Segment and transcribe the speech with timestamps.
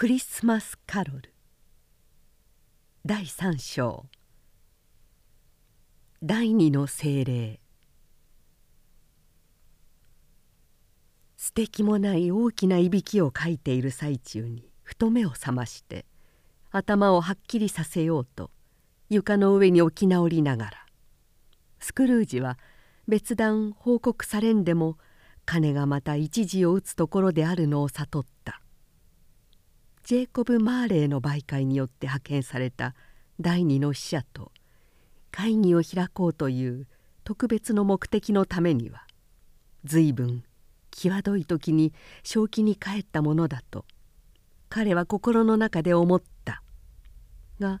[0.00, 1.34] クリスマスカロル。
[3.04, 4.06] 第3章。
[6.22, 7.60] 第二の精霊。
[11.36, 16.06] 素敵もない大きないびきをかいている最中にふと目を覚まして
[16.70, 18.50] 頭をはっきりさせようと
[19.10, 20.86] 床の上に起き直りながら。
[21.78, 22.58] スクルージは
[23.06, 24.96] 別段報告されんでも
[25.44, 28.39] 金がまた一時を打つところであるのを悟った
[30.04, 32.94] ジェイコブ・マーレーの媒介によって派遣された
[33.40, 34.50] 第二の使者と
[35.30, 36.86] 会議を開こうという
[37.24, 39.06] 特別の目的のためには
[39.84, 40.42] 随分
[40.90, 43.84] 際どい時に正気に帰ったものだと
[44.68, 46.62] 彼は心の中で思った
[47.60, 47.80] が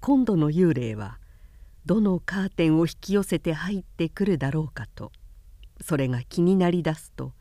[0.00, 1.18] 今度の幽霊は
[1.86, 5.12] どのカーテンを引き寄せて入ってくるだろうかと
[5.80, 7.32] それが気になりだすと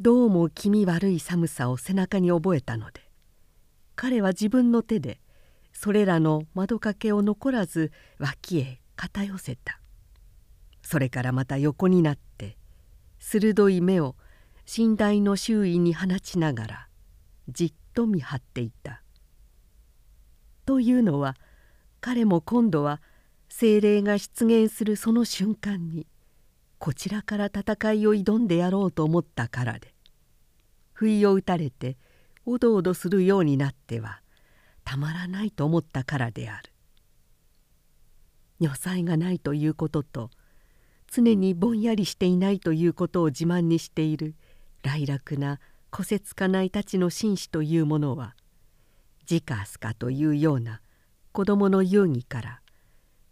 [0.00, 3.09] どうも気味悪い寒さを背中に覚えたので
[4.02, 5.20] 彼は自分の手で
[5.74, 9.78] それらの窓掛けを残らず脇へ片寄せた
[10.80, 12.56] それからまた横になって
[13.18, 14.16] 鋭い目を
[14.78, 16.88] 寝台の周囲に放ちながら
[17.50, 19.02] じっと見張っていた。
[20.64, 21.36] というのは
[22.00, 23.02] 彼も今度は
[23.50, 26.06] 精霊が出現するその瞬間に
[26.78, 29.94] こちらから戦いを挑んでやろうと思ったからで
[30.94, 31.98] 不意を打たれて
[32.46, 34.20] おどおどするようになっては
[34.84, 36.72] たまらないと思ったからである。
[38.60, 40.30] 女才がないということと
[41.10, 44.34] 常にぼんやりしていないということを自慢にしている
[44.82, 48.36] 来楽なこせつかないたちの紳士というものは
[49.26, 50.82] ジカスカというような
[51.32, 52.60] 子供の遊戯から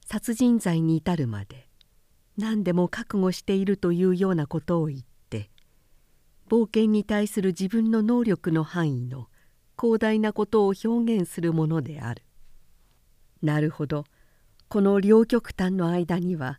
[0.05, 1.69] 殺人罪に至るまで
[2.36, 5.17] 何でも覚悟しているというようなことを言って
[6.48, 9.28] 冒険に対する自分の能力の範囲の
[9.78, 12.22] 広大なことを表現するものである。
[13.42, 14.05] なるほど
[14.68, 16.58] この両極端の間には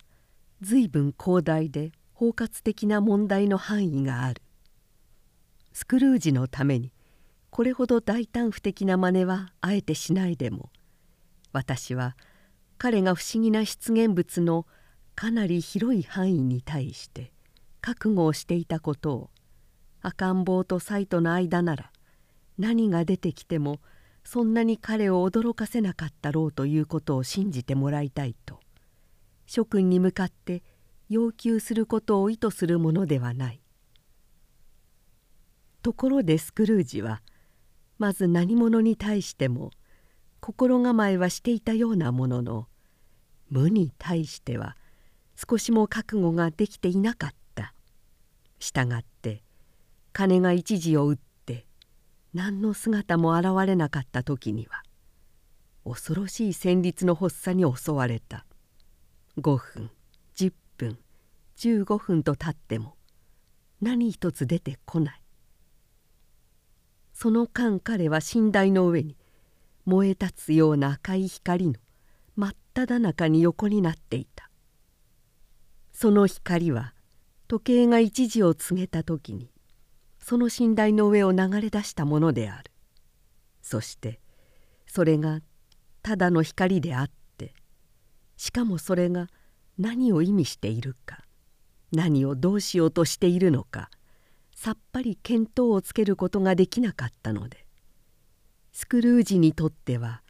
[0.61, 4.41] 随分広大で包括的な問題の範囲がある。
[5.73, 6.91] スクルージのために
[7.49, 10.69] これほど大胆不敵な真似はあえてしないでも
[11.51, 12.15] 私は
[12.77, 14.65] 彼が不思議な出現物の
[15.15, 17.31] かなり広い範囲に対して
[17.81, 19.29] 覚悟をしていたことを
[20.01, 21.91] 赤ん坊とサイトの間なら
[22.57, 23.79] 何が出てきても
[24.23, 28.59] そんなに彼を驚かせなかったろうということを信じてもらいたいと
[29.45, 30.61] 諸君に向かって
[31.09, 33.61] 要求することを意図するものではない。
[35.81, 37.21] ところでスクルージは
[37.97, 39.71] まず何者に対しても
[40.39, 42.67] 心構えはしていたようなものの
[43.49, 44.77] 無に対しては
[45.35, 47.73] 少しも覚悟ができていなかった
[48.59, 49.41] したがって
[50.19, 51.65] 金が一時を打って
[52.33, 54.83] 何の姿も現れなかった時には
[55.85, 58.45] 恐ろしい旋律の発作に襲われた。
[59.37, 59.89] 5分
[60.35, 60.99] 10分
[61.55, 62.95] 15分と経っても
[63.79, 65.21] 何一つ出てこない。
[67.13, 69.15] その間彼は寝台の上に
[69.85, 71.75] 燃え立つような赤い光の
[72.35, 74.51] 真っ只中に横になっていた。
[75.93, 76.93] その光は
[77.47, 79.49] 時計が一時を告げた時に
[80.29, 82.69] その寝台の上を流れ出したものである。
[83.63, 84.19] そして
[84.85, 85.39] それが
[86.03, 87.09] ただの光であっ
[87.39, 87.55] て
[88.37, 89.25] しかもそれが
[89.79, 91.23] 何を意味しているか
[91.91, 93.89] 何をどうしようとしているのか
[94.53, 97.65] さっぱり見当をつけることができなかったので
[98.71, 100.21] スクルージにとっては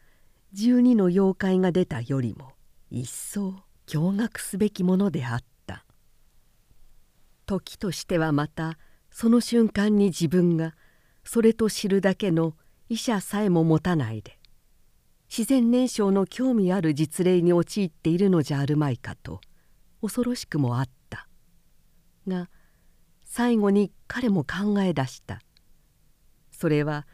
[0.56, 2.54] 12の妖怪が出たよりも
[2.90, 5.84] 一層驚愕すべきものであった。
[7.46, 8.78] 時としてはまた
[9.12, 10.76] その瞬間に自分が
[11.24, 12.56] それと知るだけの
[12.90, 14.38] 医者さえも持たないで
[15.30, 19.42] 自然燃焼の興味ある実例に陥っているのじゃあるまいかと
[20.02, 21.28] 恐ろしくもあった
[22.28, 22.50] が
[23.26, 25.40] 最後に彼も考え出した
[26.52, 27.06] それは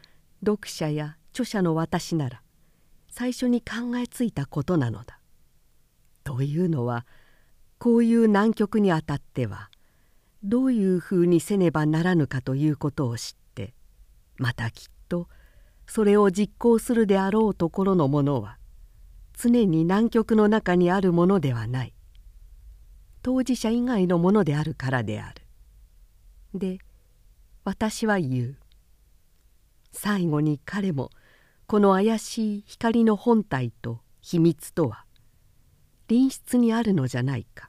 [0.44, 2.42] 読者や著者の私なら
[3.08, 5.20] 最初に考えついたことなのだ。
[6.22, 7.06] というのは
[7.78, 9.70] こういう難局にあたっては
[10.46, 13.74] どういうふうにせねばならぬかということを知って
[14.38, 15.28] またきっと
[15.88, 18.56] それを実行するであろうところのものは
[19.36, 21.94] 常に難局の中にあるものではない。
[23.22, 25.42] 当事者以外のものであるからである。
[26.54, 26.78] で
[27.64, 28.56] 私は言う。
[29.90, 31.10] 最後に彼も
[31.66, 35.06] この怪しい光の本体と秘密とは
[36.06, 37.68] 隣室にあるのじゃないか。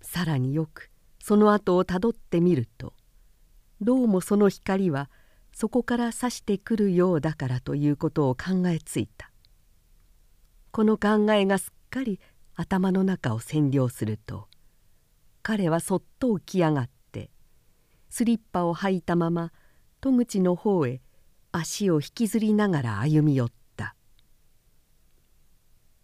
[0.00, 0.90] さらによく
[1.28, 2.94] その後をたどってみると
[3.80, 5.10] どうもその光は
[5.52, 9.32] そこから刺してくるようだからということを考えついた。
[10.70, 12.20] この考えがすっかり
[12.54, 14.46] 頭の中を占領すると
[15.42, 17.32] 彼はそっと起き上がって
[18.08, 19.50] スリッパを履いたまま
[20.00, 21.00] 戸口の方へ
[21.50, 23.96] 足を引きずりながら歩み寄った。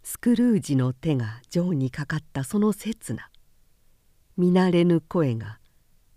[0.02, 3.28] スクルージの手がジョーにかかったその刹那
[4.43, 5.61] 見慣れぬ声が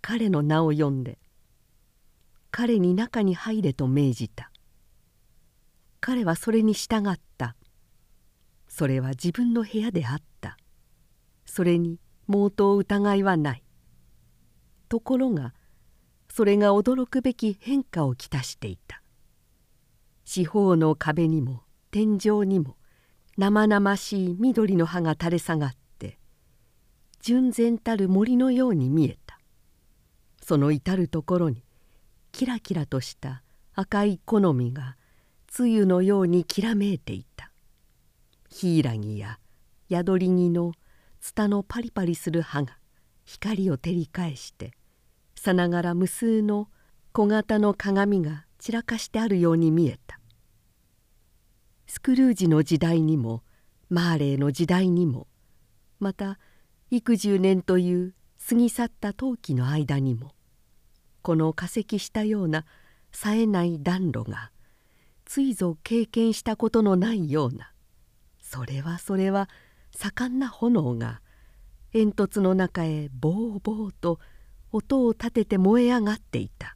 [0.02, 1.20] 彼の名を呼んで
[2.50, 4.50] 彼に中に入れと命じた。
[6.00, 7.56] 彼はそれに従った。
[8.68, 10.58] それは自分の部屋であった。
[11.46, 13.64] それに毛頭疑いはない。
[14.90, 15.54] ところが
[16.28, 19.04] それが驚くべき変化をきたしていた。
[20.24, 21.62] 四方の壁にも
[21.92, 22.76] 天井にも
[23.38, 25.85] 生々しい緑の葉が垂れ下がって
[27.26, 29.40] 純然たる森のように見えた。
[30.44, 31.64] その至る所に
[32.32, 33.42] キラキラとした
[33.74, 34.96] 赤い好みが
[35.48, 37.52] 露のようにきらめいていた。
[38.52, 39.40] ヒイラギや
[39.90, 40.74] 宿り木の
[41.20, 42.78] ツタのパリパリする葉が
[43.24, 44.74] 光を照り返して
[45.34, 46.70] さながら無数の
[47.12, 50.20] 小型の鏡が散らかしてあるように見えた。
[51.88, 53.42] スクルージの時代にも
[53.90, 55.26] マーレーの時代にも
[56.00, 56.38] また
[56.92, 58.14] 幾十年という
[58.48, 60.32] 過ぎ去った陶器の間にも
[61.22, 62.66] この化石したような
[63.12, 64.52] 冴えない暖炉が
[65.26, 67.72] ついぞ経験したことのないような
[68.40, 69.50] それはそれは
[69.92, 71.22] 盛んな炎が
[71.92, 74.20] 煙突の中へボーボーと
[74.72, 76.76] 音を立てて燃え上がっていた。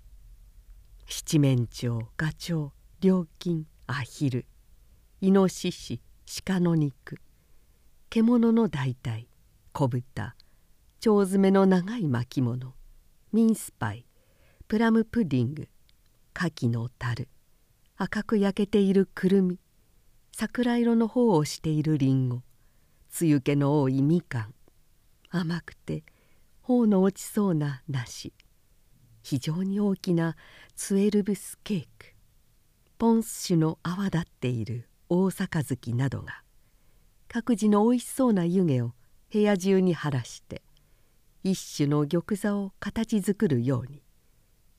[1.11, 2.71] 七面鳥ガチョウ
[3.01, 4.45] 良金アヒル
[5.21, 6.01] イノシシ
[6.45, 7.17] 鹿の肉
[8.11, 9.25] 獣の代替
[9.71, 10.35] 小豚
[11.05, 12.73] 腸詰めの長い巻物。
[13.31, 14.05] ミンスパイ。
[14.67, 15.69] プラムプディング。
[16.35, 17.29] 牡蠣の樽。
[17.95, 19.59] 赤く焼けているくるみ。
[20.35, 22.41] 桜色の方をしているりんご
[23.11, 24.53] 露気の多いみかん。
[25.29, 26.03] 甘くて
[26.61, 28.33] 頬の落ちそうな梨。
[29.21, 30.35] 非常に大きな
[30.75, 32.15] ツエルブスケーク。
[32.97, 36.43] ポンス種の泡立っている大杯などが。
[37.27, 38.93] 各自のおいしそうな湯気を
[39.31, 40.61] 部屋中に晴らして
[41.43, 44.01] 一種の玉座を形作るように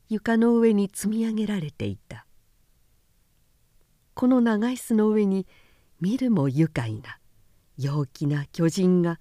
[0.09, 2.27] 床の上に積み上げられていた。
[4.15, 5.47] この長椅子の上に
[6.01, 7.19] 見るも愉快な
[7.79, 9.21] 陽気な巨人が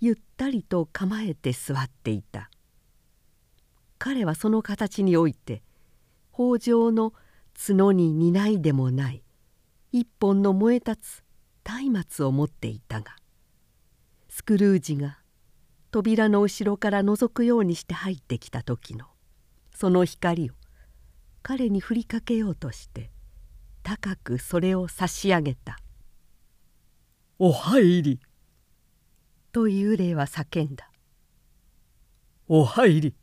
[0.00, 2.48] ゆったりと構えて座っていた。
[3.98, 5.62] 彼はその形において
[6.32, 7.12] 北条の
[7.54, 9.22] 角に担いでもない
[9.92, 11.22] 一本の燃え立つ
[11.90, 13.19] 松明を持っていたが
[14.40, 15.18] スクルージが
[15.90, 19.04] 扉の後ろから覗くようにして入ってきた時の
[19.76, 20.54] その光を
[21.42, 23.10] 彼に振りかけようとして
[23.82, 25.78] 高くそれを差し上げた
[27.38, 28.20] 「お入り」
[29.52, 30.90] と幽霊は叫んだ
[32.48, 33.14] 「お入り。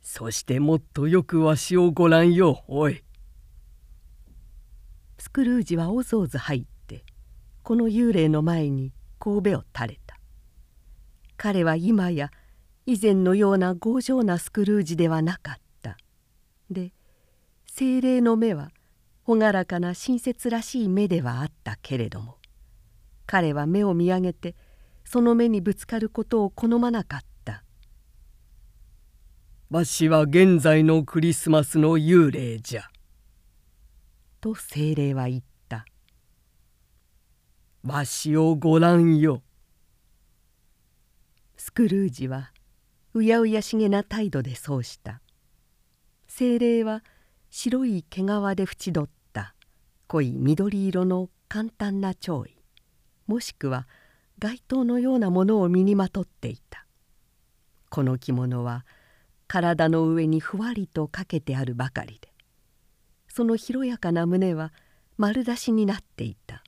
[0.00, 3.04] そしてもっとよくわしをご覧よおい」
[5.20, 7.04] スクルージはおぞおぞ入って
[7.62, 10.05] この幽霊の前に神戸を垂れた
[11.36, 12.30] 彼は今や
[12.86, 15.66] 以前のような強情なスクルージではなかった。
[16.70, 16.92] で
[17.66, 18.70] 精霊の目は
[19.26, 22.36] 朗らかな親切らしい目ではあったけれども
[23.26, 24.54] 彼は目を見上げて
[25.04, 27.64] その目にぶつかることを好まなかった
[29.70, 32.84] 「わしは現在のクリスマスの幽霊じゃ」
[34.40, 35.84] と精霊は言った
[37.84, 39.42] 「わしをごらんよ」
[41.66, 42.52] スクルージは
[43.12, 45.20] うやうやしげな態度でそうした。
[46.28, 47.02] 精霊は
[47.50, 49.52] 白い毛皮で縁取った。
[50.06, 52.50] 濃い緑色の簡単な蝶衣
[53.26, 53.88] もしくは
[54.38, 56.86] 街灯のようなものを身にまとっていた。
[57.90, 58.86] この着物は
[59.48, 62.28] 体の上にふわりとかけてあるばかりで。
[63.26, 64.72] その広やかな胸は
[65.16, 66.62] 丸出しになっていた。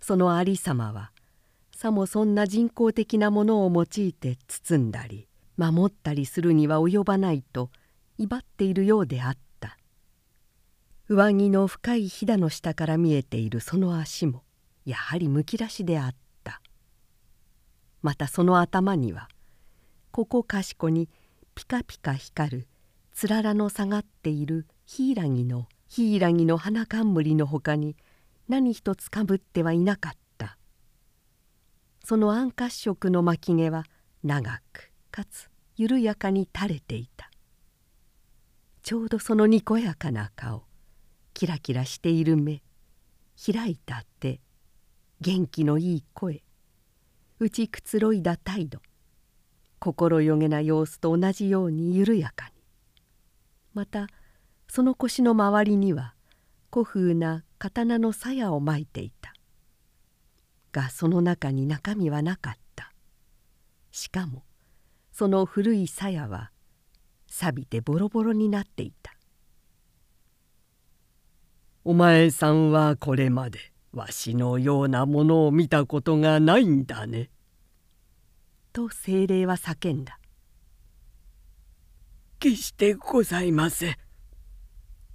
[0.00, 1.12] そのありさまは
[1.80, 7.70] さもそんな人工的なものを用いて包んだり守ったりするには及ばないと
[8.16, 9.78] 威張っているようであった。
[11.08, 14.42] 上着の深いひだの下から見えているその足も
[14.86, 16.60] やはりむき出しであった。
[18.02, 19.28] またその頭には
[20.10, 21.08] ここかしこに
[21.54, 22.68] ピカピカ光る
[23.12, 27.94] つららの下がっているヒイラギのヒイラギの花冠のほかに
[28.48, 30.27] 何一つかぶってはいなかった。
[32.08, 33.84] その暗褐色の巻き毛は
[34.24, 37.30] 長くかつ緩やかに垂れていた。
[38.80, 40.64] ちょうどそのにこやかな顔
[41.34, 42.62] キラキラしている目
[43.36, 44.40] 開いた手
[45.20, 46.42] 元気のいい声
[47.40, 48.78] 打ちくつろいだ態度
[49.78, 52.52] 心よげな様子と同じように緩やかに。
[53.74, 54.06] また
[54.66, 56.14] その腰の周りには
[56.72, 59.34] 古風な刀の鞘を巻いていた。
[60.72, 62.92] がその中に中身はなかった
[63.90, 64.44] しかも
[65.12, 66.50] その古い鞘は
[67.26, 69.12] 錆びてボロボロになっていた
[71.84, 77.30] お前さんはこれまでわしのようなものを見たことがないんだね。
[78.72, 80.18] と精霊は叫んだ。
[82.38, 83.96] 決してございません。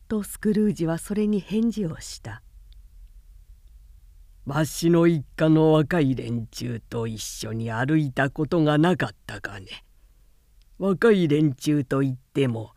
[0.07, 2.41] とスクルージはそれに返事をした。
[4.45, 9.85] わしの一家の若い連中と一緒に歩いたことがなかったかね。
[10.77, 12.73] 若い連中といっても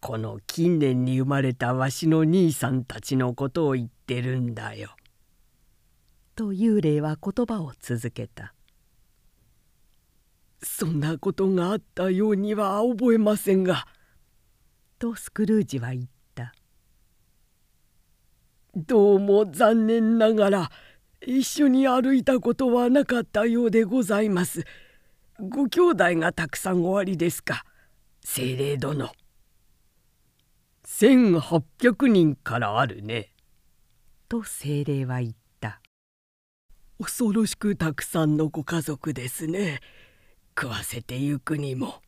[0.00, 4.96] この近年に生まれたわしの兄さんたちのことを言ってるんだよ。
[6.34, 8.52] と幽霊は言葉を続けた。
[10.62, 13.86] そんなことがあったようには覚えませんが。
[14.98, 16.52] とスクルージは言った。
[18.74, 20.70] どうも残念ながら
[21.26, 24.64] 一緒に歩いたことはなかったようでございます。
[25.40, 27.64] ご兄弟がたくさんおありですか
[28.24, 29.10] 精霊殿。
[30.86, 33.32] 1,800人からあるね。
[34.28, 35.80] と精霊は言った。
[37.00, 39.80] 恐ろしくたくさんのご家族ですね。
[40.56, 42.02] 食わせてゆくにも。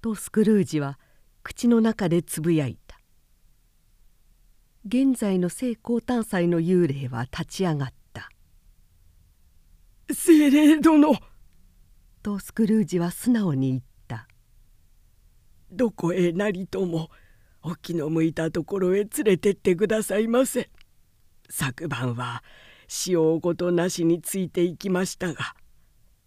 [0.00, 0.98] とスクルージは
[1.44, 2.81] 口の中でつぶやいた。
[4.84, 8.28] 現在の聖高誕祭の幽霊は立ち上がった。
[10.12, 11.14] 精霊殿。
[12.22, 14.28] とスクルージは素直に言った
[15.70, 17.10] 「どこへなりとも
[17.62, 20.70] お気の向いたところへ連れてってくださいませ」
[21.50, 22.44] 昨晩は
[22.86, 25.54] 使用ごとなしについていきましたが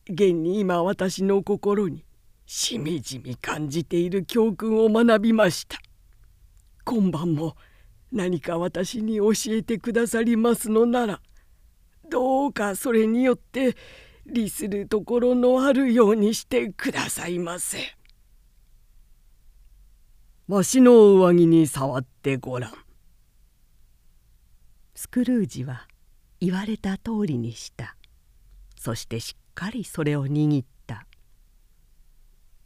[0.09, 2.05] 現に今私の心に
[2.45, 5.77] しみじみ感じている教訓を学びました。
[6.83, 7.55] 今晩も
[8.11, 11.21] 何か私に教えてくださりますのなら
[12.09, 13.75] どうかそれによって
[14.25, 17.95] 利するところのあるようにしてくださいませ。
[20.47, 22.73] わしの上着に触ってごらん。
[24.93, 25.87] スクルージは
[26.39, 27.95] 言われた通りにした。
[28.77, 31.07] そしてしっかりそれを握った。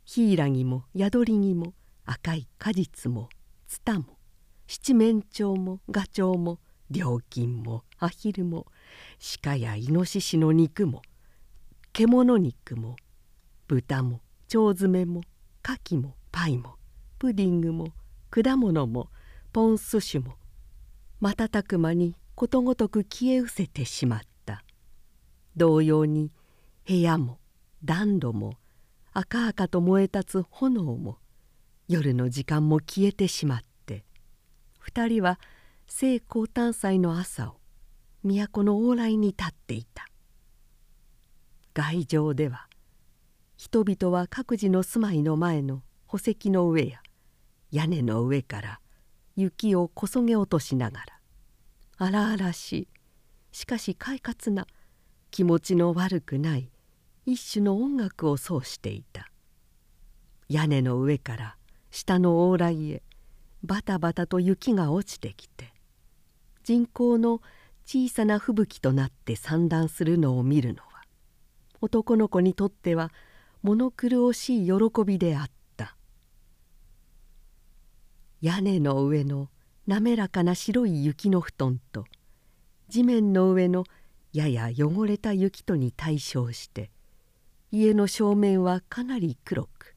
[0.06, 1.74] ヒイラギも宿り木も
[2.06, 3.30] 赤い果実も
[3.68, 4.19] ツタも
[4.72, 6.60] 七面鳥もガチョウも
[6.92, 8.68] 料金もアヒルも
[9.42, 11.02] 鹿やイノシシの肉も
[11.92, 12.96] 獣肉も
[13.68, 14.22] 豚も
[14.54, 15.22] 腸詰めも
[15.68, 16.76] 牡蠣もパイも
[17.18, 17.94] プディングも
[18.30, 19.10] 果物も
[19.52, 20.36] ポンス酒も
[21.20, 24.64] 瞬く間にことごとく消え失せてしまった。
[25.58, 26.32] 同様に
[26.88, 27.40] 部屋も
[27.84, 28.54] 暖炉も
[29.14, 31.18] 赤々と燃え立つ炎も
[31.88, 33.69] 夜の時間も消えてしまって
[34.90, 35.40] 二人は
[35.86, 37.58] 聖高誕祭の朝を
[38.24, 40.08] 都の往来に立っていた。
[41.76, 42.68] 外場では
[43.56, 47.04] 人々は各自の住まいの前の宝石の上や
[47.72, 48.80] 屋根の上から
[49.36, 51.20] 雪をこそげ落としながら
[52.00, 52.88] 荒々しい
[53.52, 54.66] しかし快活な
[55.30, 56.72] 気持ちの悪くない
[57.28, 59.30] 一種の音楽を奏していた。
[60.48, 61.58] 屋根の上から
[61.92, 63.04] 下の往来へ
[63.64, 65.74] バタバタと雪が落ちてきて
[66.64, 67.42] 人工の
[67.86, 71.04] 小さな吹雪となって散乱するのを見るのは
[71.82, 73.12] 男の子にとっては
[73.62, 75.96] 物苦しい喜びであった。
[78.42, 79.50] 屋根の上の
[79.86, 82.06] 滑らかな白い雪の布団と
[82.88, 83.84] 地面の上の
[84.32, 86.90] やや汚れた雪とに対照して
[87.72, 89.96] 家の正面はかなり黒く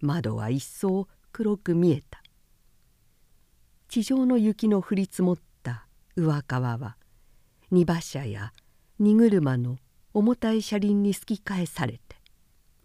[0.00, 2.21] 窓は一層黒く見えた。
[3.92, 6.96] 地上の雪の降り積もった上川は
[7.70, 8.54] 荷馬車や
[8.98, 9.76] 荷車の
[10.14, 12.16] 重たい車輪にすき返されて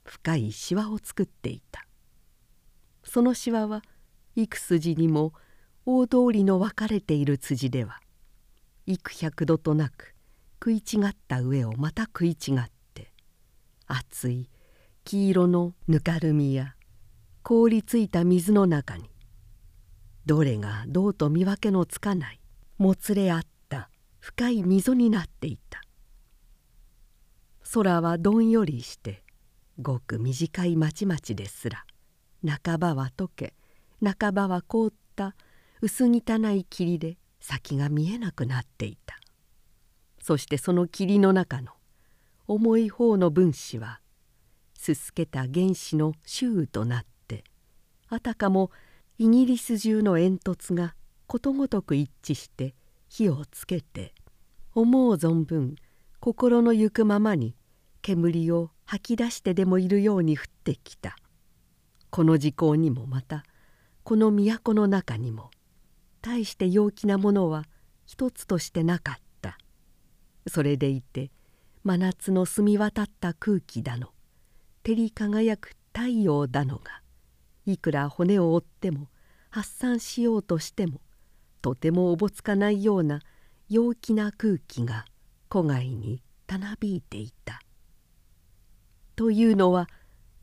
[0.04, 1.88] 深いしわを作っていた。
[3.06, 3.84] そのしわは
[4.36, 5.32] 幾筋にも
[5.86, 8.02] 大通りの分かれている辻では
[8.86, 10.14] 幾百度となく
[10.62, 13.14] 食い違った上をまた食い違って
[13.88, 14.50] 熱い
[15.06, 16.76] 黄色のぬかるみや
[17.44, 19.10] 凍りついた水の中に
[20.27, 22.41] どれがどうと見分けのつかない。
[22.77, 23.89] もつれ合った。
[24.19, 25.81] 深い溝になっていた。
[27.74, 29.24] 空はどんよりして
[29.81, 31.86] ごく短いまちまちですら
[32.46, 33.53] 半ばは溶け
[34.03, 35.34] 半ばは凍った
[35.79, 39.15] 薄汚い霧で先が見えなくなっていた。
[40.22, 41.72] そしてその霧の中の
[42.48, 44.01] 重い方の分子は
[44.74, 47.46] すすけた原子の周雨となって
[48.10, 48.72] あたかも
[49.19, 50.93] イギリス中の煙突が
[51.25, 52.75] ことごとく一致して
[53.09, 54.13] 火をつけて
[54.75, 55.75] 思う存分
[56.19, 57.55] 心の行くままに
[58.03, 61.15] 煙を吐き出してでもいるように降ってきた。
[62.12, 63.43] この時効にもまた
[64.03, 65.50] この都の中にも
[66.21, 67.65] 大して陽気なものは
[68.05, 69.57] 一つとしてなかった。
[70.47, 71.31] それでいて
[71.83, 74.09] 真夏の澄み渡った空気だの
[74.83, 77.01] 照り輝く太陽だのが
[77.71, 79.09] いくら骨を折っても
[79.50, 81.01] 発散しようとしても
[81.62, 83.21] とてもおぼつかないような
[83.69, 85.05] 陽気な空気が
[85.50, 87.59] 戸外にたなびいていた。
[89.15, 89.89] というのは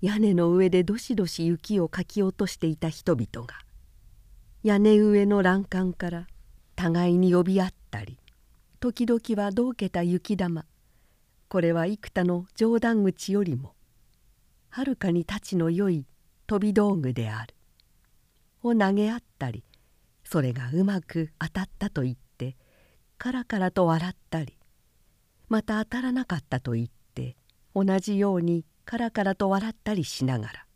[0.02, 3.54] 屋根の上でどしどし雪をかき落としていた人々が
[4.62, 6.26] 屋根上の欄干から
[6.76, 8.18] 互いに呼び合ったり
[8.80, 10.66] 時々はどうけた雪玉
[11.48, 13.74] これは幾多の冗談口よりも
[14.68, 16.04] はるかに太刀のよい
[16.46, 17.54] 飛び道具である。
[18.62, 19.62] を投げ合ったり
[20.24, 22.56] それがうまく当たったと言って
[23.18, 24.58] カラカラと笑ったり
[25.48, 27.36] また当たらなかったと言って
[27.74, 30.66] 同じようにカラカラと笑ったりしながら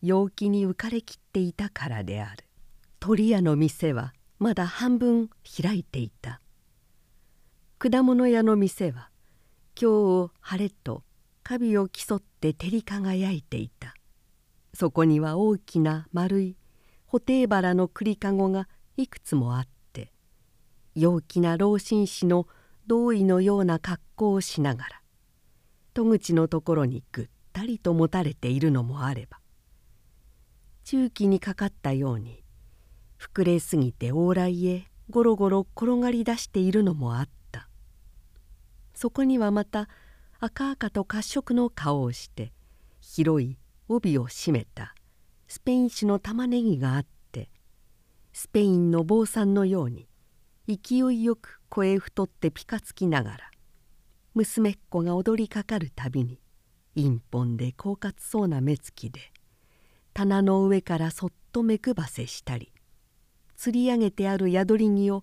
[0.00, 2.44] 陽気に浮かれきっていたからである。
[3.00, 5.28] 鳥屋の店はまだ半分
[5.62, 6.40] 開いていた。
[7.78, 9.10] 果物屋の店は
[9.80, 11.02] 今日を晴れと
[11.42, 13.94] カビを競って照り輝いていた。
[14.78, 16.56] そこには大きな丸い
[17.10, 20.12] 布袋バラの栗かごがいくつもあって
[20.94, 22.46] 陽気な老紳士の
[22.86, 25.02] 同意のような格好をしながら
[25.94, 29.40] 戸口のところにぐったりと持たれているのもあれば
[30.84, 32.44] 中期にかかったように
[33.18, 37.68] 膨れすぎて往来へゴロゴロ転がり出しているのもあった。
[38.94, 39.88] そこにはまた
[40.38, 42.52] 赤々と褐色の顔をして
[43.00, 44.94] 広い帯を締めた。
[45.48, 47.48] スペイン種の玉ねぎがあって
[48.34, 50.06] スペインの坊さんのように
[50.68, 53.38] 勢いよく声太ってピカつきながら
[54.34, 56.38] 娘っ子が踊りかかるたびに
[56.94, 59.32] 陰本で狡猾そうな目つきで
[60.12, 62.70] 棚の上からそっと目くばせしたり
[63.56, 65.20] 釣り上げてある宿り木を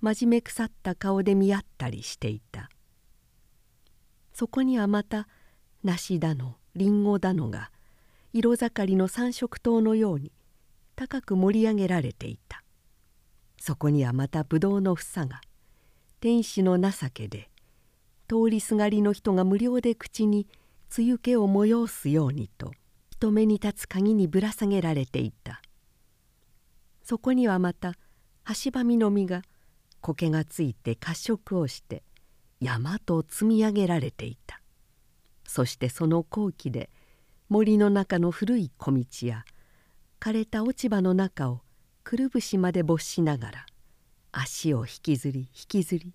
[0.00, 2.70] 真面目腐った顔で見合ったりしていた。
[4.32, 5.28] そこにはまた
[5.82, 7.70] 梨だのりんごだのが
[8.36, 10.32] 色盛りの三色灯のように
[10.96, 12.64] 高く盛り上げられていた。
[13.60, 15.40] そこにはまたぶどうの房が
[16.18, 17.48] 天使の情けで
[18.26, 20.48] 通りすがりの人が無料で口に
[20.98, 22.72] 梅雨気を催すようにと
[23.12, 25.62] 人目に立つ鍵にぶら下げられていた。
[27.04, 27.94] そこにはまた
[28.64, 29.42] 橋ばみの実が
[30.00, 32.02] 苔がついて褐色をして
[32.58, 34.60] 山と積み上げられていた。
[35.46, 36.90] そしてその後期で
[37.48, 39.44] 森の中の古い小道や
[40.20, 41.60] 枯れた落ち葉の中を
[42.02, 43.66] くるぶしまで没しながら
[44.32, 46.14] 足を引きずり引きずり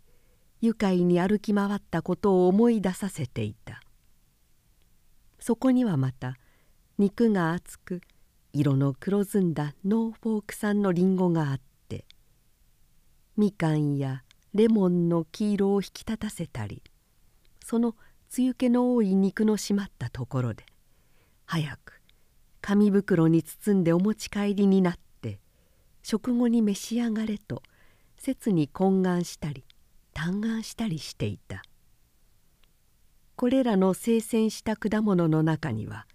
[0.62, 3.82] 愉快に歩き回ったことを思い出させていた。
[5.40, 6.38] そこにはまた
[6.98, 8.02] 肉が厚く
[8.52, 12.06] 色の黒ずんだノーフォーク産のりんごがあって
[13.38, 16.84] みかんやレモンの黄色を引き立たせたり
[17.64, 17.96] その
[18.30, 20.66] 露気の多い肉の締まったところで
[21.52, 22.00] 早く
[22.62, 25.40] 紙袋に包んでお持ち帰りになって
[26.04, 27.64] 食後に召し上がれと
[28.18, 29.66] 切に懇願したり
[30.14, 31.64] 嘆願したりしていた。
[33.36, 36.06] これらの精選した果物の中には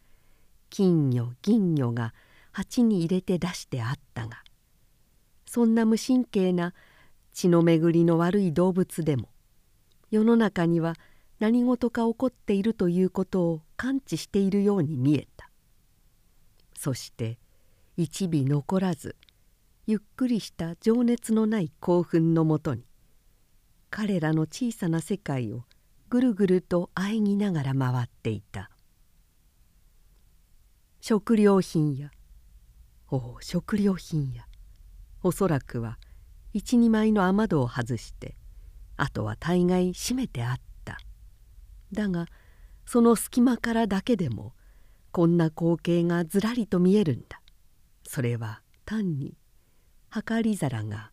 [0.71, 2.15] 金魚銀魚が
[2.53, 4.45] 鉢に入れて出してあったが
[5.47, 6.75] そんな無神経な
[7.33, 9.31] 血の巡りの悪い動物でも
[10.13, 10.95] 世の中には
[11.45, 15.51] 何事か起こっているということを感知しているように見えた。
[16.75, 17.39] そして
[17.99, 19.15] 一尾残らず
[19.87, 22.87] ゆっくりした情熱のない興奮のもとに
[23.91, 25.65] 彼らの小さな世界を
[26.09, 28.71] ぐるぐると喘ぎながら回っていた。
[31.03, 32.11] 食料品や
[33.11, 34.47] おお食料品や
[35.23, 35.99] おそらくは
[36.55, 38.35] 一二枚の雨戸を外して
[38.97, 40.74] あとは大概閉めてあった。
[41.95, 42.27] だが
[42.85, 44.53] その隙間からだけでも
[45.11, 47.41] こんな光景がずらりと見えるんだ。
[48.07, 49.37] それは単に
[50.11, 51.11] 計り皿が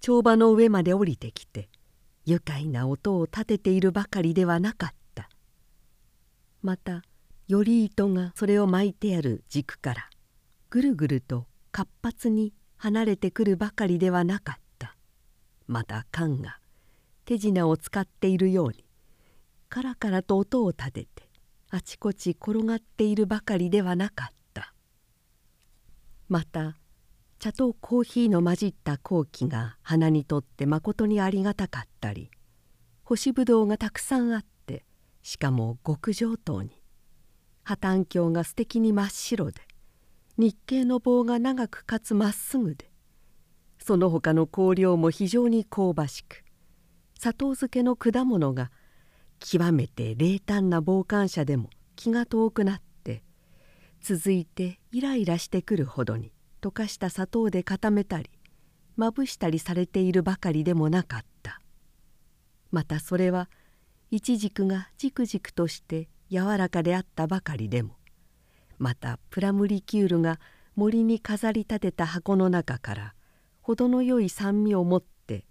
[0.00, 1.68] 帳場の上まで降りてきて
[2.24, 5.28] 愉快な音を立てているばかりではなかった。
[6.62, 7.02] また
[7.48, 10.10] 頼糸がそれを巻いてある軸から
[10.70, 14.94] ぐるぐると活発に離れてくるばかりではなかった。
[15.66, 16.58] また缶が
[17.24, 18.84] 手品を使っているように
[19.68, 21.28] カラカラと音を立てて
[21.70, 24.74] あちこち転がっているばかりではなかった。
[26.28, 26.76] また
[27.38, 32.30] 茶とコーヒーの混じった香気が鼻にとってまことにありがたかったり
[33.04, 34.84] 干しぶどうがたくさんあって
[35.22, 36.82] しかも極上等に。
[37.62, 39.60] 破綻鏡が素敵に真っ白で
[40.38, 42.90] 日系の棒が長くかつまっすぐで
[43.78, 46.44] その他の香料も非常に香ばしく
[47.18, 48.70] 砂糖漬けの果物が
[49.40, 53.22] 極めて冷淡な傍観者でも気が遠くなって
[54.00, 58.30] 続いてイライラしてくるほどに溶かした砂糖で固めたり
[58.96, 61.60] まぶしたりされているばかりでもなかった。
[62.70, 63.48] またそれは
[64.10, 67.96] イチジクがじくじくとして柔らかであったばかりでも
[68.78, 70.38] またプラムリキュールが
[70.76, 73.14] 森に飾り立てた箱の中から
[73.62, 75.44] 程のよい酸味を持って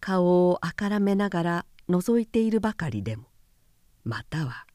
[0.00, 3.24] 顔をあからめながら覗いているばかりでも
[4.04, 4.66] または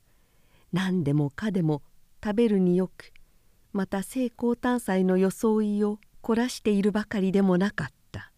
[0.73, 1.81] 何でもかでも
[2.23, 3.13] 食べるによく
[3.73, 8.31] また聖光誕祭の装いを凝らしているばかりでもなかった。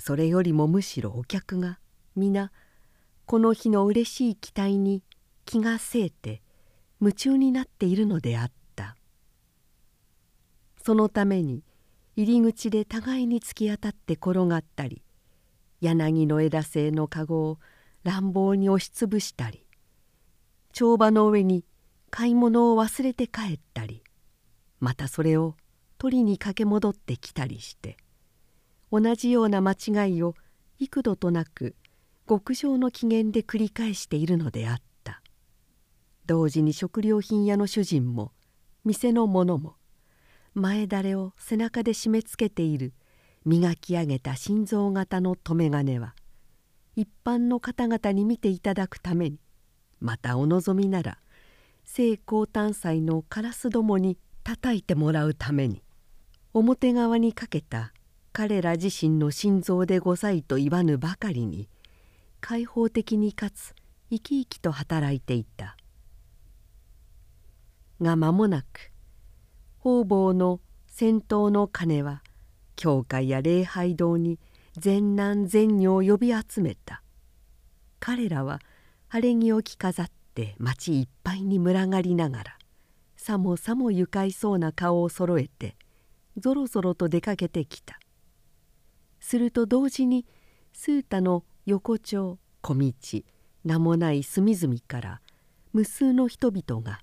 [0.00, 1.78] それよりもむしろお客が
[2.16, 2.52] 皆
[3.26, 5.02] この日のうれしい期待に
[5.44, 6.42] 気がせいて
[7.00, 8.96] 夢中になっているのであった。
[10.84, 11.64] そのために
[12.16, 15.02] 入り口で互いに突き当たって転がったり
[15.80, 17.58] 柳の枝製の籠を
[18.04, 19.66] 乱暴に押しつぶしたり
[20.72, 21.64] 帳場の上に
[22.10, 24.02] 買い物を忘れて帰ったり
[24.80, 25.54] またそれを
[25.98, 27.96] 取りに駆け戻ってきたりして
[28.90, 30.34] 同じような間違いを
[30.78, 31.74] 幾度となく
[32.28, 34.88] 極上の機嫌で繰り返しているのであった。
[36.28, 38.32] 同時に食料品屋の主人も
[38.84, 39.76] 店の者も
[40.52, 42.92] 前だれを背中で締め付けている
[43.46, 46.14] 磨き上げた心臓型の留め金は
[46.98, 49.38] 一般の方々に見ていただくために
[50.00, 51.18] またお望みなら
[51.84, 55.84] 聖光誕祭のカラスどもに叩いてもらうために
[56.52, 57.92] 表側にかけた
[58.32, 61.68] 彼ら自身の心臓でございと言わぬばかりに
[62.40, 63.76] 開放的にかつ
[64.10, 65.76] 生き生きと働いていた。
[68.02, 68.90] が間もなく
[69.78, 70.58] 方々の
[70.88, 72.24] 先頭の鐘は
[72.74, 74.40] 教会や礼拝堂に
[74.78, 77.02] 善男善女を呼び集めた。
[78.00, 78.60] 彼らは
[79.08, 82.58] 晴れ着を着飾って町いっぱいに群がりながら
[83.16, 85.76] さもさも愉快そうな顔をそろえて
[86.36, 87.98] ぞろぞろと出かけてきた。
[89.20, 90.26] すると同時に
[90.72, 92.92] スータの横丁小道
[93.64, 95.20] 名もない隅々から
[95.72, 97.00] 無数の人々が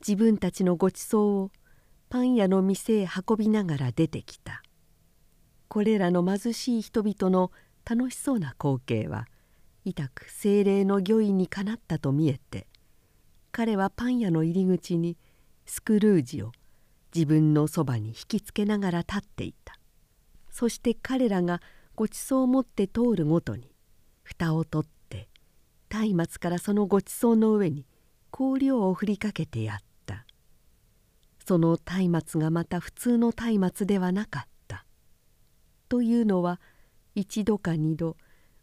[0.00, 1.50] 自分たちのごちそうを
[2.08, 4.62] パン屋の店へ運びながら出てきた。
[5.70, 7.52] これらの貧しい人々の
[7.88, 9.28] 楽しそうな光景は
[9.84, 12.66] 痛く精霊の御意にかなったと見えて
[13.52, 15.16] 彼はパン屋の入り口に
[15.66, 16.50] スクルージを
[17.14, 19.78] 自分のそばに引きつけながら立っていた
[20.50, 21.62] そして彼らが
[21.94, 23.72] ごちそうを持って通るごとに
[24.24, 25.28] 蓋を取って
[25.92, 27.86] 松明からそのごちそうの上に
[28.32, 30.26] 香料を振りかけてやった
[31.46, 34.49] その松明がまた普通の松明ではなかった。
[35.90, 36.58] というのは
[37.14, 38.16] 一度か二度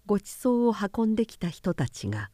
[0.08, 2.32] ごちそうを運んできた人たちが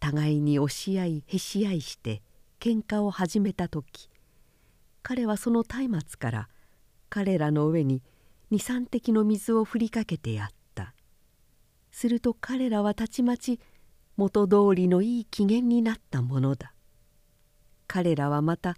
[0.00, 2.20] 互いに押し合いへし合いして
[2.60, 4.10] 喧嘩を始めた時
[5.02, 6.48] 彼はその松明から
[7.08, 8.02] 彼らの上に
[8.50, 10.94] 二三滴の水を振りかけてやった。
[11.90, 13.60] すると彼らはたちまち
[14.16, 16.74] 元通りのいい機嫌になったものだ。
[17.86, 18.76] 彼らはまた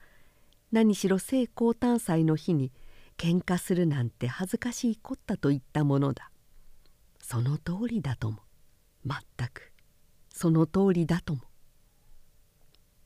[0.72, 2.72] 何しろ聖光誕祭の日に
[3.16, 6.30] 喧嘩するなんて恥ずかしいこったといったものだ。
[7.20, 8.38] その通りだとも。
[9.06, 9.72] 全く。
[10.30, 11.42] その通りだとも。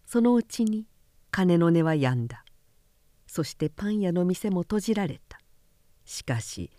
[0.06, 0.86] そのうちに
[1.30, 2.44] 金の音は止んだ。
[3.26, 5.38] そしてパン屋の店も閉じられた。
[6.08, 6.70] しかし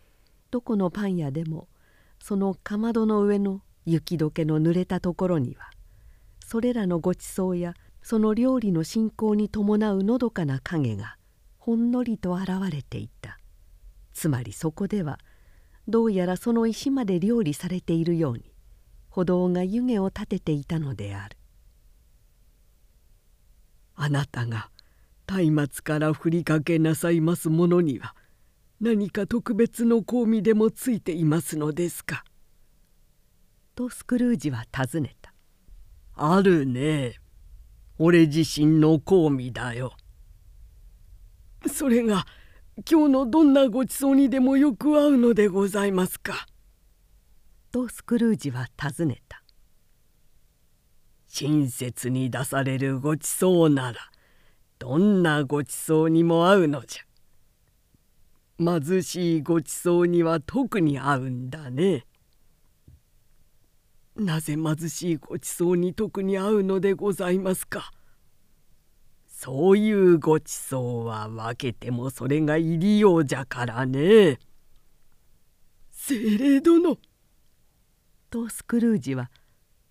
[0.49, 1.67] どこのパン屋でも
[2.19, 5.69] そのかまどの上の雪解けの濡れたところには
[6.43, 11.17] それらのごちそうやその料理の進行に伴うのどかな影が
[11.69, 13.37] ほんのりと現れていた
[14.11, 15.19] つまりそこでは
[15.87, 18.55] どうやらその石まで料理されているように
[19.11, 21.37] 歩道が湯気を立てていたのである
[23.93, 24.71] あなたが
[25.27, 28.15] 松明から振りかけなさいますものには
[28.81, 32.25] 何か特別の香味でもついていますのですか?」
[33.75, 35.35] とスクルージは尋ねた
[36.17, 37.19] 「あるね
[37.99, 39.93] 俺自身の香味だよ。
[41.67, 42.25] それが
[42.89, 46.47] 今日のどんなごちそうにでもよく合うのでございますか?」
[47.71, 49.43] とスクルージは尋ねた。
[51.27, 53.99] 親切に出されるごちそうなら
[54.79, 58.81] どんなごちそうにも合うのじゃ？
[58.81, 62.05] 貧しいごちそうには特に合うんだね。
[64.15, 67.91] なぜ貧しいごちそうに特に合うのでございますか？
[69.41, 74.37] そういうごちそうは分けてもそれが入りようじゃからね。
[75.91, 76.97] 精霊殿。
[78.29, 79.31] とスクルージは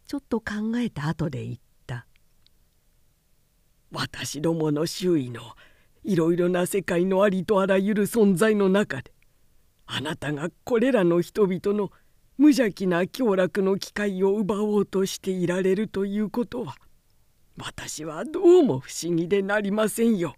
[0.07, 1.57] ちょっと考えた後で言っ
[1.87, 2.07] た
[3.91, 5.41] 「私どもの周囲の
[6.05, 9.15] いろいろな世界のありとあらゆる存在の中で
[9.87, 11.91] あなたがこれらの人々の
[12.37, 16.77] 無邪気な享楽の機会を奪おうとしていられるということは
[17.59, 20.37] 私はどうも不思議でなりませんよ。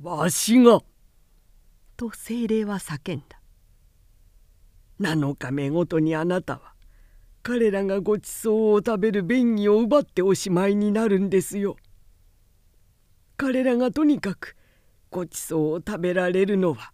[0.00, 0.80] わしが
[1.96, 3.38] と精霊は叫んだ。
[4.98, 6.72] 7日目ごとにあなたは
[7.42, 11.76] 彼らがごちそうを食べる便宜を奪っておしまいになるんですよ。
[13.36, 14.56] 彼らがとにかく
[15.10, 16.92] ごちそうを食べられるのは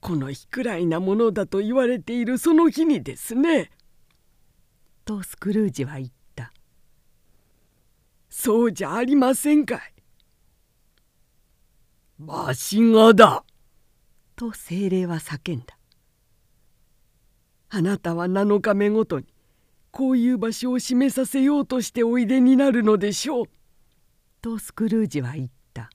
[0.00, 3.70] この低らいなものだと言われているその日にですね。
[5.04, 6.17] とスクルージは言った。
[8.40, 9.80] そうじゃありませんかい。
[12.24, 13.42] わしがだ。
[14.36, 15.76] と精霊は叫んだ。
[17.68, 19.26] あなたは7日目ごとに
[19.90, 23.46] こういう場所を示させようとしておいでになるのでしょう。
[24.40, 25.90] とスクルージは言った。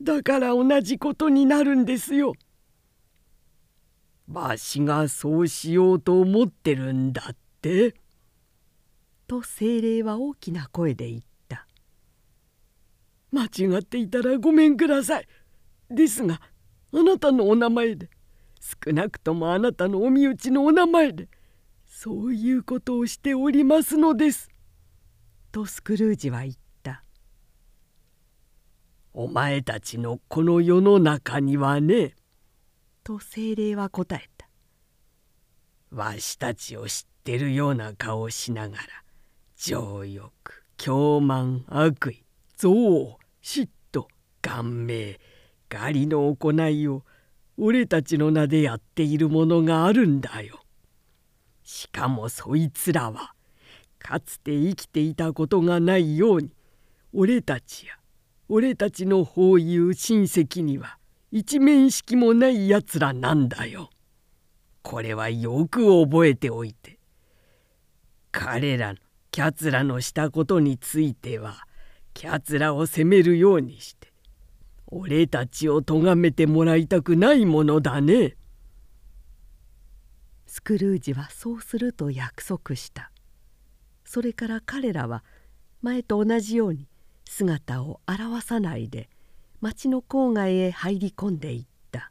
[0.00, 2.32] だから同じことになるんですよ。
[4.32, 7.94] わしがそうしようと思ってるんだって。
[9.30, 11.64] と精霊は大きな声で言った。
[13.30, 15.28] 間違っていたらごめんください。
[15.88, 16.40] ですが
[16.92, 18.10] あなたのお名前で
[18.60, 21.28] 少なくともあなたのお身内のお名前で
[21.86, 24.48] そういうことをしておりますのです。
[25.52, 27.04] とスクルージは言った。
[29.14, 32.16] お前たちのこの世の中にはね。
[33.04, 34.48] と精霊は答えた。
[35.92, 38.82] わしたちを知ってるような顔をしながら
[39.62, 40.22] 情欲
[40.78, 42.24] 狂慢悪意
[42.56, 44.06] 憎悪嫉妬
[44.40, 45.18] 顔命
[45.68, 47.04] 狩りの行いを
[47.58, 50.60] 俺たちの名でやっているものがあるんだよ。
[51.62, 53.34] しかもそいつらは
[53.98, 56.48] かつて生きていたことがないように
[57.12, 57.96] 俺たちや
[58.48, 60.96] 俺たちの方いう親戚には
[61.30, 63.90] 一面識もないやつらなんだよ。
[64.80, 66.98] これはよく覚えておいて。
[68.32, 68.98] 彼らの
[69.30, 71.66] キャツラのしたことについては
[72.14, 74.08] キャツラを責めるようにして
[74.88, 78.36] 俺たちを咎めてもらいたくないものだね。
[80.46, 83.12] スクルージはそうすると約束した。
[84.04, 85.22] それから彼らは
[85.80, 86.88] 前と同じように
[87.24, 89.08] 姿を現さないで
[89.60, 92.10] 町の郊外へ入り込んでいった。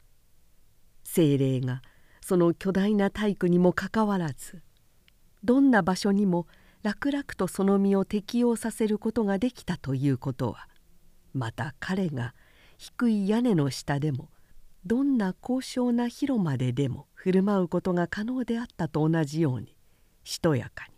[1.04, 1.82] 精霊が
[2.22, 4.62] その巨大な体育にもかかわらず
[5.44, 6.46] どんな場所にも
[6.82, 10.68] 楽々とその身を適用させることができたということは
[11.34, 12.34] また彼が
[12.78, 14.30] 低い屋根の下でも
[14.86, 19.76] どんな高尚な広間ででも振る舞うことが可能であったと同じように
[20.24, 20.94] しとやかに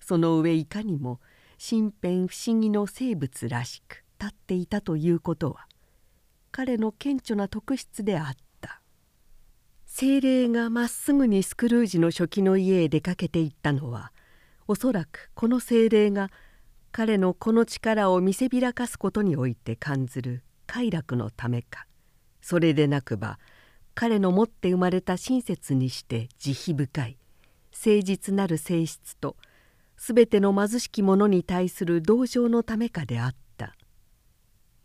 [0.00, 1.20] その上いかにも
[1.58, 5.66] 身辺不思議の生物らしく立っていたということは
[6.50, 8.38] 彼の顕著な特質であった。
[9.84, 14.12] 精霊がまっすぐにスクルージの初期の家へ出かけていったのは
[14.70, 16.30] おそらくこの精霊が
[16.92, 21.86] 彼のこの力を見せびらかすことにおいて感ずる快楽のためか。
[22.42, 23.38] それでなくば
[23.94, 27.18] 彼の持って生まれた親切にして慈悲深い
[27.72, 29.36] 誠実なる性質と
[29.96, 33.74] 全ての貧しき者に対する同情のためかであった。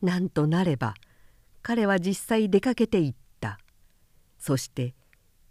[0.02, 0.94] なんとなれば
[1.62, 3.60] 彼は実際出かけていった。
[4.40, 4.96] そして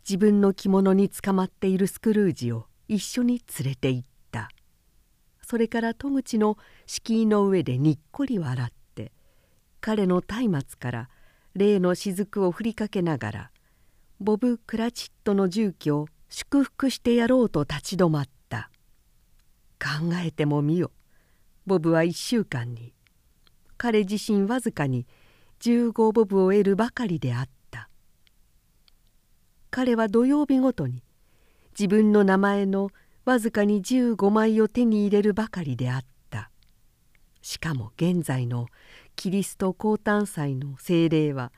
[0.09, 4.12] 自分の着物につかまっているスクルージを一緒に連れて行った。
[5.53, 9.13] それから戸口の敷居の上でにっこり笑って
[9.83, 11.11] 彼の松明から
[11.53, 13.51] 例の雫を振りかけながら
[14.19, 18.71] ボブ・クラチットの住居を祝福してやろうと立ち止まった。
[19.79, 20.91] 考えてもみよ。
[21.67, 22.95] ボブは1週間に。
[23.77, 25.07] 彼自身わずかに
[25.61, 27.91] 15ボブを得るばかりであった。
[29.71, 31.03] 彼は土曜日ごとに
[31.79, 32.89] 自分の名前の
[33.25, 36.51] わずかに15枚を手に入れるばかりであった。
[37.41, 38.67] しかも現在の
[39.17, 41.53] キリスト降誕祭の精霊は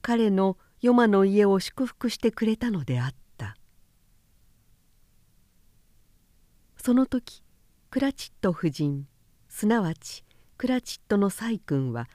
[0.00, 3.56] 彼のヨマの家を祝福してくれたのであった。
[6.76, 7.44] その時
[7.90, 9.06] クラチット夫人
[9.48, 10.24] すなわち
[10.56, 12.08] クラチットの細君は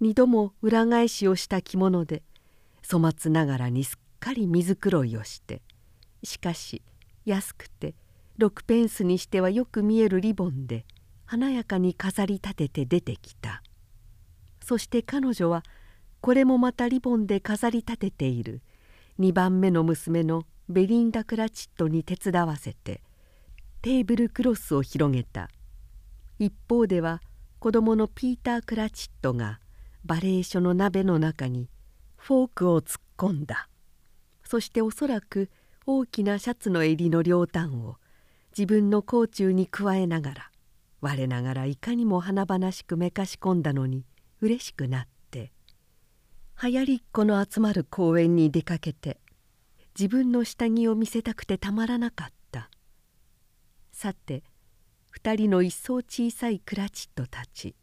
[0.00, 2.22] 二度も裏返しをした着物で
[2.90, 5.62] 粗末ながらにすっかり水黒いをして
[6.24, 6.82] しかし
[7.26, 7.94] 安くて
[8.38, 10.84] 6ペンスにしてはよく見えるリボンで
[11.26, 13.62] 華やかに飾り立てて出てきた。
[14.64, 15.64] そして彼女は
[16.20, 18.62] これもまたリボンで飾り立てている。
[19.18, 23.00] 2番目の娘のベリンダ・クラチットに手伝わせて
[23.82, 25.48] テーブルクロスを広げた。
[26.38, 27.20] 一方では
[27.58, 29.58] 子供のピーター・クラチットが
[30.04, 31.68] バレエ書の鍋の中に
[32.16, 33.68] フォークを突っ込んだ。
[34.44, 35.50] そしておそらく
[35.86, 37.96] 大きなシャツの襟の両端を
[38.58, 40.50] 自分の甲冑に加えながら
[41.00, 44.04] 我ながらいかにも華々しくめかし込んだのに
[44.40, 45.52] 嬉しくなって
[46.60, 49.20] 流行りっ子の集まる公園に出かけて
[49.96, 52.68] 自分の下着を見せたくてたまらなかった。
[53.92, 54.42] さて
[55.16, 57.76] 2人の一層小さいクラチットたち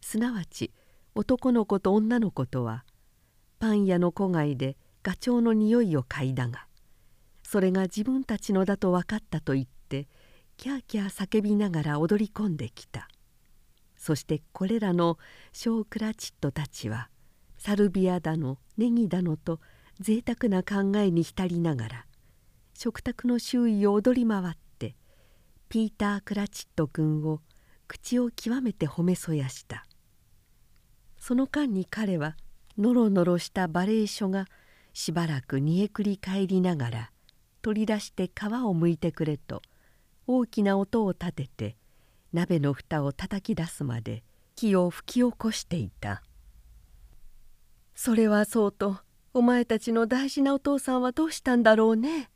[0.00, 0.72] すなわち
[1.14, 2.86] 男の子と女の子とは
[3.58, 6.66] パン屋の戸外でガチョウの匂いを嗅いだが
[7.42, 9.73] それが自分たちのだと分かったと言って
[10.56, 13.08] キャーキャー叫びながら踊り込んできた。
[13.96, 15.18] そしてこれらの
[15.52, 17.08] 小クラチットたちは
[17.56, 19.60] サルビアだのネギだのと
[20.00, 22.06] 贅沢な考えに浸りながら
[22.74, 24.96] 食卓の周囲を踊り回って
[25.68, 27.40] ピーター・クラチット君を
[27.88, 29.86] 口を極めて褒めそやした。
[31.18, 32.36] その間に彼は
[32.76, 34.46] ノロノロしたバレエ書が
[34.92, 37.10] しばらく煮えくり返りながら
[37.62, 39.62] 取り出して皮をむいてくれと
[40.26, 41.76] 大きな音を立てて
[42.32, 44.22] 鍋の蓋を叩き出すまで
[44.56, 46.22] 火を吹き起こしていた
[47.94, 48.98] 「それはそうと
[49.32, 52.30] お前たちの大事なお父さんはどうしたんだろうね」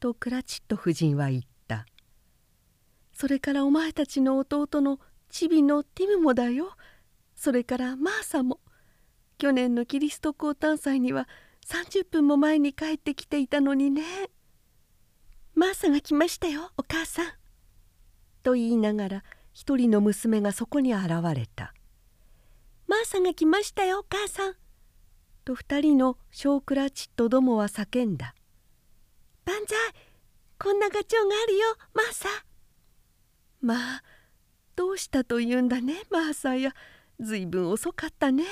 [0.00, 1.86] とクラチット夫人は言った
[3.12, 6.76] 「それからお前たちの弟のチビのティムもだよ。
[7.34, 8.60] それからマーサも。
[9.38, 11.28] 去年のキリスト降誕祭には
[11.66, 14.02] 30分も前に帰ってきていたのにね。
[15.56, 17.26] マーサが来ましたよお母さん」
[18.44, 21.74] と言いながら一人の娘がそこに現れた
[22.86, 24.54] 「マーサが来ましたよお母さん」
[25.44, 28.36] と二人のショークラチットどもは叫んだ
[29.44, 29.76] 「万歳
[30.58, 32.28] こんなガチョウがあるよマーサ」
[33.60, 34.02] まあ
[34.76, 36.74] どうしたと言うんだねマーサや。
[37.18, 38.44] ずいぶん遅かったね。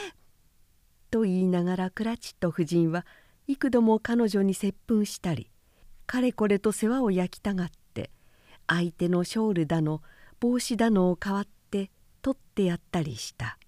[1.11, 3.07] と言いながらクラチット夫人は
[3.47, 5.51] 幾度も彼女に接吻したり
[6.07, 8.11] かれこれと世話を焼きたがって
[8.67, 10.03] 相手のショールだの
[10.40, 11.90] 帽子だのを代わって
[12.23, 13.59] 取ってやったりした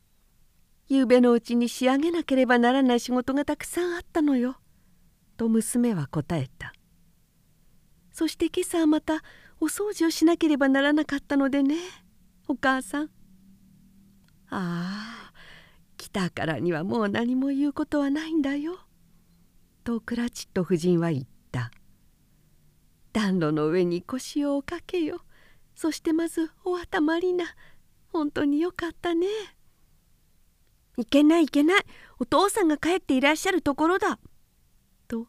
[0.88, 4.56] 「ゆうべのうちに仕上げなければならない仕事がたくさんあったのよ」
[5.36, 6.72] と娘は答えた
[8.12, 9.22] 「そして今朝はまた
[9.60, 11.76] お掃除をしなければならなかったのでね
[12.48, 13.10] お母さん」
[14.48, 15.32] ああ
[15.96, 18.85] 来たからにはもう何も言うことはないんだよ。
[19.86, 21.70] とクラチット夫人は言った。
[23.12, 25.20] 暖炉の上に腰をおかけよ。
[25.76, 27.44] そしてまずお頭りな。
[28.08, 29.28] 本当によかったね。
[30.96, 31.82] いけないいけない。
[32.18, 34.18] お父さんが帰っていらっしゃるところだ。
[35.06, 35.28] と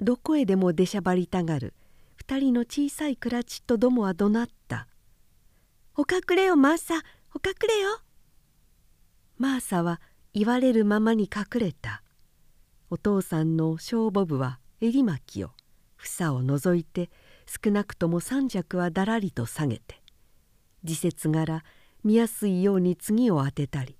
[0.00, 1.74] どこへでも出しゃばりたがる。
[2.14, 4.86] 二人の小さいクラチットどもは怒鳴った
[5.98, 6.94] 「お隠れよマーサ。
[7.34, 8.00] お隠れよ」
[9.38, 10.00] マーサは
[10.34, 12.04] 言われるままに隠れた。
[12.90, 15.50] お父さんの小ボブは襟巻きを
[15.96, 17.10] 房を除いて
[17.46, 20.00] 少なくとも三尺はだらりと下げて
[20.84, 21.64] 時節柄
[22.04, 23.96] 見やすいように次を当てたり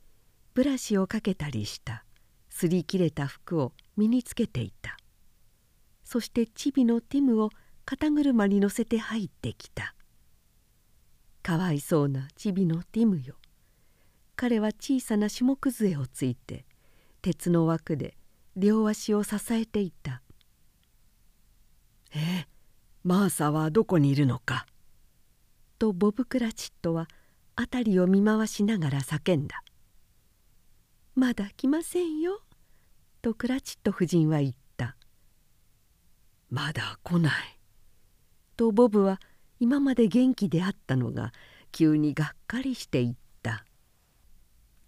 [0.55, 2.05] ブラシをかけたりした
[2.59, 4.97] すり切れた服を身につけていた。
[6.03, 7.51] そしてチビのティムを
[7.85, 9.95] 肩車に乗せて入ってきた。
[11.45, 13.37] かわいそうなチビのティムよ。
[14.35, 16.67] 彼は小さな下崩をついて
[17.23, 18.18] 鉄の枠で
[18.61, 20.21] 両足を支えていた
[22.13, 22.49] 「え
[23.05, 24.67] マーサはどこにいるのか?」
[25.79, 27.07] とボブ・クラチットは
[27.57, 29.63] 辺りを見回しながら叫んだ
[31.15, 32.43] 「まだ来ませんよ」
[33.23, 34.97] とクラチット夫人は言った
[36.51, 37.61] 「まだ来ない」
[38.57, 39.21] とボブは
[39.61, 41.33] 今まで元気であったのが
[41.71, 43.65] 急にがっかりしていった。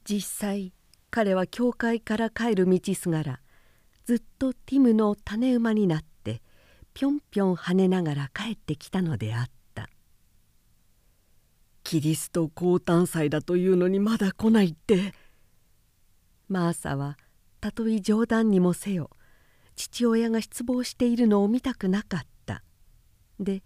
[0.05, 0.73] 実際
[1.11, 3.41] 彼は教会から帰る道すがら
[4.11, 6.43] ずっとティムの種馬になって
[6.95, 9.89] ぴょんぴょん跳ねながら帰ってきたのであった。
[11.85, 15.15] キリスト降誕祭だというのにまだ来ないって。
[16.49, 17.19] マーサは
[17.61, 19.11] たとえ冗談にもせよ
[19.77, 22.65] 父親が失望しているのを見たくなかった。
[23.39, 23.63] で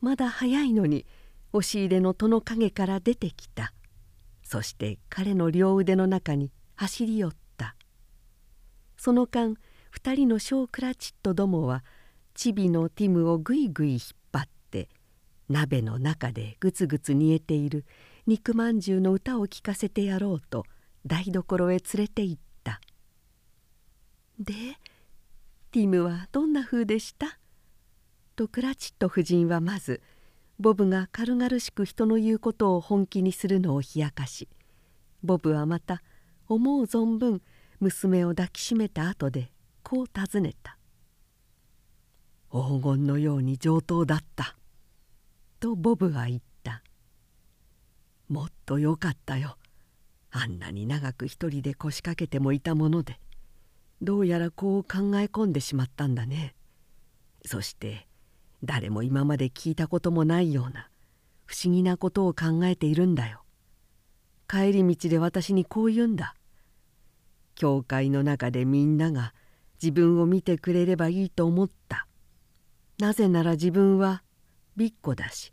[0.00, 1.06] まだ早いのに
[1.52, 3.72] 押し入れの戸の陰から出てきた。
[4.42, 7.76] そして彼の両腕の中に走り寄った。
[8.96, 9.54] その間
[9.96, 11.82] 2人のショークラチットどもは
[12.34, 14.88] チビのティムをぐいぐい引っ張って
[15.48, 17.86] 鍋の中でぐつぐつ煮えている
[18.26, 20.64] 肉まんじゅうの歌を聴かせてやろうと
[21.06, 22.80] 台所へ連れて行った
[24.38, 24.52] 「で
[25.70, 27.38] ティムはどんな風でした?」
[28.36, 30.02] とクラチット夫人はまず
[30.60, 34.48] ボブが軽々しく人の言うことを本気にするのを冷やかし
[35.22, 36.02] ボブはまた
[36.48, 37.40] 思う存分
[37.80, 39.50] 娘を抱きしめた後で
[39.88, 40.76] こう尋ねた
[42.50, 44.56] 「黄金のように上等だった」
[45.60, 46.82] とボブは言った
[48.28, 49.56] 「もっとよかったよ。
[50.32, 53.20] あんなに長く一人で腰掛けてもいたもので。
[54.02, 56.56] どうやらこう考え込んでしまったんだね。
[57.44, 58.08] そして
[58.64, 60.90] 誰も今まで聞いたこともないような
[61.44, 63.44] 不思議なことを考えているんだよ。
[64.48, 66.34] 帰り道で私にこう言うんだ。
[67.54, 69.32] 教会の中でみんなが
[69.82, 72.06] 自分を見てくれればいいと思った
[72.98, 74.22] なぜなら自分は
[74.76, 75.52] びっこだし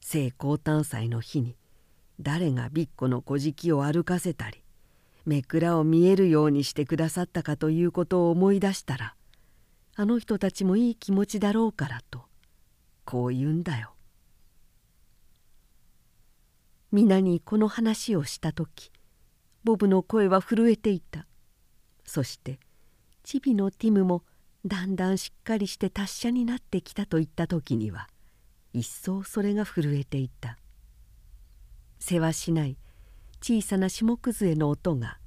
[0.00, 1.56] 聖降誕祭の日に
[2.20, 4.62] 誰がびっこの小敷を歩かせたり
[5.24, 9.14] めくらを見えるようにしてくださったかということを思い出したら
[9.94, 12.22] あの人たちもいい気持ちだろうからと
[13.04, 13.94] こう言うんだよ。
[16.92, 18.92] 皆にこの話をした時
[19.64, 21.26] ボブの声は震えていた
[22.04, 22.58] そして
[23.22, 24.24] チビのティムも
[24.64, 28.08] だんだんしっかりして達者になってきたといった時には
[28.72, 30.58] 一層それが震えていた。
[31.98, 32.76] せわしない
[33.40, 35.18] 小さな下崩れの音が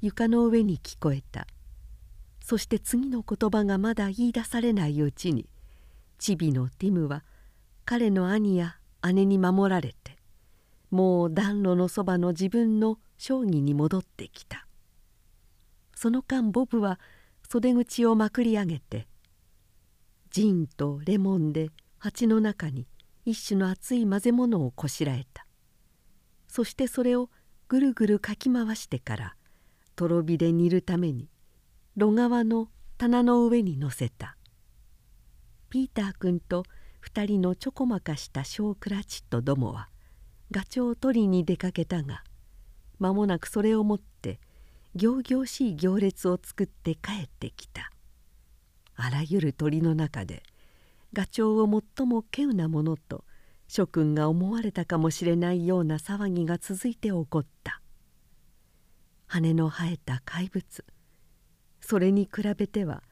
[0.00, 1.46] 床の上に聞こえた。
[2.40, 5.48] そして次の言葉がまだ言い出されないうちに
[6.18, 7.24] チビのティムは
[7.84, 8.76] 彼の兄や
[9.12, 10.16] 姉に守られて
[10.90, 14.66] もう暖炉のそばの自分の将棋に戻ってきた。
[15.94, 16.98] その間ボブは
[17.52, 19.06] 袖口をまくり上げて
[20.30, 22.86] ジンとレモンで鉢の中に
[23.26, 25.44] 一種の熱い混ぜ物をこしらえた。
[26.48, 27.28] そしてそれを
[27.68, 29.34] ぐるぐるかき回してから
[29.96, 31.28] とろ火で煮るために
[31.94, 34.38] 炉側の棚の上に乗せた。
[35.68, 36.64] ピーター君と
[37.04, 39.90] 2人のちょこまかしたショークラチットどもは
[40.50, 42.24] ガチョウを取りに出かけたが
[42.98, 44.40] 間もなくそれを持って
[44.94, 47.90] 仰々しい行列を作って帰ってきた。
[48.94, 50.42] あらゆる鳥の中で
[51.12, 53.24] ガチョウを最も稀有なものと
[53.68, 57.80] 諸君が思われたかもしれないような騒ぎが続いて起こった。
[59.26, 60.84] 羽の生えた怪物。
[61.80, 63.02] それに比べては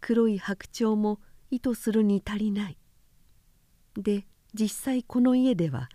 [0.00, 1.20] 黒い白鳥も
[1.50, 2.78] 意図するに足りない。
[3.96, 5.88] で実際この家では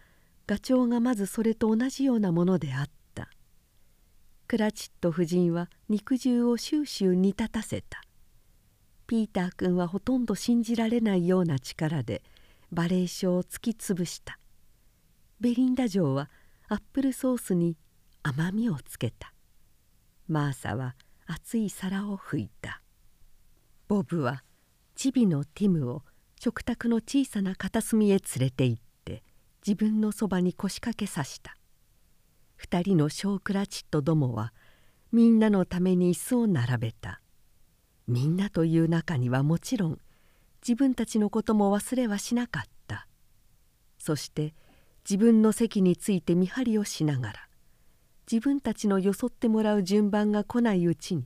[0.47, 2.98] ガチョウがまずそれと同じようなものであった。
[4.49, 8.01] クラチット夫人は肉汁を収集煮立たせた。
[9.05, 12.23] ピーター君はほとんど信じられないような力で
[12.71, 14.39] バレー書を突き潰した。
[15.39, 16.31] ベリンダ城は
[16.67, 17.77] アップルソースに
[18.23, 19.35] 甘みをつけた。
[20.27, 20.95] マーサは
[21.27, 22.81] 熱い皿を拭いた。
[23.87, 24.43] ボブは
[24.95, 26.01] チビのティムを
[26.39, 29.21] 食卓の小さな片隅へ連れて行って
[29.63, 31.58] 自分のそばに腰掛けさした。
[32.61, 34.53] 2人のショークラチットどもは
[35.11, 37.21] みんなのために椅子を並べた。
[38.07, 39.99] みんなという中にはもちろん
[40.61, 43.07] 自分たちのことも忘れはしなかった。
[43.97, 44.53] そして
[45.09, 47.49] 自分の席について見張りをしながら
[48.31, 51.25] 自分たちのよそってもらう順番が来ないうちに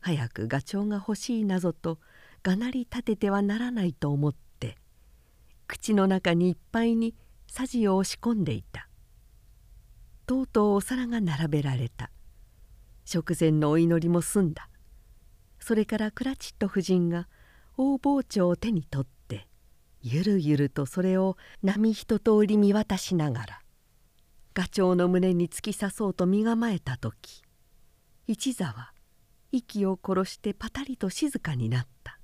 [0.00, 1.98] 早くガチョウが欲しいなぞと
[2.42, 4.76] がなり立ててはならないと思って
[5.66, 7.14] 口の中にいっぱいに
[7.46, 8.89] さじを押し込んでいた。
[10.30, 12.08] とうとうお皿が並べられた。
[13.04, 14.68] 食前のお祈りも済んだ。
[15.58, 17.26] それからクラチット夫人が
[17.76, 19.48] 大包丁を手に取って
[20.02, 23.60] ゆるゆるとそれを波一通り見渡しながら
[24.54, 27.42] ガチョウの胸に突き刺そうと身構えた時
[28.28, 28.92] 一座は
[29.50, 32.20] 息を殺してパタリと静かになった。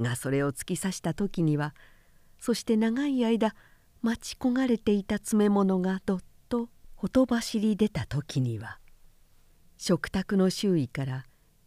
[0.00, 1.74] がそれを突き刺した時には
[2.40, 3.54] そして長い間
[4.00, 6.70] 待ち焦がれていた詰め物がどっと
[7.02, 8.78] ほとばしり出た時には
[9.76, 11.24] 食卓の周囲から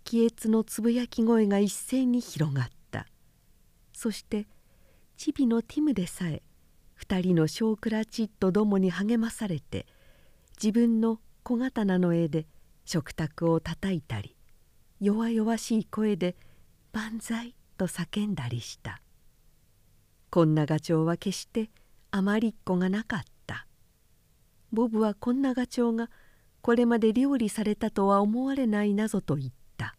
[0.09, 3.05] 亀裂のつぶやき声が一斉に広がった。
[3.91, 4.47] そして
[5.17, 6.41] チビのティムでさえ
[7.01, 9.88] 2人のショークラチットどもに励まされて
[10.55, 12.47] 自分の小刀の絵で
[12.86, 14.38] 食卓をたたいたり
[15.01, 16.38] 弱々しい声で
[16.93, 19.01] 「万歳」と叫んだりした。
[20.29, 21.71] こんなガチョウは決して
[22.11, 23.34] あまりっこがなかった。
[24.72, 26.09] ボブはこんなガチョウが
[26.61, 29.95] これまで料理されたとは思われないなぞと言った。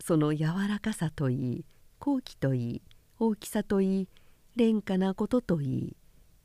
[0.00, 1.64] その柔らかさといい
[1.98, 2.82] 好奇といい
[3.18, 4.08] 大きさといい
[4.56, 5.96] 廉価なことといい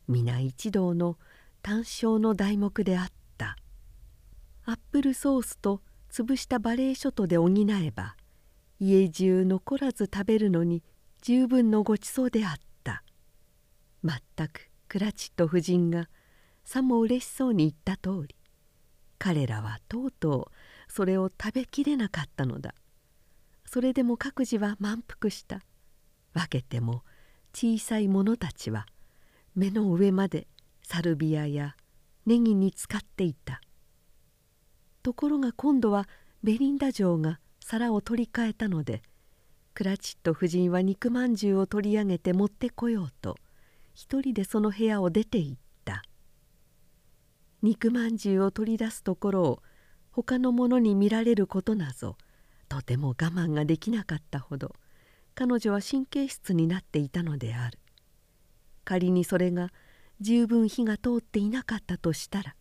[0.07, 1.17] 皆一同の
[1.61, 3.57] 単勝の題目であった。
[4.65, 8.15] アップルソースと潰したバレーショトで補えば
[8.79, 10.83] 家中残らず食べるのに
[11.21, 12.53] 十分のごちそうであっ
[12.83, 13.03] た。
[14.01, 16.07] まったくクラチット夫人が
[16.65, 18.35] さも嬉しそうに言った通り
[19.17, 22.75] 彼らはとうとうそれを食べきれなかったのだ。
[23.65, 25.61] それでも各自は満腹した。
[26.33, 27.03] 分けても
[27.53, 28.85] 小さい者たちは
[29.55, 30.47] 目の上まで
[30.83, 31.75] サルビアや
[32.25, 33.61] ネギに使っていた。
[35.01, 36.07] ところが今度は
[36.43, 39.01] ベリンダ城が皿を取り替えたので
[39.73, 43.37] クラチット夫人は肉まんじゅうを取り上げて持ってこようと
[43.93, 45.64] 一人でその部屋を出て行った。
[47.65, 49.63] 肉まんじゅうを取り出すところを
[50.11, 52.15] 他の者に見られることなぞ
[52.69, 54.75] とても我慢ができなかったほど
[55.33, 57.79] 彼女は神経質になっていたのである。
[58.83, 59.71] 仮にそれが
[60.21, 62.55] 十分火が通っていなかったとしたら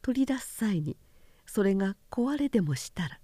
[0.00, 0.96] 取り出す際に
[1.44, 3.20] それが壊れでもしたら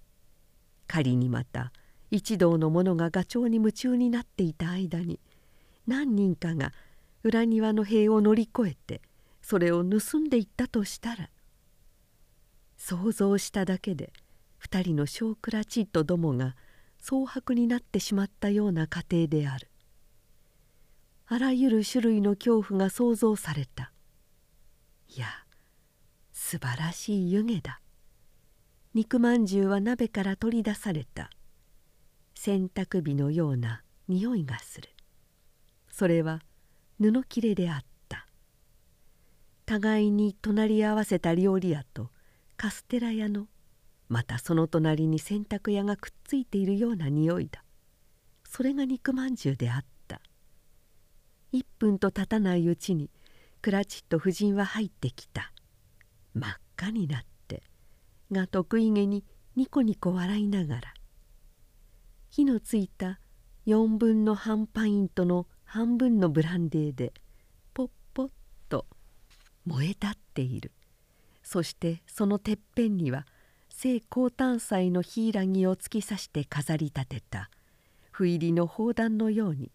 [0.86, 1.72] 仮にまた
[2.10, 5.18] 一同の者がガチョウに夢中になっていた間に
[5.86, 6.72] 何人かが
[7.22, 9.00] 裏庭の塀を乗り越えて
[9.44, 11.28] それを盗んでいったとしたら
[12.78, 14.10] 想像しただけで
[14.66, 16.56] 2人の小クラチットどもが
[16.98, 19.68] 蒼白になってしまったような家庭である。
[21.26, 23.92] あらゆる種類の恐怖が想像された。
[25.14, 25.26] いや
[26.32, 27.82] 素晴らしい湯気だ。
[28.94, 31.28] 肉まんじゅうは鍋から取り出された。
[32.34, 34.88] 洗濯日のような匂いがする。
[35.90, 36.40] それは
[36.98, 37.93] 布切れであった。
[39.66, 42.10] 互いに隣り合わせた料理屋と
[42.56, 43.48] カステラ屋の
[44.08, 47.64] またその隣に洗濯屋がくっついているような匂いだ。
[48.48, 50.20] それが肉まんじゅうであった。
[51.52, 53.10] 1分と経たないうちに
[53.62, 55.52] クラチット夫人は入ってきた。
[56.34, 57.62] 真っ赤になって
[58.30, 59.24] が得意げに
[59.56, 60.94] ニコニコ笑いながら。
[62.28, 63.20] 火のついた
[63.66, 67.14] 4分の半パイントの半分のブランデーで
[69.66, 70.72] 燃え立っている。
[71.42, 73.26] そしてそのてっぺんには
[73.68, 77.50] 聖高誕祭の柊を突き刺して飾り立てた
[78.10, 79.70] 不入りの砲弾のように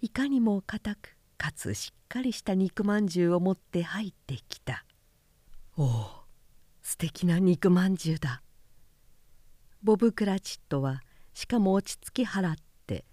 [0.00, 4.84] いかにも硬くかつしっかりした肉まんじゅうを持って入ってきた。
[5.76, 6.10] おお
[6.82, 8.42] 素敵な肉まんじゅうだ。
[9.82, 11.02] ボブ・クラチットは
[11.34, 12.56] しかも落ち着き払っ
[12.86, 13.04] て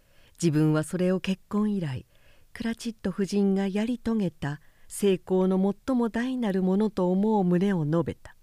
[0.42, 2.06] 自分はそれを結婚以来
[2.54, 4.60] クラチット夫人がやり遂げた
[5.00, 8.36] 成功の最も大なるものと思う旨を述べた。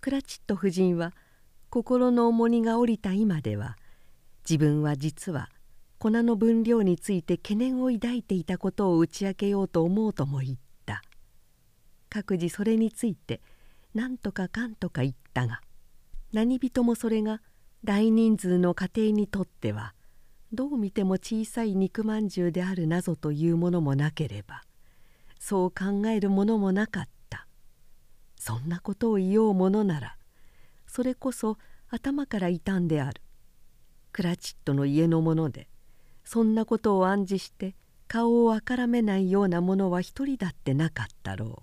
[0.00, 1.12] クラチット夫人は
[1.70, 3.76] 心の重荷が下りた今では
[4.42, 5.50] 自分は実は
[5.98, 11.02] 粉の分量について懸念を抱いていたことを打ち明けようと思うとも言った。
[12.10, 13.40] 各自それについて
[13.94, 15.60] 何とかかんとか言ったが
[16.32, 17.40] 何人もそれが
[17.84, 19.94] 大人数の家庭にとっては
[20.52, 24.64] どう見ても小さい肉まんじゅうであるなぞというものもなければ
[25.38, 27.46] そう考えるものもなかった。
[28.36, 30.16] そんなことを言おうものなら
[30.86, 31.56] それこそ
[31.88, 33.22] 頭から傷んである。
[34.12, 35.68] クラチットの家の者で
[36.24, 37.74] そんなことを暗示して
[38.06, 41.62] 顔をあからめないようなものは一人だってなかったろ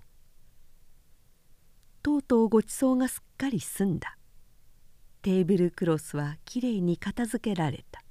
[2.02, 4.18] とうとうごちそうがすっかり済んだ。
[5.22, 8.02] テーブルクロスはきれいに片付けられた。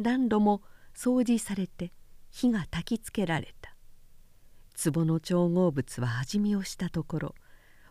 [0.00, 0.62] 暖炉も
[0.96, 1.92] 掃除されて
[2.30, 3.73] 火が焚きつけられた。
[4.76, 7.34] 壺の調合物は味見をしたところ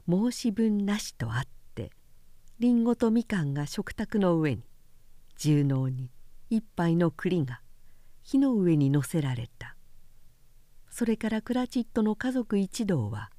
[0.09, 1.43] 申し分なしとあっ
[1.75, 1.91] て
[2.59, 4.63] りんごとみかんが食卓の上に
[5.37, 6.09] 重納に
[6.49, 7.61] 一杯の栗が
[8.21, 9.75] 火の上に乗せられた。
[10.93, 13.31] それからクラチットの家族一同は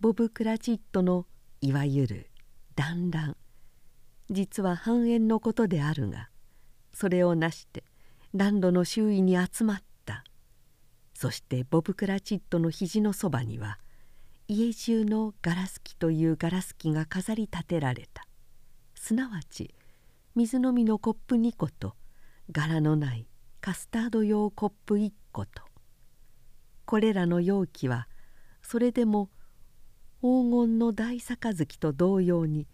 [0.00, 1.24] ボブ・クラチットの
[1.60, 2.30] いわゆる
[2.74, 3.36] 団らん
[4.28, 6.30] 実は半円のことであるが
[6.92, 7.84] それをなして
[8.34, 9.84] 暖炉の周囲に集まった
[11.14, 13.78] そしてボブ・クラチットの肘のそばには
[14.48, 18.26] 家中のガラス器というガラス器が飾り立てられた。
[18.94, 19.74] すなわち
[20.34, 21.94] 水飲みのコップ2個と
[22.50, 23.26] 柄のない
[23.60, 25.62] カスタード用コップ1個と。
[26.84, 28.08] これらの容器は
[28.62, 29.30] それでも
[30.20, 32.66] 黄金の大杯と同様に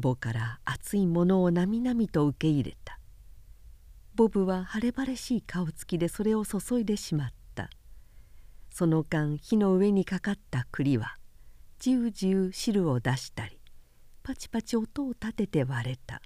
[0.00, 2.98] 壺から熱いものをなみなみと受け入れた。
[4.14, 7.35] ボブは晴れ晴れしい顔つきでそれを注いでしまった。
[8.78, 11.16] その間火の上にかかった栗は
[11.78, 13.58] じゅうじゅう汁を出したり
[14.22, 16.20] パチパチ音を立てて割れた。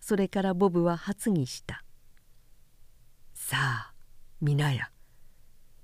[0.00, 1.84] それからボブは発議した
[3.36, 3.94] 「さあ
[4.40, 4.90] 皆や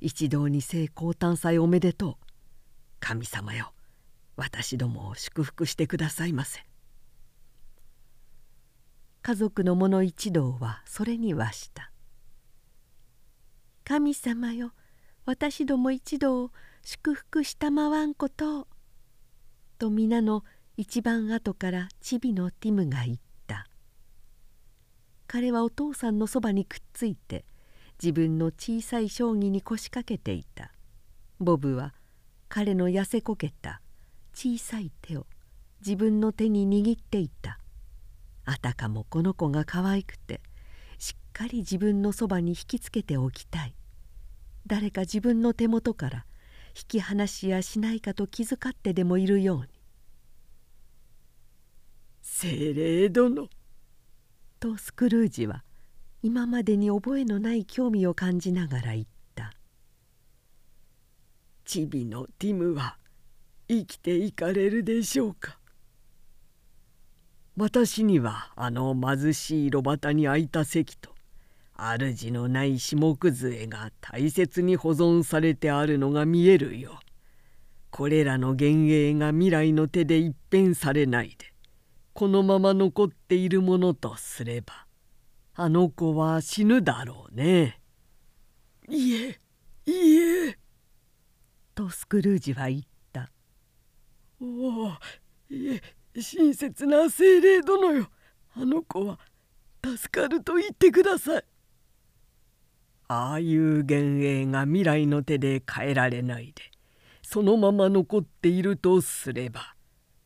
[0.00, 2.16] 一同に聖降誕祭おめでとう。
[2.98, 3.74] 神様よ
[4.36, 6.64] 私どもを祝福してくださいませ」
[9.20, 11.92] 家族の者一同はそれにはした
[13.84, 14.72] 「神様よ
[15.26, 16.52] 私ども一同
[16.84, 18.68] 祝福したまわんこと」
[19.76, 20.44] と皆の
[20.76, 23.18] 一番後からチビのティムが言っ
[23.48, 23.66] た。
[25.26, 27.44] 彼はお父さんのそばにくっついて
[28.00, 30.72] 自分の小さい将棋に腰掛けていた。
[31.40, 31.92] ボブは
[32.48, 33.82] 彼の痩せこけた
[34.32, 35.26] 小さい手を
[35.80, 37.58] 自分の手に握っていた。
[38.44, 40.40] あたかもこの子が可愛くて
[40.98, 43.74] しっかり自分のそばに引きつけておきたい。
[44.66, 46.26] 誰か自分の手元から
[46.76, 49.68] 引き離しやしないかと気遣ってでもいるように
[52.20, 53.48] 「精霊殿」
[54.60, 55.64] とスクルージは
[56.22, 59.52] 今までに覚えのない興味を感じながら言った
[61.64, 62.98] 「チビのティムは
[63.68, 65.58] 生きていかれるでしょうか?」
[67.56, 71.15] 私にはあの貧しい炉端に空いた席と
[71.78, 76.98] 主のない下崩が大切に保存されてあるのが見えるよ。
[77.90, 81.52] これらの幻影が未来の手で一変されないで
[82.12, 84.86] このまま残っているものとすれば
[85.54, 87.80] あの子は死ぬだろうね。
[88.88, 89.40] いえ
[89.86, 90.16] い
[90.48, 90.58] え。
[91.74, 93.30] とスクルージは言った。
[94.40, 94.92] おお
[95.48, 95.82] いえ
[96.20, 98.10] 親切な精霊殿よ
[98.54, 99.18] あの子は
[99.82, 101.44] 助かると言ってください
[103.08, 106.62] ああいう幻影が未来の手で変えられないで
[107.22, 109.74] そのまま残っているとすれば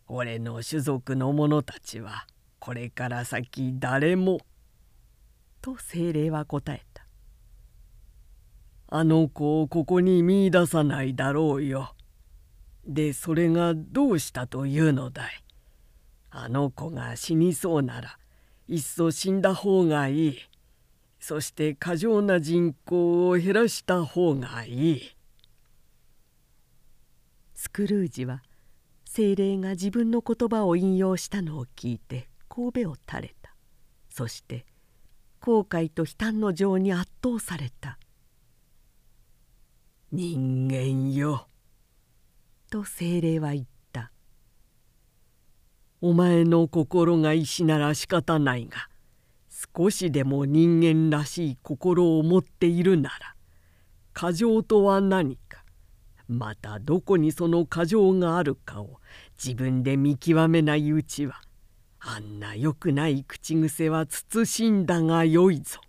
[0.07, 2.27] 俺の種族の者たちは
[2.59, 4.39] これから先誰も
[5.63, 7.07] と精霊は答えた。
[8.89, 11.95] あの子をここに見いださないだろうよ。
[12.87, 15.45] でそれがどうしたというのだい？
[16.31, 18.19] あの子が死にそうなら
[18.69, 20.39] いっそ死んだ方がいい。
[21.21, 25.17] そして過剰な人口を減らした方がいい。
[27.55, 28.43] スクルージは
[29.05, 33.55] 精霊が自分の言葉を引用したのを聞いて神戸を垂れた。
[34.09, 34.65] そして
[35.41, 37.99] 後悔と悲嘆の情に圧倒された
[40.13, 41.49] 「人間よ」
[42.71, 44.11] と精霊は言った。
[46.01, 48.90] お前の心が石なら仕方ないが
[49.77, 53.35] 少しでも人間らしい心を持っているなら
[54.15, 55.65] 過剰とは何か
[56.29, 59.01] またどこにその過剰があるかを
[59.43, 61.43] 自分で見極めないうちは
[61.99, 65.81] あんな良くない口癖は慎んだがよいぞ。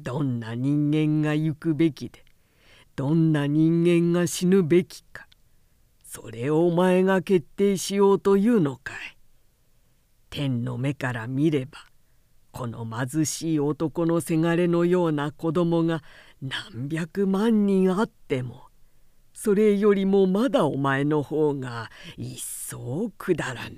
[0.00, 2.24] どんな人間が行くべきで
[2.96, 5.28] どんな人間が死ぬべきか
[6.04, 9.16] それをお前が決定しようというのかい。
[10.30, 11.78] 天の目から見れば
[12.56, 16.02] この貧しい男のせがれのような子供が
[16.40, 18.62] 何百万人あっても
[19.34, 23.72] それよりもまだお前の方が一層くだらない。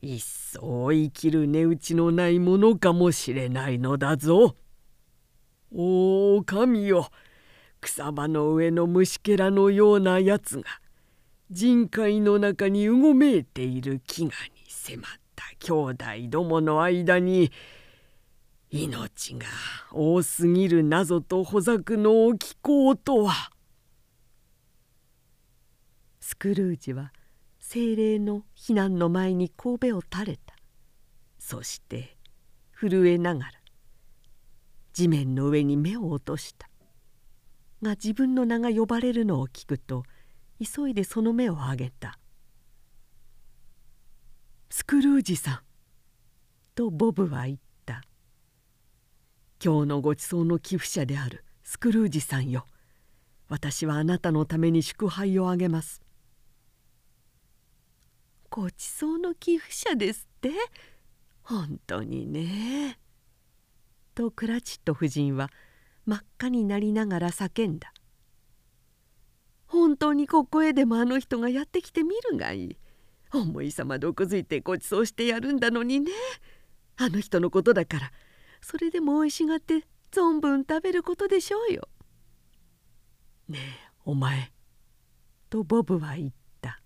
[0.00, 4.54] 一層生きる値打ちのないものかもしれないのだぞ。
[5.74, 7.08] おお神よ。
[7.80, 10.64] 草場の上の虫けらのようなやつが
[11.50, 14.30] 人海の中にうごめいている飢餓に
[14.68, 15.21] 迫った
[15.62, 17.52] 兄弟どもの間に
[18.70, 19.46] 命が
[19.92, 23.52] 多すぎる謎とほざくのを聞こうとは。
[26.20, 27.12] スクルージは
[27.60, 30.56] 精霊の避難の前に神戸を垂れた。
[31.38, 32.16] そして
[32.74, 33.52] 震えながら
[34.92, 36.68] 地面の上に目を落とした。
[37.82, 40.04] が自分の名が呼ばれるのを聞くと
[40.60, 42.18] 急いでその目を上げた
[44.74, 45.60] 「スクルージさん」
[46.74, 48.02] とボブは言った
[49.62, 52.66] 「今日のごちそうの寄付者であるスクルージさんよ。
[53.48, 56.00] 私はあなたのために祝杯をあげます」
[58.48, 60.52] ごちそうの寄付者ですって？
[61.42, 62.98] 本当にね。
[64.14, 65.50] とクラチット夫人は
[66.06, 67.92] 真っ赤になりながら叫んだ。
[69.66, 72.78] 本当にここへでもあの人がやってきてみるがいい。
[73.32, 76.10] 重いさまどくづいてごちそうしてやるんだのにね。
[76.96, 78.12] あの人のことだから。
[78.60, 81.88] それでもおいしがって存分食べることでしょうよ。
[83.48, 84.52] ねえお前。
[85.50, 86.30] とボブは言っ
[86.60, 86.80] た。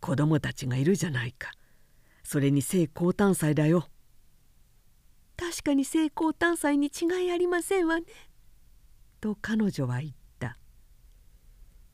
[0.00, 1.50] 子供たちがいるじゃないか。
[2.24, 3.88] それに性高誕祭だよ。
[5.36, 8.06] 確かに性高誕祭に違いありませんわね。
[9.20, 10.56] と彼女は言った。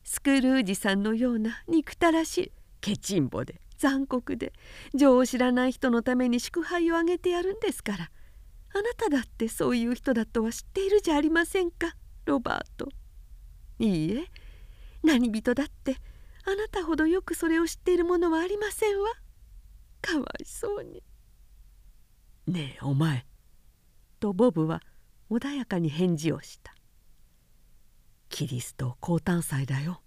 [0.03, 2.51] スクルージさんのような憎たらしい。
[2.81, 4.53] ケチンボで残酷で
[4.93, 8.11] 情を知らない人のために祝杯をあげてやるんですから
[8.73, 12.89] あなただってそういう人だとは知っているじゃありませんかロバート。
[13.79, 14.25] いいえ
[15.03, 15.97] 何人だって
[16.45, 19.07] あなたほどよくそれを知っているものはありませんわ
[20.01, 21.03] かわいそうに。
[22.47, 23.25] ねえお前。
[24.19, 24.81] とボブは
[25.31, 26.75] 穏やかに返事をした。
[28.29, 30.01] キリスト降誕祭だよ。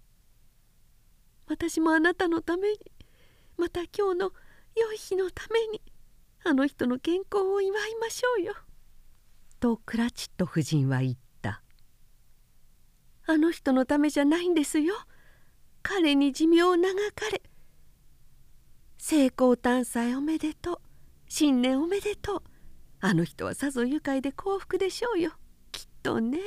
[1.47, 2.77] 私もあなたのために
[3.57, 4.31] また今日の
[4.75, 5.81] 良い日のために
[6.45, 8.53] あの人の健康を祝いましょうよ。
[9.59, 11.61] とクラチット夫人は言った。
[13.25, 14.93] あの人のためじゃないんですよ。
[15.81, 17.41] 彼に寿命を長かれ。
[18.97, 20.79] 成功誕祭おめでとう。
[21.29, 22.43] 新年おめでとう。
[22.99, 25.31] あの人はさぞ愉快で幸福でしょうよ。
[25.71, 26.39] きっとね。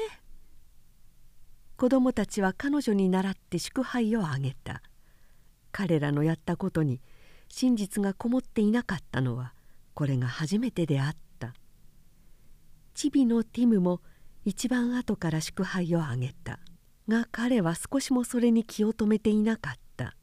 [1.76, 4.82] 子供たちは彼女に倣って祝杯をあげた
[5.76, 7.02] 彼らのやったことに
[7.50, 9.52] 真実がこもっていなかったのは
[9.92, 11.52] これが初めてであった。
[12.94, 14.00] チビのティムも
[14.46, 16.60] 一番後から祝杯をあげた
[17.10, 20.16] が彼は少しもそれに気を留めていなかった。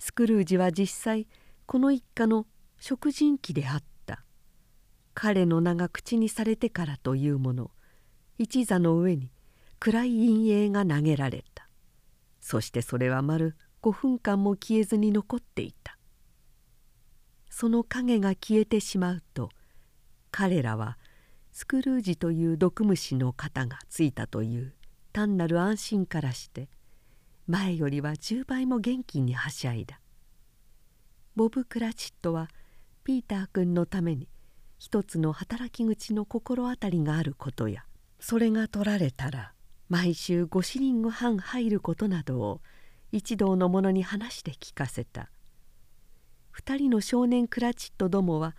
[0.00, 1.28] スクルージは実際
[1.66, 2.44] この一家の
[2.80, 4.24] 食人鬼であった。
[5.14, 7.70] 彼の名が口にされてからというもの
[8.38, 9.30] 一座の上に
[9.78, 11.68] 暗い陰影が投げられた。
[12.40, 13.54] そしてそれは丸
[13.84, 15.98] 5分間も消えずに残っていた。
[17.50, 19.50] その影が消えてしまうと
[20.30, 20.96] 彼らは
[21.52, 24.72] スクルージという毒虫の型がついたという
[25.12, 26.70] 単なる安心からして
[27.46, 30.00] 前よりは10倍も元気にはしゃいだ。
[31.36, 32.48] ボブ・クラチットは
[33.04, 34.28] ピーター君のために
[34.78, 37.84] 一つの働き口の心当たりがあることや
[38.18, 39.52] それが取られたら
[39.90, 42.62] 毎週5シリング半入ることなどを
[43.14, 45.30] 一同の者に話して聞かせた。
[46.58, 48.56] 2人の少年クラチットどもは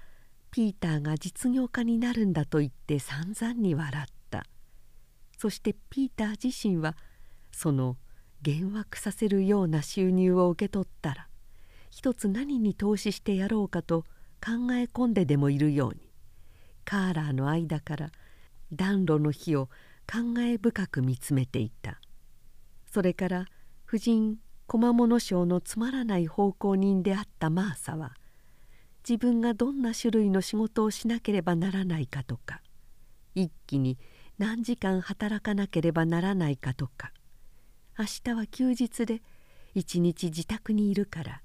[0.50, 4.46] ピーターが実業家になるんだと言って散々に笑った。
[5.38, 6.96] そしてピーター自身は
[7.52, 7.98] その
[8.48, 11.28] 幻惑させるような収入を受け取ったら
[11.90, 14.04] 一つ何に投資してやろうかと
[14.42, 16.10] 考え込んででもいるように。
[16.86, 18.12] カーラーの間から
[18.72, 19.68] 暖炉の火を
[20.06, 22.00] 感慨深く見つめていた。
[22.90, 23.48] それから
[23.84, 28.16] 婦人小物商のつまらない奉公人であったマーサは
[29.08, 32.62] 自分がどんな種類の仕事をしなければならないかとか
[33.36, 33.98] 一気に
[34.38, 37.12] 何時間働かなければならないかとか
[37.98, 39.22] 明日は休日で
[39.76, 41.42] 一日自宅にいるから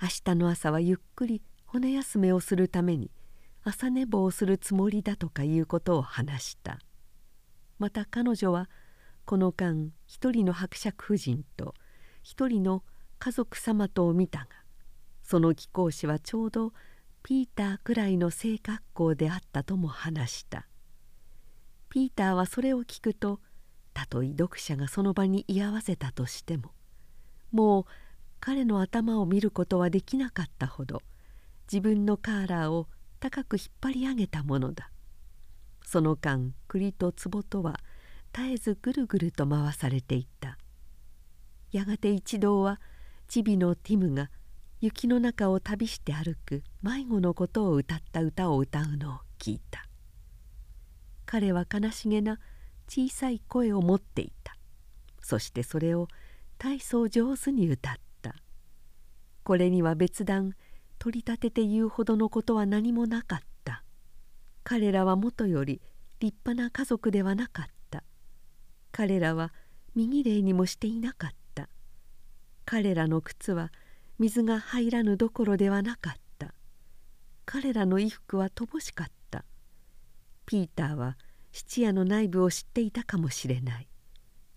[0.00, 3.10] 明日の朝はゆっくり骨休めをするために
[3.62, 6.78] 朝寝坊をするつもりだとかいうことを話した。
[7.78, 8.68] また彼女は
[9.24, 11.74] この間一人の伯爵夫人と
[12.24, 12.82] 一人の
[13.20, 14.46] 家族様とを見たが
[15.22, 16.72] その貴公子はちょうど
[17.22, 20.66] ピーターくらいの性格好であったとも話した。
[21.88, 23.40] ピーターはそれを聞くと
[23.92, 26.72] たとえ読者がその場に居合わせたとしても
[27.52, 27.84] もう
[28.40, 31.02] 彼の頭を見ることはできなかったほど
[31.70, 32.88] 自分のカーラーを
[33.20, 34.90] 高く引っ張り上げたものだ。
[35.86, 37.78] その間栗と壺とは
[38.32, 40.58] 絶えずぐるぐると回されていった。
[41.74, 42.80] やがて一同は
[43.26, 44.30] チビのティムが
[44.80, 49.84] 雪の中を旅して歩く迷子のことを歌った歌を歌うのを聞いた。
[51.26, 52.38] 彼は悲しげな
[52.86, 54.56] 小さい声を持っていた。
[55.20, 56.06] そしてそれを
[56.58, 58.36] 大層上手に歌った。
[59.42, 60.54] これには別段
[61.00, 63.82] 取り立てて言うほどのことは何もなかった。
[64.62, 65.82] 彼らはもとより
[66.20, 68.04] 立派な家族ではなかった。
[68.92, 69.52] 彼らは
[69.96, 71.43] 右礼にもしていなかった。
[72.64, 73.70] 彼らの靴は
[74.18, 76.54] 水が入らぬどころではなかった。
[77.44, 79.44] 彼らの衣服は乏しかった。
[80.46, 81.16] ピーターは
[81.52, 83.88] 質屋の内部を知っていたかもしれない。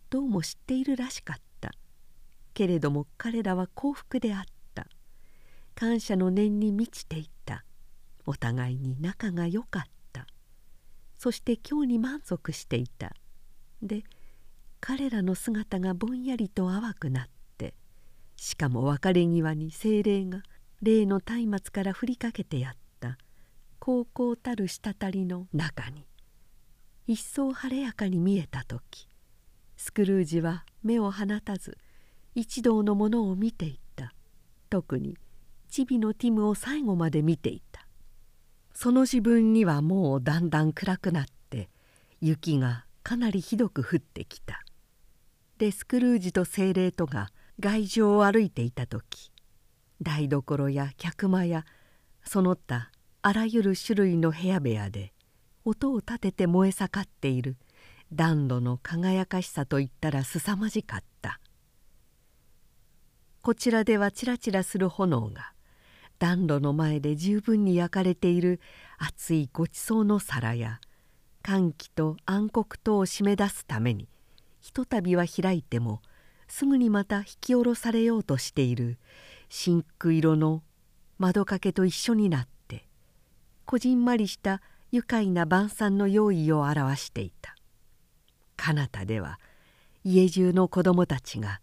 [0.10, 1.72] どうも知っているらしかった。
[2.54, 4.44] けれども彼らは幸福であっ
[4.74, 4.88] た。
[5.76, 7.66] 感謝の念に満ちていた。
[8.26, 9.84] お互いに仲が良かっ
[10.14, 10.28] た。
[11.18, 13.14] そして今日に満足していた。
[13.82, 14.04] で
[14.80, 17.37] 彼らの姿がぼんやりと淡くなって
[18.38, 20.44] しかも別れ際に精霊が
[20.82, 23.18] 例の松明から振りかけてやった。
[23.80, 26.06] 高校たる滴りの中に。
[27.08, 29.10] 一層晴れやかに見えた時。
[29.76, 31.78] スクルージは目を放たず
[32.36, 34.14] 一同のものを見ていった。
[34.70, 35.18] 特に
[35.70, 37.88] チビのティムを最後まで見ていた。
[38.74, 41.70] その自分にはもうだんだん暗くなって
[42.22, 44.64] 雪がかなりひどく降ってきた。
[45.58, 49.32] でスクルージと精霊とが外場を歩いていた時
[50.02, 51.66] 台所や客間や
[52.24, 52.92] その他
[53.22, 55.14] あらゆる種類の部屋部屋で
[55.66, 57.58] 音を立てて燃え盛っている
[58.14, 61.42] 暖炉の輝かしさといったらすさまじかった。
[63.48, 65.54] こちらではちらちらする炎が
[66.20, 68.60] 暖炉の前で十分に焼かれている
[68.98, 70.82] 熱いごちそうの皿や
[71.44, 74.10] 寒気と暗黒とを締め出すために
[74.60, 76.02] ひとたびは開いても
[76.48, 78.98] すぐにまた引き下ろされようとしている
[79.50, 80.64] 真紅色の
[81.18, 82.88] 窓掛けと一緒になって
[83.66, 87.56] こじんまりした愉快な晩餐の用意を表していた。
[88.56, 89.40] 彼方では
[90.04, 91.62] 家中の子供たちが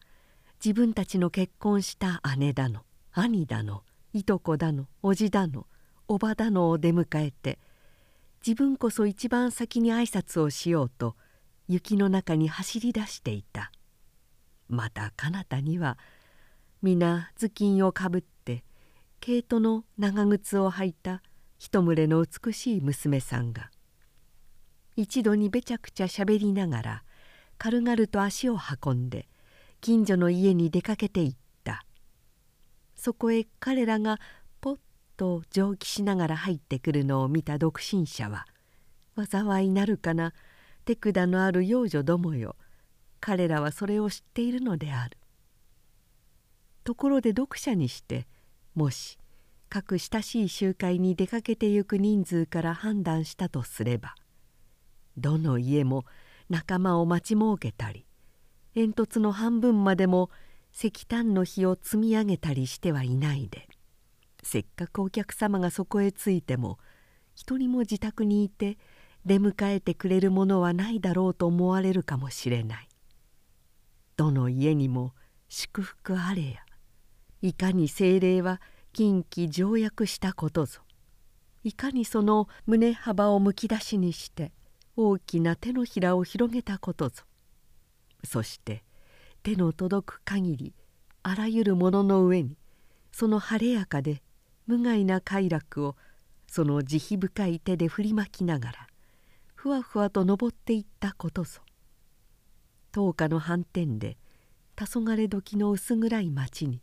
[0.65, 2.83] 自分たちの結婚した姉だの
[3.13, 3.83] 兄だの
[4.13, 5.67] いとこだの叔父だの
[6.09, 7.59] おばだのを出迎えて
[8.47, 11.17] 自分こそ一番先に挨拶をしようと
[11.67, 13.73] 雪の中に走り出していた。
[14.75, 15.97] また彼方には
[16.83, 18.65] 皆頭巾をかぶって
[19.21, 21.23] 毛糸の長靴を履いた
[21.59, 23.71] 一群れの美しい娘さんが
[24.97, 27.05] 一度にべちゃくちゃしゃべりながら
[27.57, 29.29] 軽々と足を運んで
[29.81, 31.85] 近所の家に出かけていった。
[32.97, 34.19] そこへ彼らが
[34.61, 34.79] ポッ
[35.17, 38.47] と蒸気しながら入ってくるのを見た独身者は
[39.17, 40.33] 災いなるかな
[40.85, 42.57] 手札のある幼女どもよ。
[43.27, 45.17] 彼らはそれを知っているのである。
[46.85, 48.27] ところで読者にして
[48.75, 49.19] もし
[49.71, 54.15] 各親しい集会に出かけてゆく人数から判断したとすれば
[55.17, 56.05] どの家も
[56.51, 58.05] 仲間を待ち設けたり
[58.75, 60.29] 煙突の半分までも
[60.75, 63.67] 石炭の火を積み上げたりしてはいないで
[64.43, 66.79] せっかくお客様がそこへ着いても
[67.35, 68.77] 一人も自宅にいて
[69.25, 72.89] 出迎えてくれるものはないだろうと思われるかもしれない。
[74.17, 75.13] どの家にも
[75.49, 76.61] 祝福あれや。
[77.43, 78.61] いかに精霊は
[78.93, 80.81] 近畿条約したことぞ。
[81.63, 84.53] いかにその胸幅をむき出しにして
[84.97, 87.25] 大きな手のひらを広げたことぞ。
[88.25, 88.85] そして
[89.43, 90.75] 手の届く限り
[91.23, 92.57] あらゆるものの上に
[93.13, 94.23] その晴れやかで
[94.67, 95.97] 無害な快楽を
[96.47, 98.87] その慈悲深い手で振りまきながら
[99.55, 101.61] ふわふわと登っていったことぞ。
[102.95, 104.17] 10日の反転で
[104.77, 106.81] 黄昏時の薄暗い町に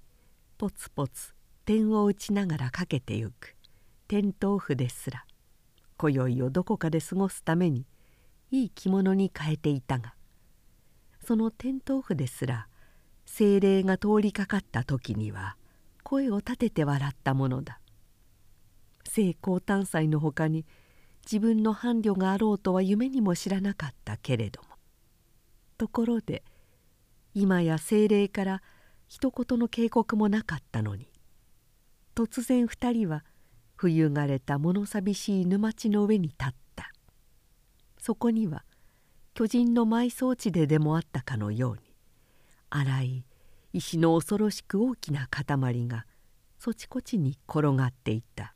[0.58, 1.34] ポツポツ
[1.64, 3.56] 点を打ちながらかけてゆく
[4.10, 5.24] 天豆腐ですら
[5.96, 7.86] 今宵をどこかで過ごすために
[8.52, 10.14] いい着物に変えていたが
[11.26, 12.68] その天豆腐ですら
[13.26, 15.56] 精霊が通りかかった時には
[16.04, 17.80] 声を立てて笑ったものだ。
[19.08, 20.66] 聖高誕祭のほかに
[21.26, 24.71] 自分の伴侶があろうとは夢にも知らなかったけれども
[25.82, 26.44] ところで
[27.34, 28.62] 今や精霊から
[29.08, 31.08] 一言の警告もなかったのに
[32.14, 33.26] 突然二人は
[33.78, 36.92] 冬がれた物寂しい沼地の上に立った。
[37.98, 38.64] そこには
[39.34, 41.80] 巨人の埋葬地ででもあったかのように
[42.70, 43.26] 荒い
[43.74, 46.06] 石の恐ろしく大きな塊が
[46.60, 48.54] そちこちに転がっていた。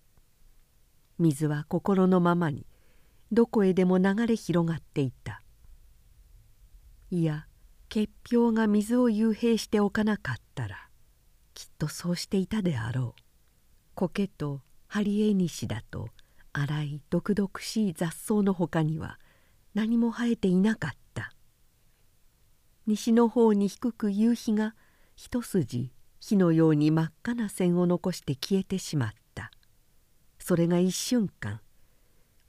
[1.18, 2.68] 水は心のままに
[3.32, 5.42] どこへでも流れ広がっていた。
[7.16, 7.48] いや
[7.88, 10.90] 結氷が水を幽閉しておかなかったら
[11.54, 13.22] きっとそうしていたであろう。
[13.96, 16.10] 苔とハリエニシだと
[16.52, 19.18] 荒い毒々しい雑草のほかには
[19.74, 21.32] 何も生えていなかった。
[22.86, 24.76] 西の方に低く夕日が
[25.16, 29.52] 一筋火のように真っ赤な線を残して消えてしまった。
[30.38, 31.62] それが一瞬間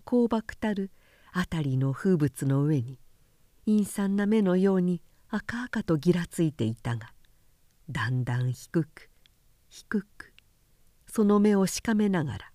[0.04, 0.90] 香爆たる
[1.32, 2.98] 辺りの風物の上に
[3.66, 7.12] 陰惨な目のように赤々とぎらついていたが
[7.90, 9.10] だんだん低く
[9.68, 10.32] 低く
[11.06, 12.52] その目をしかめながら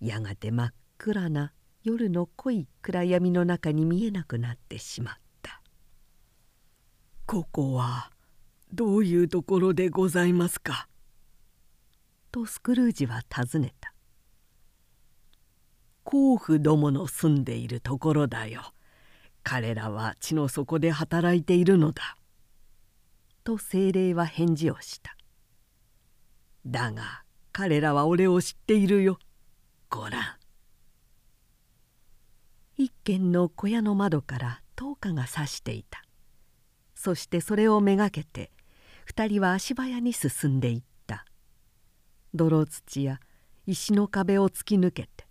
[0.00, 1.52] やがて真っ暗な
[1.82, 5.60] 夜の濃い暗闇の中に見えなくなってしまった
[7.26, 8.12] 「ここは
[8.72, 10.88] どういうところでございますか?」
[12.30, 13.94] とスクルージは尋ねた
[16.04, 18.73] 「甲府どもの住んでいるところだよ。
[19.44, 22.16] 彼らは地の底で働いているのだ」
[23.44, 25.16] と精霊は返事をした。
[26.66, 27.22] だが
[27.52, 29.18] 彼らは俺を知っているよ。
[29.90, 30.36] ごらん
[32.76, 36.02] 一軒の小屋の窓から灯火がさしていた。
[36.94, 38.50] そしてそれをめがけて
[39.04, 41.26] 二人は足早に進んでいった。
[42.32, 43.20] 泥土や
[43.66, 45.26] 石の壁を突き抜けて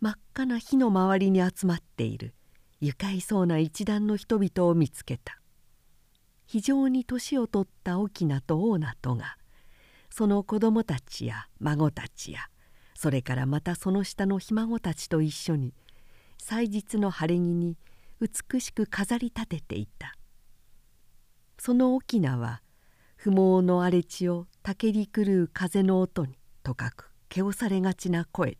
[0.00, 2.34] 真っ赤な火の周りに集まっている。
[2.84, 5.40] 愉快そうな一団の人々を見つけた。
[6.44, 9.38] 非常に年を取った翁とオーナとが
[10.10, 12.40] その子供たちや孫たちや
[12.94, 15.72] それからまたその下のひ孫たちと一緒に
[16.36, 17.78] 祭日の晴れ着に
[18.20, 20.14] 美しく飾り立てていた。
[21.56, 22.60] その翁は
[23.16, 28.58] 不毛の荒れ地をたけり狂う風の音にとかくけおされがちな声で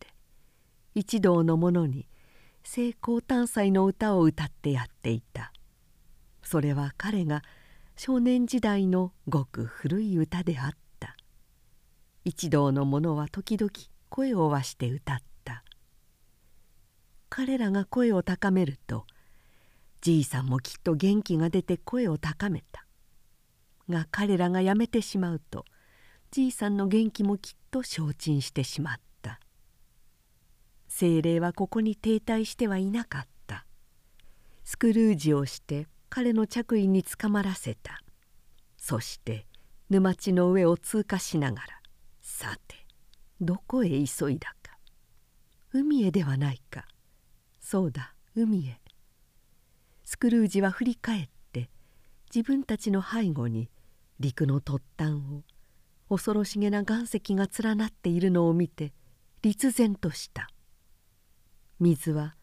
[0.95, 2.09] 一同の者に
[2.67, 5.53] 聖光誕祭の歌を歌ってやっていた。
[6.43, 7.43] それは彼が
[7.95, 11.15] 少年時代のごく古い歌であった。
[12.25, 13.71] 一同の者は時々
[14.09, 15.63] 声をわして歌った。
[17.29, 19.07] 彼らが声を高めると
[20.01, 22.87] じいさんもきっと元気が出て声を高めた。
[23.91, 25.67] が彼らがやめてしまうと
[26.31, 29.14] じいさんの元気もきっと消沈してしまった。
[30.97, 33.67] 精霊はここに停滞してはいなかった。
[34.63, 38.01] スクルージをして彼の着衣につかまらせた。
[38.77, 39.49] そして
[39.91, 41.67] 沼地の上を通過しながら
[42.21, 42.77] さて
[43.41, 44.79] どこへ急いだか。
[45.73, 46.87] 海へではないか。
[47.59, 48.81] そうだ海へ。
[50.05, 51.71] スクルージは振り返って
[52.33, 53.69] 自分たちの背後に
[54.21, 55.43] 陸の突端を
[56.09, 58.93] 恐ろしげな岩石が連なっているのを見て
[59.43, 60.49] 立然とした。
[61.81, 62.37] 水は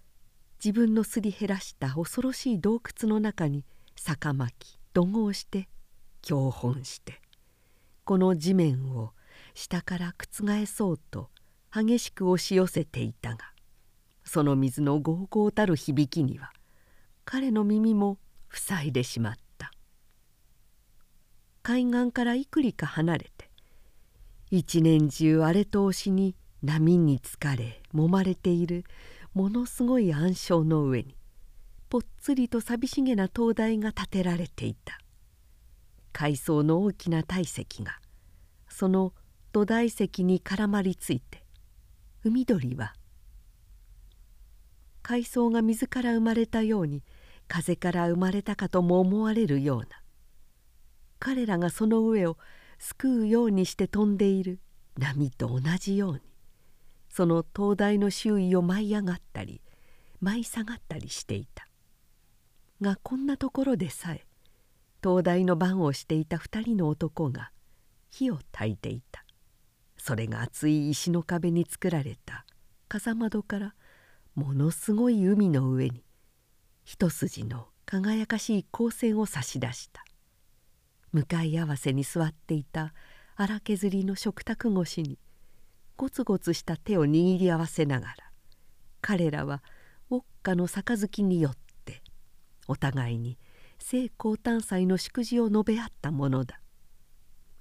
[0.64, 3.66] 自分のすり減らした恐ろしい洞窟の中に
[3.96, 5.68] 逆巻き怒号して
[6.22, 7.22] 教本して
[8.04, 9.12] この地面を
[9.54, 11.30] 下から覆そうと
[11.74, 13.40] 激しく押し寄せていたが
[14.24, 16.52] その水のゴーゴーたる響きには
[17.26, 18.18] 彼の耳も
[18.52, 19.42] 塞いでしまった。
[21.64, 23.50] 海岸からいくりか離れて
[24.50, 28.84] 一年中荒れ通しに波に疲れ揉まれている
[29.34, 31.16] ものすごい暗礁の上に
[31.90, 35.02] ぽっつりと寂しげな灯台が建てられていた。
[36.14, 38.00] 海藻の大きな体積が
[38.70, 39.14] その
[39.52, 41.44] 土台石に絡まりついて
[42.24, 42.94] 海鳥は
[45.02, 47.04] 海藻が水から生まれたように
[47.48, 49.88] 風から生まれたかとも思われるような
[51.20, 52.38] 彼らがその上を
[52.80, 54.60] 救うようにして飛んでいる
[54.98, 56.31] 波と同じように。
[57.12, 59.62] その灯台の周囲を舞い上がったり
[60.22, 61.68] 舞い下がったりしていた。
[62.82, 64.26] がこんなところでさえ
[65.02, 67.52] 灯台の番をしていた二人の男が
[68.10, 69.26] 火を焚いていた。
[69.98, 72.46] それが厚い石の壁に作られた。
[72.88, 73.76] 風窓から
[74.36, 76.04] ものすごい海の上に
[76.84, 80.04] 一筋の輝かしい光線を差し出した。
[81.12, 82.94] 向かい合わせに座っていた
[83.36, 85.20] 荒削りの食卓越しに
[86.02, 88.16] ゴツゴツした手を握り合わせながら
[89.02, 89.62] 彼らは
[90.10, 92.02] ウォッカの杯によって
[92.68, 93.38] お互いに
[93.78, 96.60] 聖光誕祭の祝辞を述べ合ったものだ。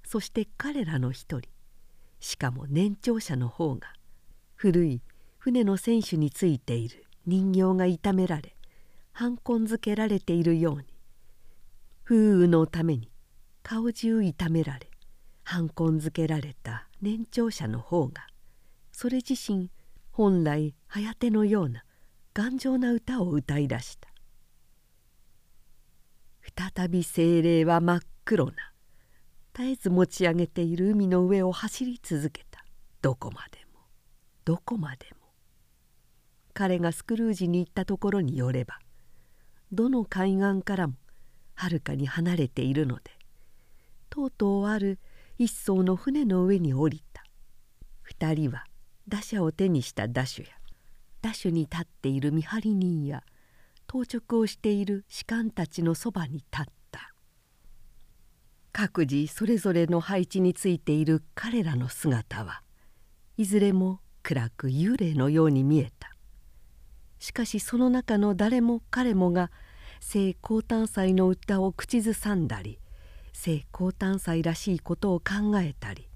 [0.03, 1.51] そして彼らの一人
[2.19, 3.93] しかも年長者の方が
[4.55, 5.03] 古い
[5.37, 8.55] 船の船首についている人形が痛められ
[9.11, 10.85] 半根づけられているように
[12.05, 13.11] 風雨のために
[13.61, 14.89] 顔中痛められ
[15.43, 18.30] 半根づけられた年長者の方が
[19.01, 19.71] それ自身
[20.11, 21.83] 本来颯のような
[22.35, 24.07] 頑丈な歌を歌い出した。
[26.75, 28.53] 再び精霊は真っ黒な
[29.55, 32.63] 絶えず持ち上げている海の上を走り続けた。
[33.01, 33.79] どこまでも
[34.45, 35.33] どこまでも。
[36.53, 38.77] 彼がスクルージに行ったところによれば
[39.71, 40.93] どの海岸からも
[41.55, 43.09] はるかに離れているので
[44.11, 44.99] とうとうある
[45.39, 47.23] 一艘の船の上に降りた。
[48.03, 48.65] 二人は
[49.07, 50.49] 打者を手にした打手や
[51.21, 53.23] 打手に立っている見張り人や
[53.87, 57.13] 当直をしている士官たちのそばに立った。
[58.71, 62.61] 各自それぞれの配置についている彼らの姿は
[63.37, 66.15] いずれも暗く幽霊のように見えた。
[67.19, 69.51] しかしその中の誰も彼もが
[69.99, 72.79] 聖光誕祭の歌を口ずさんだり
[73.33, 76.09] 聖光誕祭らしいことを考えたり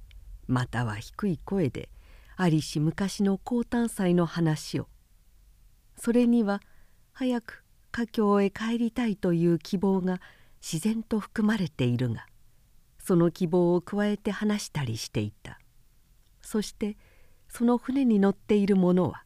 [0.47, 1.89] または低い声で
[2.38, 4.88] ありし昔の高誕祭の話を。
[5.97, 6.61] それには
[7.13, 10.19] 早く家境へ帰りたいという希望が
[10.61, 12.25] 自然と含まれているが
[12.99, 15.59] その希望を加えて話したりしていた。
[16.41, 16.97] そして
[17.47, 19.23] その船に乗っている者は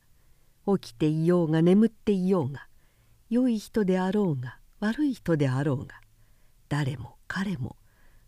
[0.77, 2.67] 起きていようが眠っていようが
[3.29, 5.95] 良い人であろうが悪い人であろうが
[6.69, 7.75] 誰も彼も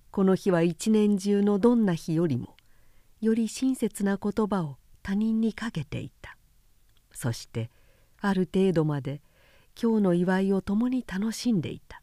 [0.10, 2.56] この日は一年中のどんな日よりも
[3.22, 6.38] より親切な言葉を他人にかけていた。
[7.14, 7.70] そして
[8.20, 9.22] ある程度まで
[9.82, 12.02] 今日の祝いを共に楽しんでいた。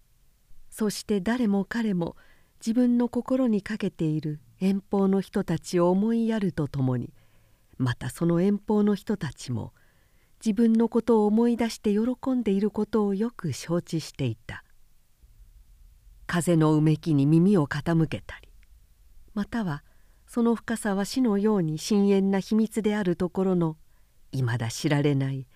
[0.70, 2.16] そして誰も彼も
[2.60, 7.12] 自分の心にかけている遠方の人たちを思いやるとともに
[7.78, 9.72] またその遠方の人たちも
[10.44, 14.62] 自分のことを思い出して喜んでいることをよく承知していた。
[16.28, 18.48] 風のうめきに耳を傾けたり
[19.34, 19.82] または
[20.28, 23.78] その深さは死のように深遠な秘密であるところの
[24.30, 25.46] いまだ知られない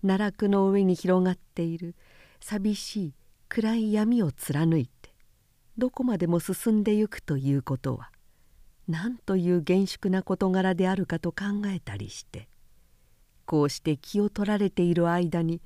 [0.00, 1.94] 奈落の上に広がっている
[2.40, 3.14] 寂しい
[3.50, 5.10] 暗い闇を貫いて
[5.76, 8.10] どこまでも進んでゆくということは
[8.88, 12.48] 何という厳粛な事柄であるかと考えたりして
[13.44, 15.60] こうして気を取られている間に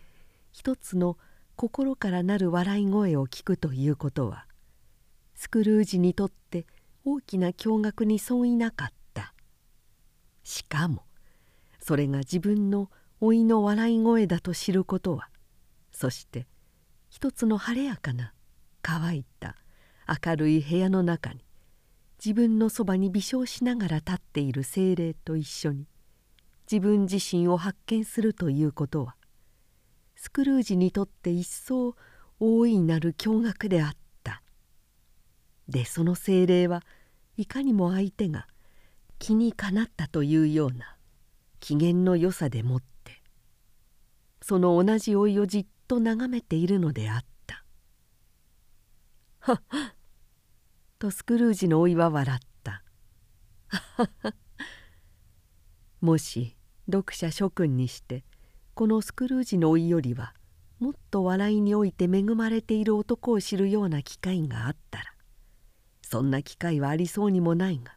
[0.50, 1.16] 一つの
[1.54, 4.46] 心からなる笑い声を聞くということは
[5.36, 6.66] スクルージにとって
[7.06, 8.96] 大きな驚愕に損いなかった。
[10.42, 11.02] しかも
[11.80, 12.88] それが自分の
[13.20, 15.28] 老いの笑い声だと知ることは
[15.90, 16.46] そして
[17.08, 18.32] 一つの晴れやかな
[18.82, 19.56] 乾いた
[20.24, 21.40] 明るい部屋の中に
[22.24, 25.88] 自分のそばに微笑しながら立っている精霊と一緒に
[26.70, 29.16] 自分自身を発見するということは
[30.14, 31.96] スクルージにとって一層
[32.38, 33.90] 大いなる驚愕であっ
[34.22, 34.42] た。
[35.68, 36.84] でその精霊は
[37.36, 38.46] いかにも相手が
[39.18, 40.96] 気にかなったというような
[41.60, 43.22] 機嫌の良さでもって
[44.40, 47.64] その同じ老いをじっと眺めているのであった
[49.40, 49.92] 「はっはっ」
[50.98, 52.82] とスクルージの老いは笑った。
[56.00, 56.56] もし
[56.90, 58.24] 読者諸君にして
[58.74, 60.34] このスクルージの老いよりは
[60.78, 65.15] もっと笑いにおいて恵まれている男を知るような機会があったら
[66.08, 67.96] そんな機会はありそうにもないが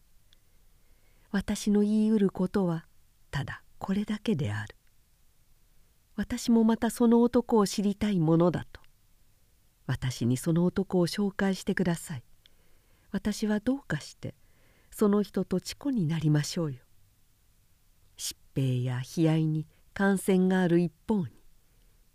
[1.32, 2.88] 私の言い得ることは
[3.30, 4.76] ただこれだけである。
[6.16, 8.82] 私もまたその男を知りたいものだと。
[9.86, 12.24] 私にその男を紹介してください。
[13.12, 14.34] 私はどうかして
[14.89, 16.80] その人と知になりましょうよ。
[18.18, 21.28] 疾病や悲哀に感染がある一方に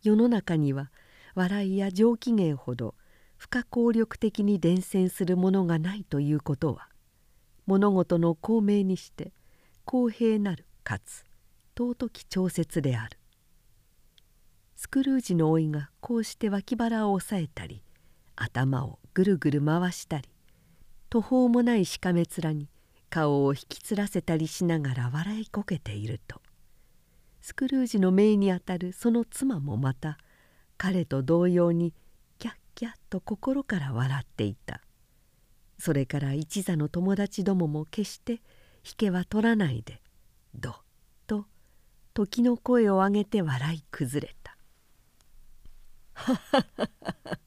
[0.02, 0.90] 世の中には
[1.36, 2.96] 笑いや上機嫌ほど
[3.44, 6.88] 不可抗力的に伝染するものがないということは
[7.66, 9.34] 物事の公明にして
[9.84, 11.24] 公平なるかつ
[11.78, 13.18] 尊き調節である。
[14.76, 17.82] スクルージの老いがこうして脇腹を押さえたり
[18.34, 20.28] 頭をぐるぐる回したり
[21.10, 22.68] 途方もないしかめ面に
[23.10, 26.40] 顔を引きつらせたりしながら笑いこけていると
[27.42, 30.16] スクルージの命にあたるその妻もまた
[30.78, 31.92] 彼と同様に
[32.74, 34.80] キャッと心から笑っていた。
[35.78, 38.34] それから一座の友達どもも決して
[38.84, 40.00] 引けは取らないで
[40.54, 40.74] どっ
[41.26, 41.46] と
[42.12, 44.56] 時の声を上げて笑い崩れた「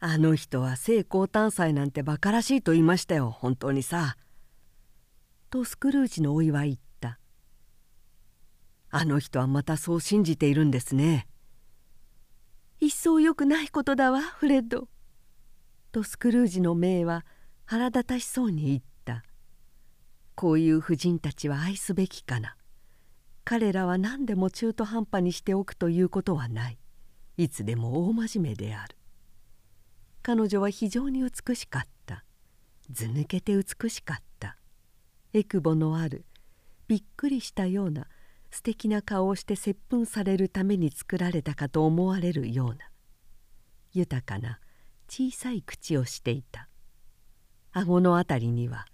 [0.00, 4.16] あの人は性交誕祭なんてバカらしいと言いましたよ本当にさ」
[5.50, 7.18] とスクルージのおいは言った
[8.90, 11.28] 「あの人はまたそう信じているんですね」
[12.80, 14.88] 一層よくないことだわフレッド」
[15.92, 17.24] とスクルージの命は
[17.64, 19.24] 腹立たしそうに言った
[20.34, 22.56] 「こういう婦人たちは愛すべきかな。
[23.44, 26.78] 彼らは何でも中途半端にしておくということはない。
[27.36, 28.96] いつでも大真面目である」
[30.22, 32.24] 彼女は非常に美しかった。
[32.90, 34.58] ず抜けて美しかった。
[35.32, 36.24] えくぼのある
[36.88, 38.08] びっくりしたような
[38.56, 42.76] 素敵な顔をして接吻されるために作られたかと思われるような
[43.92, 44.60] 豊かな
[45.10, 46.66] 小さい口をしていた。
[47.72, 48.86] 顎のあたりには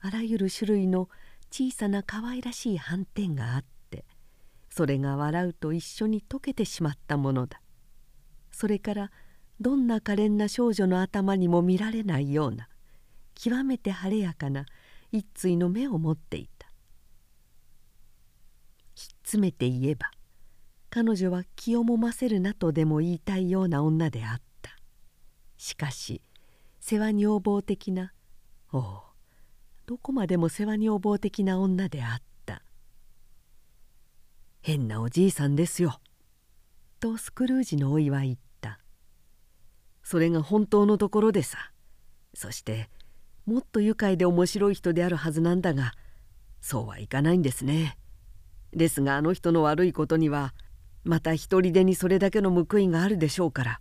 [0.00, 1.08] あらゆる種類の
[1.50, 4.04] 小さな可愛らしい斑点があって
[4.68, 7.62] それが笑うと一緒に溶けてしまったものだ。
[8.52, 9.10] それから
[9.60, 12.68] どんな可憐な少女の頭にも見られないような
[13.34, 14.66] 極めて晴れやかな
[15.10, 16.55] 一対の目を持っていた。
[19.26, 20.12] ひっつめて言えば
[20.88, 24.76] 彼女は気をもませるなとでも言いたいような女であった。
[25.56, 26.22] しかし
[26.78, 28.12] 世話女房的な
[28.72, 29.02] おお
[29.86, 32.62] どこまでも世話女房的な女であった。
[34.62, 35.98] 変なおじいさんですよ。
[37.00, 38.78] とスクルージのおいは言った。
[40.04, 41.72] それが本当のところでさ。
[42.32, 42.88] そして
[43.44, 45.94] もっと愉快で面白い人であるはずなんだが
[46.60, 47.98] そうはいかないんですね。
[48.76, 50.54] ですがあの人の悪いことには
[51.02, 53.80] また一人でにそれだけの報いがあるでしょうから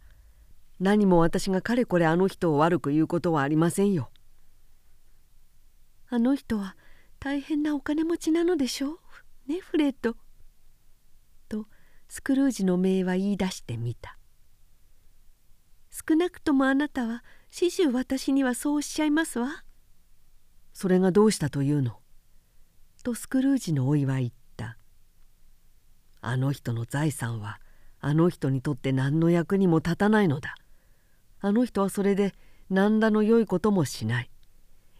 [0.79, 4.09] 何も私がかれこれあの人を悪く言うことはありませんよ。
[6.09, 6.75] あの人は
[7.19, 8.99] 大変なお金持ちなのでしょ
[9.47, 9.51] う？
[9.51, 10.15] ねフレッド。
[11.49, 11.67] と
[12.07, 14.17] スクルージの姪は言い出してみた。
[15.91, 19.63] 少なくともあなたは始終私にはそうおっしゃいますわ。
[20.73, 21.99] それがどうしたというの？
[23.03, 24.44] とスクルージのおいは言った。
[26.27, 27.59] あの人の財産は
[27.99, 30.55] あの人にとって何の役にも立たないのだ。
[31.45, 32.33] あの人はそれで
[32.71, 34.31] 何らの良いこともしない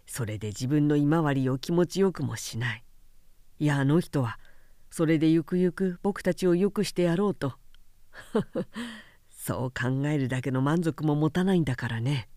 [0.06, 2.84] それで自分の今治を気持ちよくもしない
[3.58, 4.38] いやあの人は
[4.92, 7.54] それでゆくゆく僕たちをよくしてやろうと
[9.32, 12.30] そう考えるだけの満足も持たないんだからね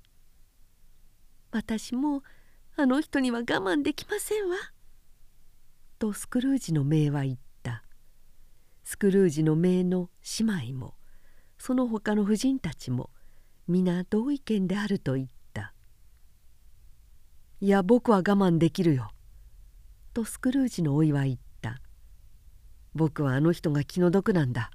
[1.51, 2.23] 私も
[2.77, 4.57] あの人には我慢できませんわ
[5.99, 7.48] とスクルージの姪は言った
[8.91, 10.09] スクルージの姪の
[10.39, 10.95] 姉妹も
[11.59, 13.11] その他の婦人たちも
[13.67, 15.75] 皆同意見であると言った
[17.61, 19.11] 「いや僕は我慢できるよ」
[20.15, 21.83] とスクルージのおいは言った
[22.97, 24.71] 「僕はあの人が気の毒なんだ。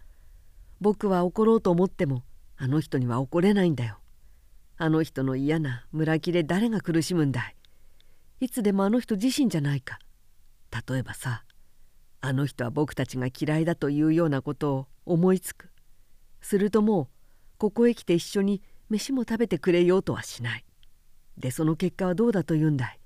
[0.79, 2.23] 僕は怒ろうと思っても
[2.55, 3.97] あの人には怒れないんだよ。
[4.77, 7.55] あの人の嫌な村木で誰が苦しむんだい。
[8.41, 9.97] いつでもあの人自身じゃないか。
[10.87, 11.43] 例えばさ
[12.25, 15.69] あの人は僕たちが嫌いだというようなことを思いつく
[16.39, 17.07] するともう
[17.57, 20.65] ここへ来て一緒に飯も食べてくれようとはしない。
[21.37, 22.99] でその結果はどうだというんだい？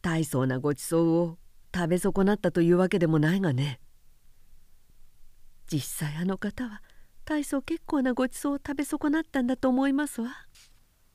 [0.00, 1.38] 大層なごちそうを
[1.74, 3.80] 食べ損なったというわけでもないがね。
[5.66, 6.82] 実際あの方は
[7.24, 10.30] 大層結構なごちそうを食べ損なったんだと思いますわ。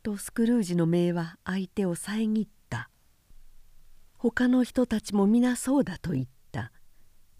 [0.03, 2.89] とスクルージの姪は相手を遮った。
[4.17, 6.40] 他の人たちも皆そうだと言った。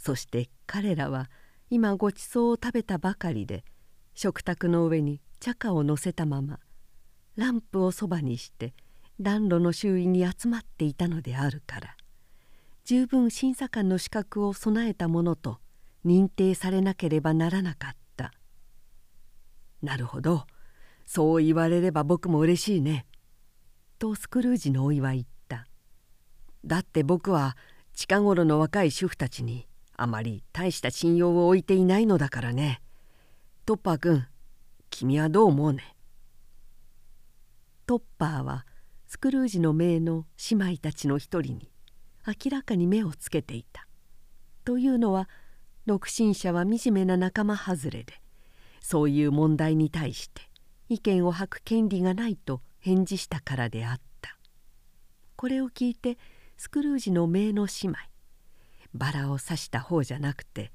[0.02, 1.30] そして彼らは
[1.70, 3.64] 今ごちそうを食べたばかりで
[4.16, 6.60] 食卓の上に茶花を乗せたまま
[7.36, 8.74] ランプをそばにして
[9.20, 11.96] 暖炉の周囲に集まっていたのであるから
[12.84, 15.60] 十分審査官の資格を備えたものと
[16.04, 18.34] 認定されなければならなかった。
[19.84, 20.48] なるほど。
[21.06, 23.06] そう言われれば僕も嬉しいね。
[24.00, 25.68] とスクルージのおいは言った。
[26.66, 27.56] だって僕は
[27.94, 29.68] 近頃の若い主婦たちに
[30.02, 32.82] あまり大した信用を置いていないのだからね
[33.66, 34.26] トッパー君
[34.90, 35.96] 君はどう思うね？
[37.86, 38.66] トッパーは
[39.08, 41.72] スクルージの姪の姉妹たちの一人に
[42.26, 43.88] 明らかに目をつけていた。
[44.66, 45.30] というのは
[45.86, 48.22] 独身者は惨めな仲間外れで
[48.82, 50.42] そういう問題に対して
[50.90, 54.38] 意見を吐く権利がないと返事したからであった。
[55.36, 56.18] これを聞いて
[56.58, 57.98] スクルージの姪の姉妹
[58.94, 60.72] バラを刺した方じゃなくて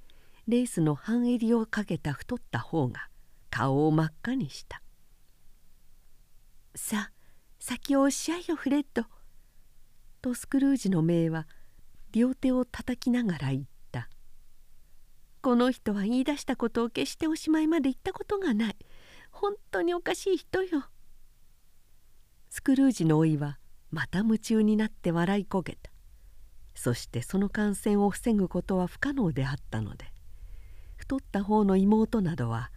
[0.49, 3.09] レースの半襟をかけた太った方が
[3.51, 4.83] 顔を真っ赤にした
[6.75, 7.13] 「さあ
[7.59, 9.05] 先をおっしゃいよフレッド」
[10.23, 11.47] とスクルージの姪は
[12.13, 14.09] 両手を叩きながら言った
[15.43, 18.77] 「この人は言い出したことを決しておしまいまで言ったことがない。
[19.31, 20.89] 本当におかしい人よ」
[22.49, 23.59] スクルージの老いは
[23.91, 25.91] また夢中になって笑いこげた。
[26.77, 30.13] そしてその感染を防ぐことは不可能であったので
[30.97, 32.71] 太った方の妹などは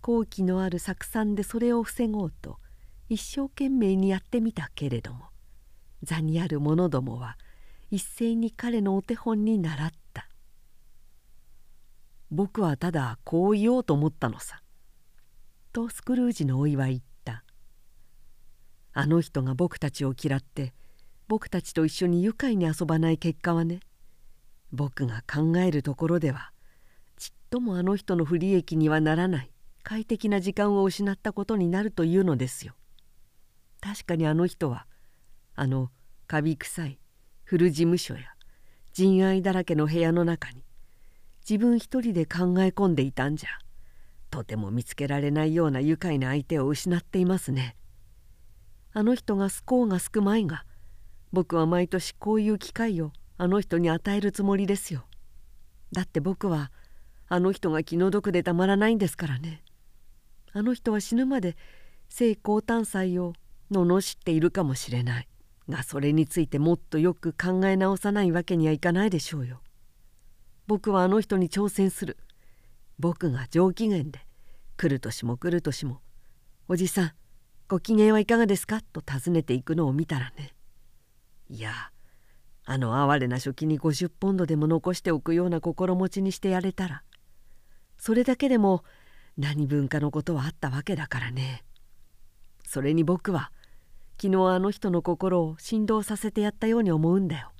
[0.00, 2.58] 好奇のある作算でそれを防ごうと
[3.08, 5.26] 一生懸命にやってみたけれども
[6.04, 7.36] 座にある者どもは
[7.90, 10.28] 一斉に彼のお手本に習った
[12.30, 14.62] 「僕はただこう言おうと思ったのさ」
[15.72, 17.42] とスクルージのおいは言った
[18.94, 20.72] 「あの人が僕たちを嫌って
[21.30, 23.78] 僕たちと一緒に愉快に遊ばない結果はね
[24.72, 26.50] 僕が考えるところでは
[27.18, 29.50] ちっともあの人の不利益にはならない
[29.84, 32.74] 快適な時間を失ったことになるというのですよ。
[33.80, 34.86] 確かにあの人は
[35.54, 35.92] あの
[36.26, 36.98] カビ臭い
[37.44, 38.22] 古事務所や
[38.92, 40.64] 人愛だらけの部屋の中に
[41.48, 43.50] 自分一人で考え込んでいたんじゃ
[44.32, 47.76] とても見つけられないような愉快な相手を失っていますね。
[48.92, 50.64] あの人がすこうがすくまいが
[51.32, 55.06] 僕は毎年こういう機会をあの人に与えるつもりですよ。
[55.92, 56.70] だって僕は
[57.28, 59.62] あの人が気の毒でたまらないんですからね。
[60.52, 61.56] あの人は死ぬまで
[62.08, 63.34] 性高誕祭を
[63.70, 65.28] 罵っているかもしれない
[65.68, 69.60] がそれについてもっとよく考え直さないわけにはいかないでしょうよ。
[70.66, 72.16] 僕はあの人に挑戦する。
[72.98, 74.26] 僕が上機嫌で
[74.76, 76.00] 来る年も来る年も
[76.68, 77.12] 「おじさん
[77.66, 80.54] ご機嫌はいかがですか?」と尋ねていくのを見たらね
[81.50, 81.72] いや
[82.64, 87.02] あの哀れな書記に50ポンドでも残しておくような心持ちにしてやれたら
[87.98, 88.84] それだけでも
[89.36, 91.64] 何分かのことはあったわけだからね。
[92.66, 93.50] それに僕は
[94.20, 97.52] 昨日あの人の心を振動させてやったように思うんだよ。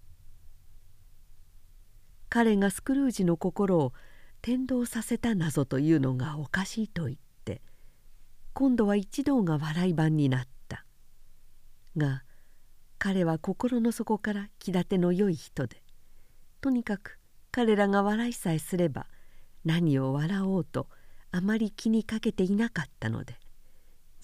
[2.29, 3.93] 彼がスクルージの心を
[4.43, 7.61] 転動させた謎というのがおかしいと言って
[8.53, 10.85] 今度は一同が笑い番になった。
[11.97, 12.23] が
[13.01, 15.83] 彼は心の底から気立ての良い人で
[16.61, 17.19] とにかく
[17.51, 19.07] 彼らが笑いさえすれば
[19.65, 20.87] 何を笑おうと
[21.33, 23.39] あまり気にかけていなかったので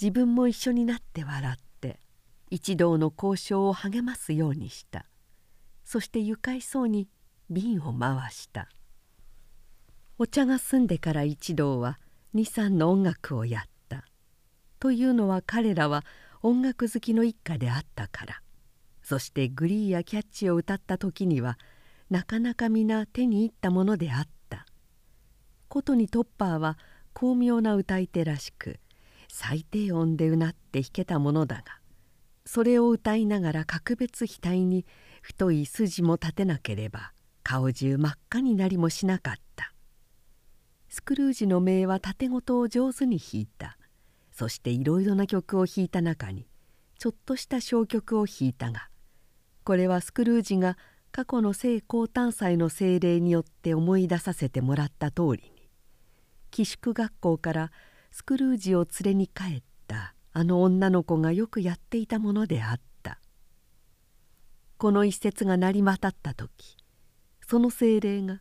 [0.00, 2.00] 自分も一緒になって笑って
[2.50, 5.06] 一同の交渉を励ますようにした。
[5.84, 7.08] そして愉快そうに
[7.48, 8.68] 瓶を回した。
[10.18, 11.98] お茶が済んでから一同は
[12.34, 14.04] 二三の音楽をやった。
[14.78, 16.04] というのは彼らは
[16.42, 18.42] 音楽好きの一家であったから。
[19.08, 21.60] そしてグリーやキャッチを歌った時には
[22.10, 24.66] なかなか皆手に入ったものであった。
[25.68, 26.76] ことにトッパーは
[27.12, 28.80] 巧妙な歌い手らしく
[29.28, 31.62] 最低音でうなって弾けたものだが
[32.44, 34.84] それを歌いながら格別額に
[35.22, 37.12] 太い筋も立てなければ
[37.44, 39.72] 顔中真っ赤になりもしなかった。
[40.88, 43.78] スクルージの名は盾事を上手に弾いた。
[44.32, 46.48] そしていろいろな曲を弾いた中に
[46.98, 48.88] ちょっとした小曲を弾いたが
[49.66, 50.78] これはスクルージが
[51.10, 55.68] 過去の聖降誕祭の精霊によって思い出させてもらった通りに
[56.52, 57.72] 寄宿学校から
[58.12, 63.18] スクルージを連れに帰ったあの女の子がよくやっていたものであった。
[64.78, 66.76] この一節が鳴り渡った時
[67.44, 68.40] その精霊が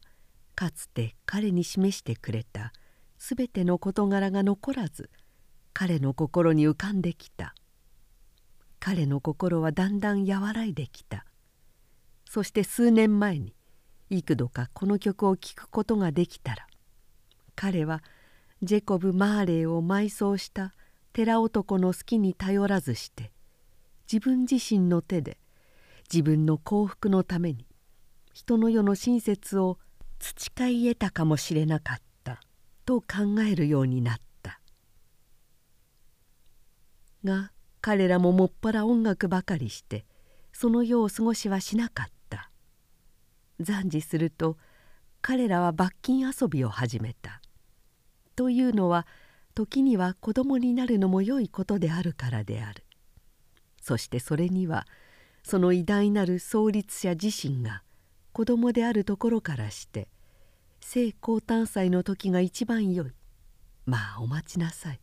[0.53, 2.71] かつて彼に示してくれた
[3.17, 5.09] すべての事柄が残らず
[5.73, 7.55] 彼の心に浮かんできた。
[8.79, 11.25] 彼の心はだんだん和らいできた。
[12.29, 13.55] そして数年前に
[14.09, 16.67] 幾度かこの曲を聴くことができたら
[17.55, 18.03] 彼は
[18.61, 20.73] ジェコブ・マーレーを埋葬した
[21.13, 23.31] 寺男の好きに頼らずして
[24.11, 25.37] 自分自身の手で
[26.11, 27.65] 自分の幸福のために
[28.33, 29.79] 人の世の親切を
[30.19, 32.41] 培い得たかもしれなかった
[32.85, 34.59] と考えるようになった。
[37.23, 37.51] が
[37.85, 40.07] 彼らももっぱら音楽ばかりして
[40.53, 42.49] その世を過ごしはしなかった。
[43.59, 44.57] 残事すると
[45.21, 47.43] 彼らは罰金遊びを始めた。
[48.35, 49.05] というのは
[49.53, 52.83] 時には子供になるのも良いことであるからである。
[53.79, 54.87] そしてそれには
[55.43, 57.83] その偉大なる創立者自身が
[58.31, 60.07] 子供であるところからして
[60.81, 63.11] 聖降誕祭の時が一番良い。
[63.85, 64.99] まあお待ちなさい。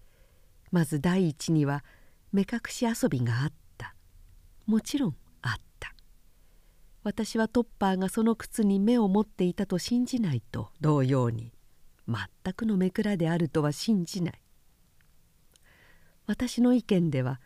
[0.73, 1.85] まず第一には
[2.33, 3.95] 目隠し遊びがあった。
[4.67, 5.95] もちろんあった。
[7.05, 11.53] 私はトッパーがその靴に目を持っていたと信じないと同様に
[12.09, 14.41] 全くの目くらであるとは信じない。
[16.27, 17.41] 私の意見では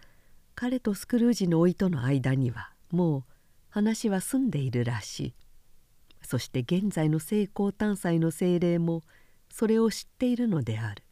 [0.55, 3.25] 彼とスクルージの老いとの間にはもう
[3.71, 5.35] 話は済んでいるらしい。
[6.23, 9.03] そして現在の成功探査の精霊も
[9.51, 11.03] それを知っているのである。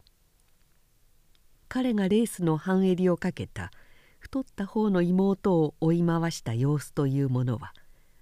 [1.74, 3.72] 彼がレースの半襟をかけた
[4.20, 7.74] 太った方の妹を追い回した様子というものは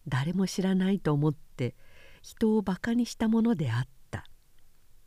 [0.08, 1.74] 誰も知らないと思って
[2.22, 4.24] 人をバカにしたものであった。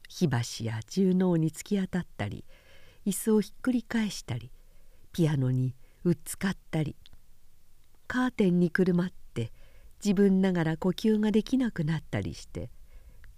[0.08, 2.46] 火箸や重能に突き当たったり
[3.08, 4.52] 椅子をひっくり返したり
[5.12, 5.74] ピアノに
[6.04, 6.96] うっつかったり
[8.06, 9.52] カーテンにくるまって
[10.04, 12.70] 自分ながら呼吸ができなくなったりして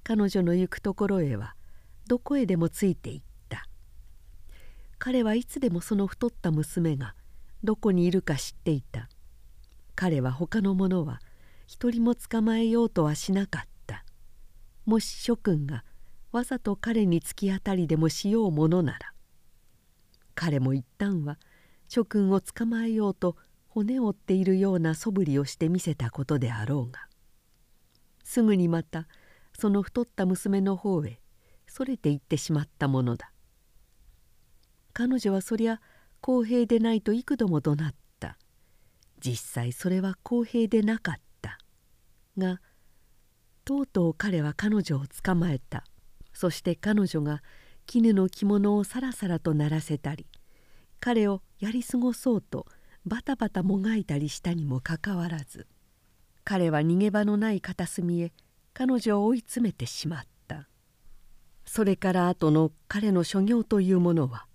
[0.03, 1.55] 彼女の行くところへは
[2.07, 3.26] どこへでもついていった
[4.99, 7.15] 彼はいつでもその太った娘が
[7.63, 9.09] どこにいるか知っていた。
[9.95, 11.19] 彼は他の者は
[11.65, 14.03] 一人も捕まえようとはしなかった。
[14.85, 15.83] もし諸君が
[16.31, 19.13] わざと彼に突き当たりでもしようものなら。
[20.35, 21.37] 彼も一旦は
[21.87, 23.35] 諸君を捕まえようと
[23.69, 27.07] 骨折っているような素振りをして見せたことであろうが。
[28.23, 29.07] すぐにまた
[29.57, 31.19] その太った娘の方へ
[31.67, 33.31] それていってしまったものだ。
[34.99, 35.79] 彼女はそりゃ
[36.21, 38.35] 公平でないと幾度も怒鳴った。
[39.19, 41.59] 実際それは公平でなかった。
[42.35, 42.59] が
[43.63, 45.83] とうとう彼は彼女を捕まえた。
[46.33, 47.43] そして彼女が
[47.85, 50.25] 絹の着物をさらさらと鳴らせたり
[50.99, 52.65] 彼をやり過ごそうと
[53.05, 55.67] バタバタもがいたりしたにもかかわらず
[56.43, 58.33] 彼は逃げ場のない片隅へ
[58.73, 60.67] 彼女を追い詰めてしまった。
[61.67, 64.46] それから後の彼の所業というものは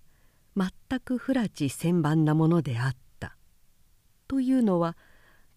[0.55, 3.35] 全く不埒千万なものであった。
[4.27, 4.97] というのは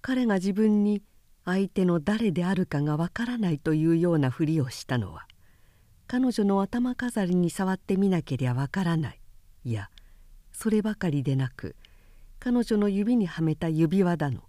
[0.03, 1.03] 彼が自分に
[1.45, 5.27] 相手の誰であるかがわからないというようなふりをしたのは
[6.07, 9.21] 彼女の頭飾りに触ってみなけりゃわからない。
[9.65, 9.91] いや
[10.53, 11.77] そればかりでなく
[12.39, 14.43] 彼女の指にはめた指輪だの。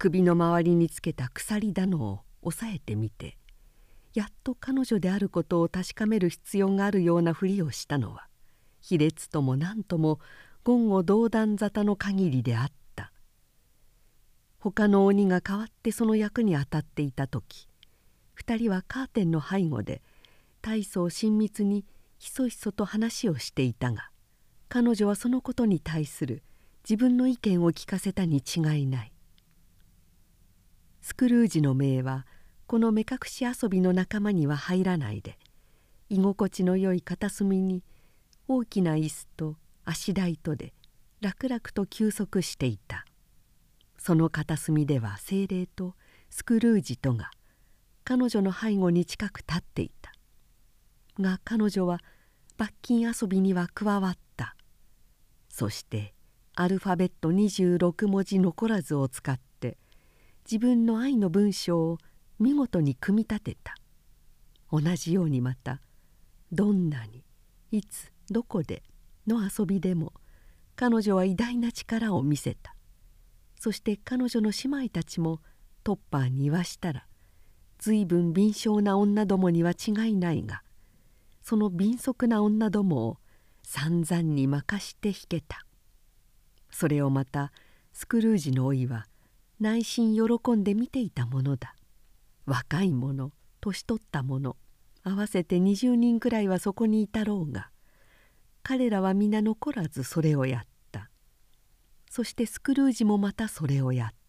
[0.00, 3.36] 首の周りにつけた鎖だのを押さえてみて
[4.14, 8.26] やっと彼女であることを確かめる必要があるようなふりをしたのは
[8.80, 10.20] 卑劣とも何とも
[10.64, 12.80] 言語道断沙汰の限りであった。
[14.60, 17.66] 他の鬼が代わってその役に当たっていた時
[18.36, 20.02] 2人はカーテンの背後で
[20.60, 21.86] 大層親密に
[22.18, 24.10] ひそひそと話をしていたが
[24.68, 26.42] 彼女はそのことに対する
[26.84, 29.12] 自分の意見を聞かせたに違いない。
[31.00, 32.26] スクルージの命は
[32.66, 35.38] この目隠し遊びの仲間には入らないで
[36.10, 37.82] 居心地のよい片隅に
[38.52, 39.54] 大きな椅子と
[39.84, 40.74] 足台とで
[41.20, 43.06] 楽々と休息していた。
[43.96, 45.94] その片隅では精霊と
[46.30, 47.30] スクルージとが
[48.02, 50.10] 彼女の背後に近く立っていた。
[51.20, 52.00] が彼女は
[52.56, 54.56] 罰金遊びには加わった。
[55.48, 56.12] そして
[56.56, 59.78] アルファベット26文字残らずを使って
[60.44, 61.98] 自分の愛の文章を
[62.40, 63.76] 見事に組み立てた。
[64.72, 65.80] 同じようにまた
[66.50, 67.22] どんなに
[67.70, 68.82] いつどこで
[69.26, 70.12] の遊びでも
[70.76, 72.74] 彼女は偉大な力を見せた。
[73.58, 75.40] そして彼女の姉妹たちも
[75.84, 77.06] トッパーに言わしたら
[77.78, 80.62] 随分敏捷な女どもには違いないが
[81.42, 83.18] その敏速な女どもを
[83.62, 85.66] 散々に任して引けた。
[86.70, 87.52] それをまた
[87.92, 89.06] スクルージの老いは
[89.58, 91.74] 内心喜んで見ていたものだ。
[92.46, 94.56] 若い者年取った者
[95.02, 97.70] 合わせて20人くらいはそこにいたろうが
[98.62, 101.10] 彼らは皆残らずそれをやった。
[102.10, 104.20] そしてスクルージもまたそれをやった。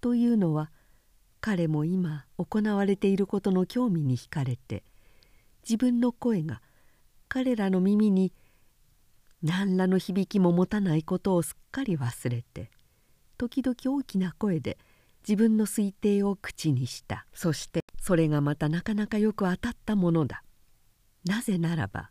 [0.00, 0.70] というのは
[1.40, 4.84] 彼も今行われていることの興味に惹かれて
[5.62, 6.62] 自分の声が
[7.28, 8.32] 彼らの耳に
[9.42, 12.70] 何らの響きも持たないことをすっかり忘れて
[13.36, 14.78] 時々大きな声で
[15.26, 17.26] 自分の推定を口にした。
[17.32, 20.42] そしてそれがまたなかなかよく当たったものだ。
[21.24, 22.10] なぜならば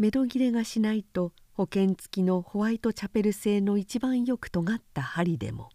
[0.00, 5.68] 目処切れがしないと保険付きのホワイトチャペル製の一番よく尖った針でも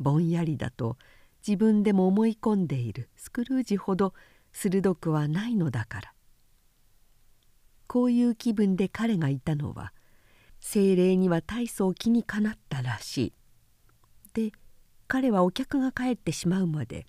[0.00, 0.96] ぼんやりだと
[1.46, 4.14] 自分でも思い込んでいるスクルージほど
[4.52, 6.12] 鋭くはないのだから
[7.86, 9.92] こういう気分で彼がいたのは
[10.58, 13.32] 精霊には大層気にかなったらしい。
[14.34, 14.50] で
[15.06, 17.06] 彼はお客が帰ってしまうまで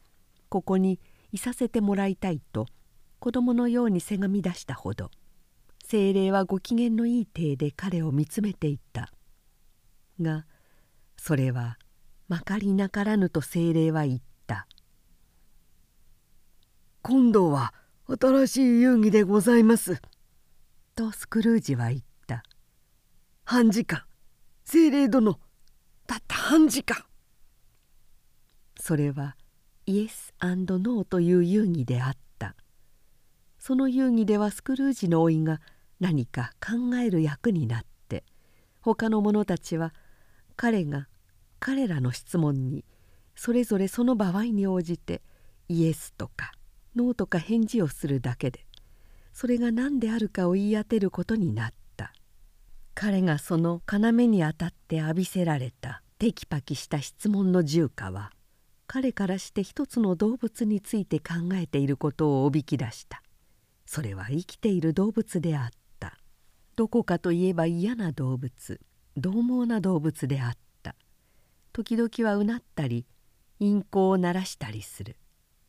[0.50, 1.00] ここに
[1.32, 2.68] いさせてもらいたいと
[3.18, 5.10] 子供のようにせがみ出したほど
[5.94, 9.12] 精霊はご機嫌のいい体で彼を見つめていった。
[10.20, 10.48] が
[11.18, 11.78] それは
[12.28, 14.68] まかりなからぬと精霊は言った
[17.04, 17.76] 「今度は
[18.08, 20.02] 新しい遊戯でございます」
[20.98, 22.42] とスクルージは言った
[23.46, 24.04] 「半時間。
[24.66, 25.40] 精霊殿
[26.08, 27.06] たった半時間」
[28.82, 29.38] それは
[29.86, 32.56] イエスノーという遊戯であった。
[33.60, 35.62] その遊戯ではスクルージの老いが
[36.00, 38.24] 何か考える役になって
[38.82, 39.94] 他の者たちは
[40.56, 41.08] 彼が
[41.60, 42.86] 彼らの質問に
[43.36, 45.22] それぞれその場合に応じて
[45.70, 46.52] イエスとか
[46.96, 48.66] ノーとか返事をするだけで
[49.34, 52.14] それが何であるかを言い当てることになった。
[52.96, 58.32] 彼がその要にあたって浴びせられたテキパキした質問の重化は
[58.86, 63.24] 彼からして一つの動物について考えていることをおびき出した。
[63.86, 65.83] それは生きている動物であった。
[66.76, 68.80] どこかといえば嫌な動物
[69.16, 70.96] 獰猛な動物であった。
[71.72, 73.06] 時々はうなったり
[73.60, 75.18] 陰行を鳴らしたりする。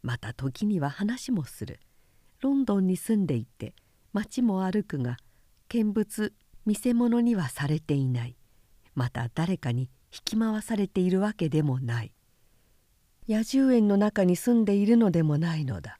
[0.03, 1.81] また時には話もする。
[2.41, 3.75] ロンドンに住んでいて
[4.13, 5.17] 街も歩くが
[5.69, 6.33] 見物
[6.67, 8.37] 見せ物にはされていない。
[8.95, 12.13] また誰かに引き回されているわけでもない。
[13.29, 15.99] 野獣園の中に住んでいるのでもないのだ。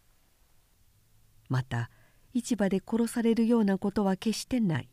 [1.49, 1.91] また
[2.33, 4.89] 市場で殺されるようなことは決してない。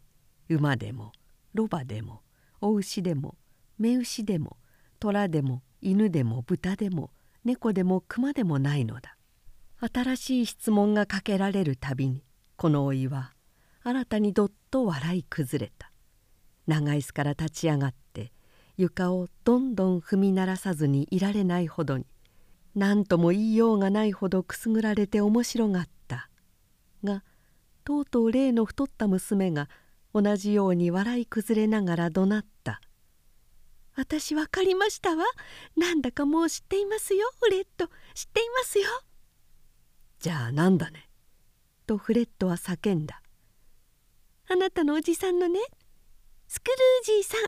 [0.51, 1.11] 馬でも
[1.53, 2.21] ロバでも
[2.59, 3.35] お牛でも
[3.79, 4.57] 雌牛でも
[4.99, 7.11] 虎でも犬でも豚でも
[7.43, 9.17] 猫でも熊でもないのだ。
[9.79, 12.23] 新しい質問がかけられるたびに
[12.55, 13.33] この老いは
[13.83, 15.91] 新たにどっと笑い崩れた。
[16.67, 18.31] 長椅子から立ち上がって
[18.77, 22.05] 床をどんどん踏み鳴らさずにいられないほどに
[22.75, 26.29] 何とも言いようがないほどくすぐられて面白がった。
[27.03, 27.23] が
[27.83, 29.67] とうとう例の太った娘が
[30.13, 32.81] 同じように笑い崩れながら怒鳴った
[33.95, 35.25] 私分かりましたわ。
[35.75, 38.85] なんだかもう知っていますよフレッド知っていますよ
[40.19, 41.09] じゃあなんだね？
[41.87, 43.21] とフレッドは叫んだ
[44.49, 45.59] あなたのおじさんのね？
[46.47, 47.41] スクルージーさん。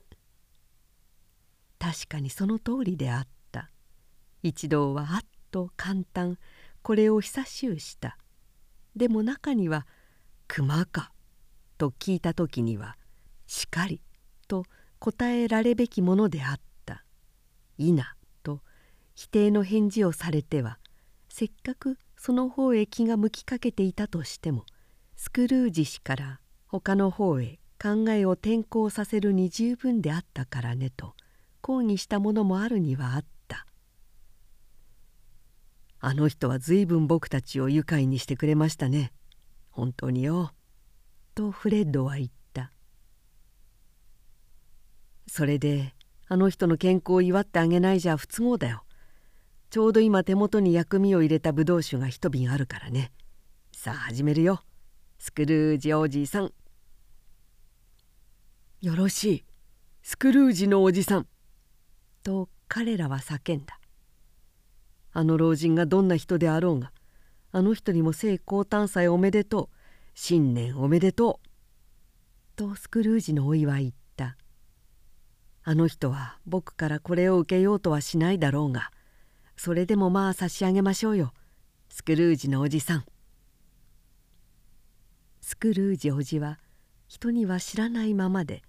[1.80, 3.69] 確かにその通りであった。
[4.41, 5.22] 一同はあっ
[5.52, 6.38] と簡単。
[6.81, 8.18] これを久しゅうした。
[8.95, 9.85] でも中には
[10.48, 11.11] 「熊か」
[11.84, 12.95] と聞いた時には
[13.45, 13.99] 「しかり」
[14.47, 14.64] と
[14.99, 17.03] 答えられべきものであった
[17.77, 18.61] 「いな」と
[19.15, 20.80] 否定の返事をされては
[21.27, 24.65] せっかくその方へ気が向きかけていたとしても
[25.18, 31.15] スクルージ氏から他の方へ考えを転向させるに十分であったからねと
[31.60, 33.68] 抗議したものもあるにはあった
[35.99, 39.11] 「あの人は随分僕たちを愉快にしてくれましたね。
[39.69, 40.53] 本当によ」
[41.34, 42.72] とフレッドは言った
[45.27, 45.95] 「それで
[46.27, 48.84] あの人の健康を祝ってあげないじゃ不都合だよ。
[49.69, 53.11] ちょうど今手元に薬味を入れたブドウ酒が一瓶あるからね。
[53.72, 54.64] さあ始めるよ。
[55.18, 56.53] スクルージおじさん。
[58.81, 59.45] よろしい。
[60.01, 61.27] スクルージのおじさん」
[62.23, 63.80] と彼らは叫んだ。
[65.11, 66.91] あの老人がどんな人であろうが
[67.51, 69.82] あの人にも聖降誕祭おめでとう。
[70.14, 71.49] 新年おめでとう」
[72.56, 74.38] とスクルージのおいは言った。
[75.64, 78.91] あの人は僕からこれを受けようとはしないだろうが
[79.56, 81.34] それでもまあ差し上げましょうよ。
[81.90, 83.06] スクルージのおじさん。
[85.41, 86.60] スクルージおじは
[87.07, 88.64] 人には知らないままで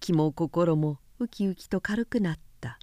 [0.00, 2.78] 気も心もウキウキと軽くなった。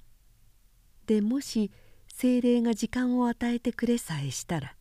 [1.06, 1.70] でもし
[2.08, 4.76] 精霊が時間を与えてくれさえしたら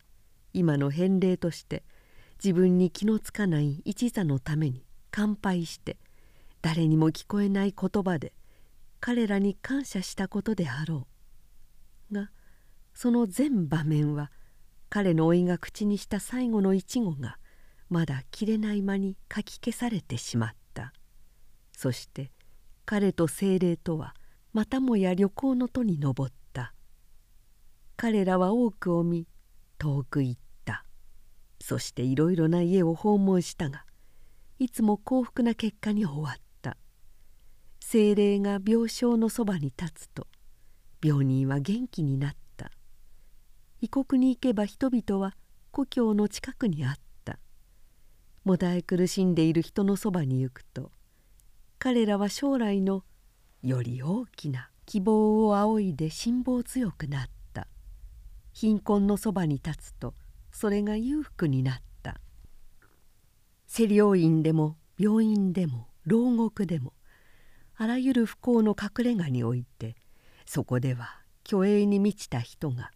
[0.53, 1.83] 今の返礼として
[2.43, 5.97] 自分に気のつかない一座のために乾杯して
[6.61, 8.33] 誰にも聞こえない言葉で
[8.99, 11.07] 彼らに感謝したことであろ
[12.11, 12.31] うが
[12.93, 14.31] その全場面は
[14.89, 17.37] 彼の老いが口にした最後の一語が
[17.89, 20.93] まだ切れない間にかき消されてしまった。
[21.71, 22.31] そして
[22.85, 24.15] 彼と精霊とは
[24.53, 26.73] またもや旅行の途に上った。
[27.97, 29.27] 彼らは多くを見
[29.77, 30.44] 遠く行った。
[31.67, 33.85] そしていろいろな家を訪問したが
[34.59, 36.77] いつも幸福な結果に終わった。
[37.79, 40.27] 精霊が病床のそばに立つと
[41.03, 42.69] 病人は元気になった。
[43.81, 45.35] 異国に行けば人々は
[45.71, 47.39] 故郷の近くにあった。
[48.43, 50.91] もだえ苦しんでいる人のそばに行くと
[51.79, 53.03] 彼らは将来の
[53.63, 57.67] より大きな希望を仰いで辛抱強くなった。
[58.53, 60.13] 貧困のそばに立つと
[60.55, 62.21] それが裕福になった。
[63.67, 66.93] 施療院でも病院でも牢獄でも
[67.75, 69.97] あらゆる不幸の隠れ家において
[70.45, 72.91] そこでは虚栄に満ちた人が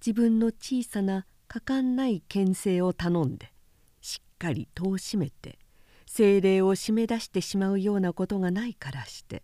[0.00, 3.52] 自分の小さな果敢ない牽制を頼んで
[4.00, 5.58] しっかり戸を閉めて
[6.06, 9.42] 精霊を締め出してしまうようなことがないからして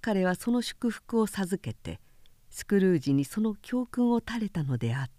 [0.00, 1.98] 彼はその祝福を授けて
[2.48, 5.15] スクルージにその教訓を垂れたのであった。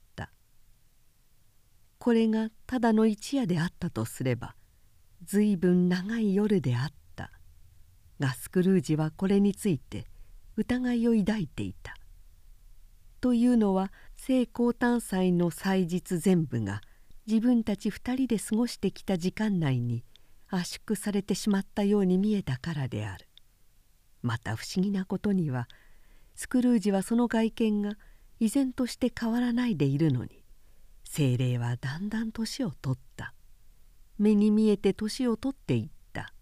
[2.08, 4.56] これがただの一夜であったとすれば
[5.26, 7.32] 随分長い夜であった
[8.18, 10.06] がスクルージはこれについて
[10.56, 11.96] 疑いを抱いていた。
[13.20, 16.80] というのは聖降誕祭の祭日全部が
[17.28, 20.06] 自分たち二人で過ごしてきた時間内に
[20.50, 23.28] 圧縮されてしまったように見えたからである
[24.22, 25.68] また不思議なことには
[26.36, 27.96] スクルージはその外見が
[28.40, 30.37] 依然として変わらないでいるのに
[31.10, 33.34] 精霊はだんだん年を取った。
[34.20, 36.34] 目に見えて年を取っていった。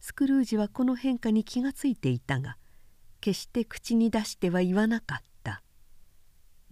[0.00, 2.56] スクルージはこの変化に気がついていたが
[3.20, 5.62] 決して口に出しては言わなかった。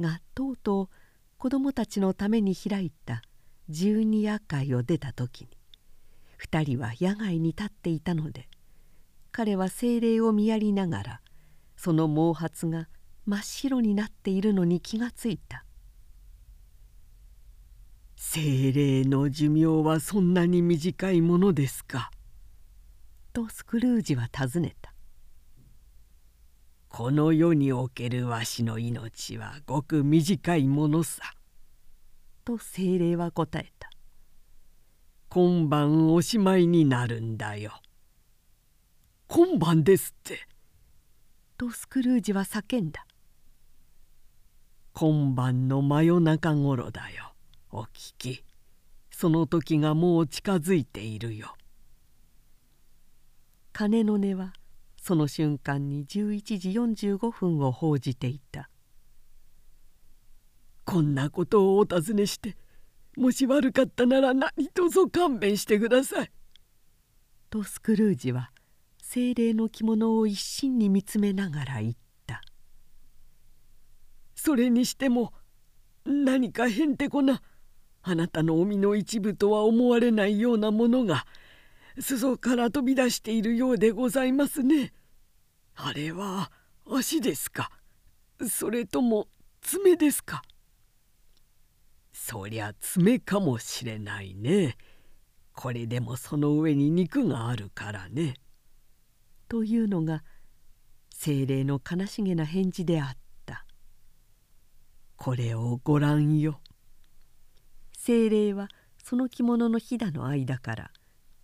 [0.00, 0.88] がとうとう
[1.38, 3.22] 子供たちのために開いた
[3.68, 5.48] 十二夜会を出た時に
[6.40, 8.48] 2人は野外に立っていたので
[9.32, 11.20] 彼は精霊を見やりながら
[11.76, 12.88] その毛髪が
[13.26, 15.63] 真っ白になっているのに気がついた
[18.16, 22.10] 「精霊の寿命はそんなに短いものですか?」
[23.32, 24.94] とスクルージは尋ねた。
[26.88, 31.34] この世におけるわしの命はごく短いものさ。
[32.44, 33.90] と精霊は答えた。
[35.28, 37.82] 今晩おしまいになるんだよ。
[39.26, 40.46] 今晩ですって。
[41.58, 43.04] とスクルージは叫んだ。
[44.92, 47.33] 今晩の真夜中ごろだよ。
[47.76, 48.44] お聞き。
[49.10, 51.56] その時がもう近づいているよ。
[53.72, 54.52] 鐘の音は
[54.96, 58.70] その瞬間に11時45分を報じていた
[60.86, 62.56] 「こんなことをお尋ねして
[63.16, 66.30] もし悪かったなら何卒勘弁してください」
[67.50, 68.52] とスクルージは
[69.02, 71.94] 精霊の着物を一心に見つめながら言っ
[72.26, 72.40] た
[74.36, 75.34] 「それにしても
[76.04, 77.42] 何かへんてこな
[78.06, 81.26] あなたのお身の一部とは思われないようなものが
[81.98, 84.92] 裾から飛び出しているようでございますね。
[85.74, 86.52] あれは
[86.86, 87.70] 足ですか？
[88.46, 89.28] それとも
[89.62, 90.42] 爪ですか？
[92.12, 94.76] そりゃ爪かもしれないね。
[95.54, 98.34] これでもその上に肉があるからね。
[99.48, 100.22] というのが
[101.10, 103.16] 精霊の悲しげな返事であっ
[103.46, 103.64] た。
[105.16, 106.60] これをご覧よ。
[108.06, 108.68] 精霊は
[109.02, 110.90] その着物のひだの間から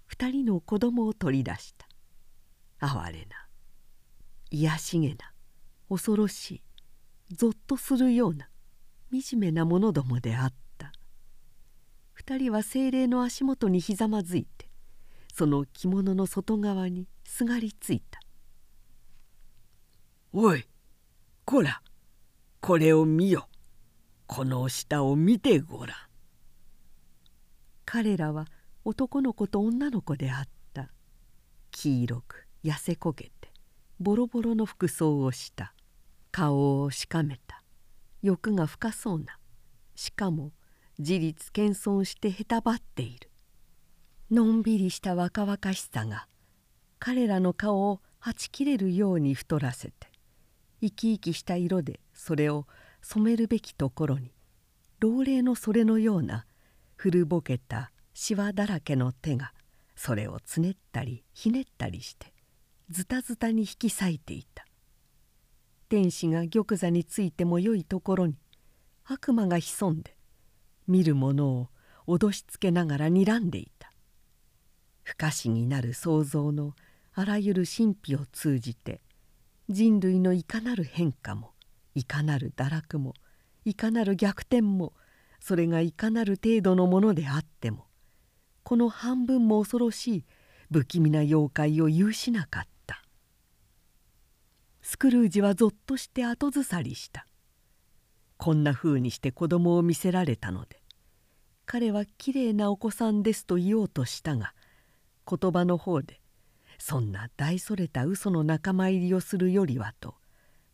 [0.05, 1.89] 二人の子供を取り出した。
[2.87, 3.47] 哀れな
[4.51, 5.32] 卑しげな
[5.89, 6.61] 恐ろし
[7.31, 8.51] いぞっとするような
[9.11, 10.93] 惨めな者どもであった。
[12.12, 14.69] 二人は精霊の足元にひざまずいて
[15.32, 18.20] その着物の外側にすがりついた
[20.35, 20.69] 「おい
[21.47, 21.81] こら
[22.61, 23.49] これを見よ。
[24.27, 25.97] この下を見てごらん」
[27.93, 28.47] 彼らは
[28.85, 30.93] 男の子と女の子であった。
[31.73, 33.51] 黄色く痩せこけて
[33.99, 35.75] ボロボロの服装をした。
[36.31, 37.65] 顔をしかめた。
[38.23, 39.41] 欲が深そうな。
[39.97, 40.53] しかも
[41.01, 43.29] 自立謙遜してへたばっている。
[44.31, 46.29] のんびりした若々しさが
[47.01, 50.07] 彼らの顔をはち切れるように太らせて
[50.81, 52.69] 生き生きした色でそれを
[53.03, 54.31] 染めるべきところに
[55.01, 56.47] 老齢のそれのような
[57.02, 59.55] 古ぼけたしわだらけの手が
[59.97, 62.35] それをつねったりひねったりして
[62.90, 64.66] ズタズタに引き裂いていた。
[65.89, 68.35] 天使が玉座についてもよいところに
[69.06, 70.14] 悪魔が潜んで
[70.86, 71.68] 見る者を
[72.06, 73.90] 脅しつけながら睨んでいた。
[75.02, 76.74] 不可思議なる創造の
[77.14, 79.01] あらゆる神秘を通じて
[79.70, 81.52] 人類のいかなる変化も
[81.94, 83.14] いかなる堕落も
[83.64, 84.93] いかなる逆転も
[85.41, 87.87] それがいかなる程度のものであっても
[88.62, 90.25] この半分も恐ろしい
[90.71, 93.03] 不気味な妖怪を有しなかった。
[94.83, 97.27] スクルージはぞっとして後ずさりした。
[98.41, 100.81] こんなふうにして子供を見せられたので
[101.67, 104.55] 彼はきれいなお子さんですと言おうとしたが
[105.31, 106.23] 言葉の方で
[106.79, 110.15] そんな大それた嘘の仲間入りをするよりはと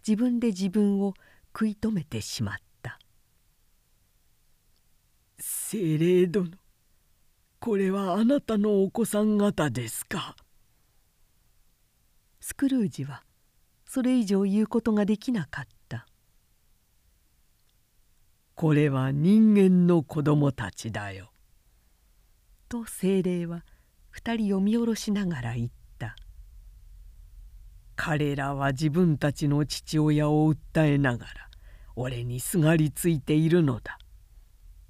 [0.07, 1.15] 自分で自分を
[1.53, 2.66] 食い止めてしまった。
[5.69, 6.53] 精霊殿。
[7.59, 10.37] これはあなたのお子さん方ですか？
[12.39, 13.25] スクルージは
[13.85, 16.07] それ以上言うことができなかった。
[18.55, 21.33] これは人間の子供たちだよ。
[22.69, 23.65] と精霊は
[24.11, 25.69] 二人を見下ろしながら言っ
[25.99, 26.15] た。
[27.97, 31.33] 彼らは自分たちの父親を訴えながら
[31.97, 33.99] 俺にすがりついているのだ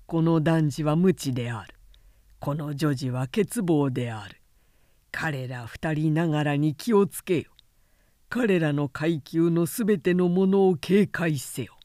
[0.06, 1.74] この男児は無知である。
[2.38, 4.40] この女児は欠乏である。
[5.10, 7.50] 彼ら二人ながらに気をつけよ。
[8.28, 11.76] 彼らの階級のすべてのものを警戒せよ。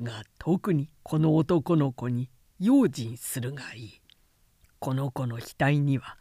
[0.00, 2.30] が特にこの男の子に
[2.60, 4.00] 用心するがいい。
[4.78, 6.16] この子の額には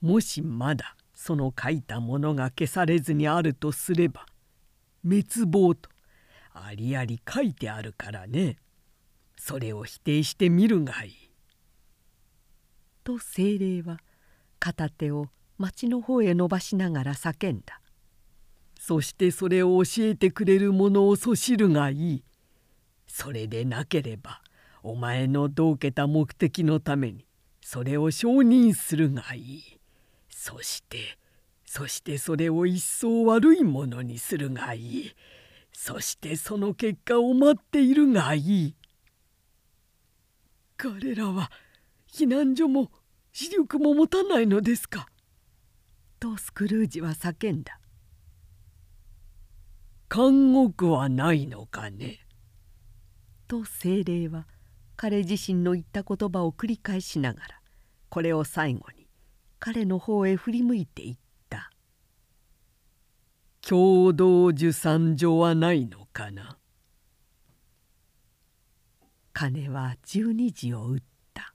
[0.00, 4.26] もしまだその書いたものが消されずにあるとすれば
[5.04, 5.88] 滅亡と
[6.52, 8.56] ありあり書いてあるからね。
[9.46, 11.30] それを否定してみるがいい。
[13.04, 13.98] と精霊は
[14.58, 15.26] 片手を
[15.58, 17.82] 町の方へ伸ばしながら叫んだ。
[18.80, 22.24] そしてそれを教えてくれる者をそしるがいい。
[23.06, 24.40] それでなければ
[24.82, 27.26] お前のどうけた目的のために
[27.60, 29.78] それを承認するがいい。
[30.30, 31.18] そして
[31.66, 35.12] そしてそれを一層悪いものにするがいい。
[35.70, 38.74] そしてその結果を待っているがいい。
[40.76, 41.50] 彼らは
[42.08, 42.90] 避難所も
[43.32, 45.08] 視力も持たないのですか?」
[46.20, 47.80] とスクルージは叫んだ
[50.14, 52.26] 「監獄はないのかね?」
[53.46, 54.46] と精霊は
[54.96, 57.60] 彼自身の言った言葉を繰り返しながら
[58.08, 59.08] これを最後に
[59.58, 61.16] 彼の方へ振り向いていっ
[61.48, 61.70] た
[63.60, 66.58] 「共同受産所はないのかな?」
[69.36, 71.02] 鐘は12時を打っ
[71.34, 71.52] た。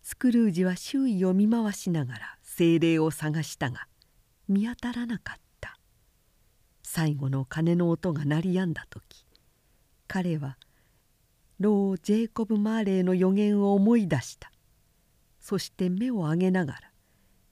[0.00, 3.88] スクルージは周囲を見回しながら精霊を探したが
[4.48, 5.76] 見当たらなかった。
[6.84, 9.26] 最後の鐘の音が鳴りやんだ時
[10.06, 10.56] 彼は
[11.58, 14.52] 老ジェイコブ・マーレーの予言を思い出した。
[15.40, 16.80] そして目を上げながら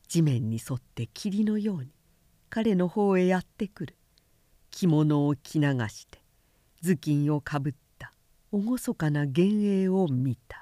[0.06, 1.90] 地面に沿って霧のように
[2.48, 3.96] 彼の方へやってくる。
[4.70, 6.22] 着物を着流して
[6.80, 7.81] 頭巾をかぶった
[8.52, 10.61] 厳かな幻影を見た。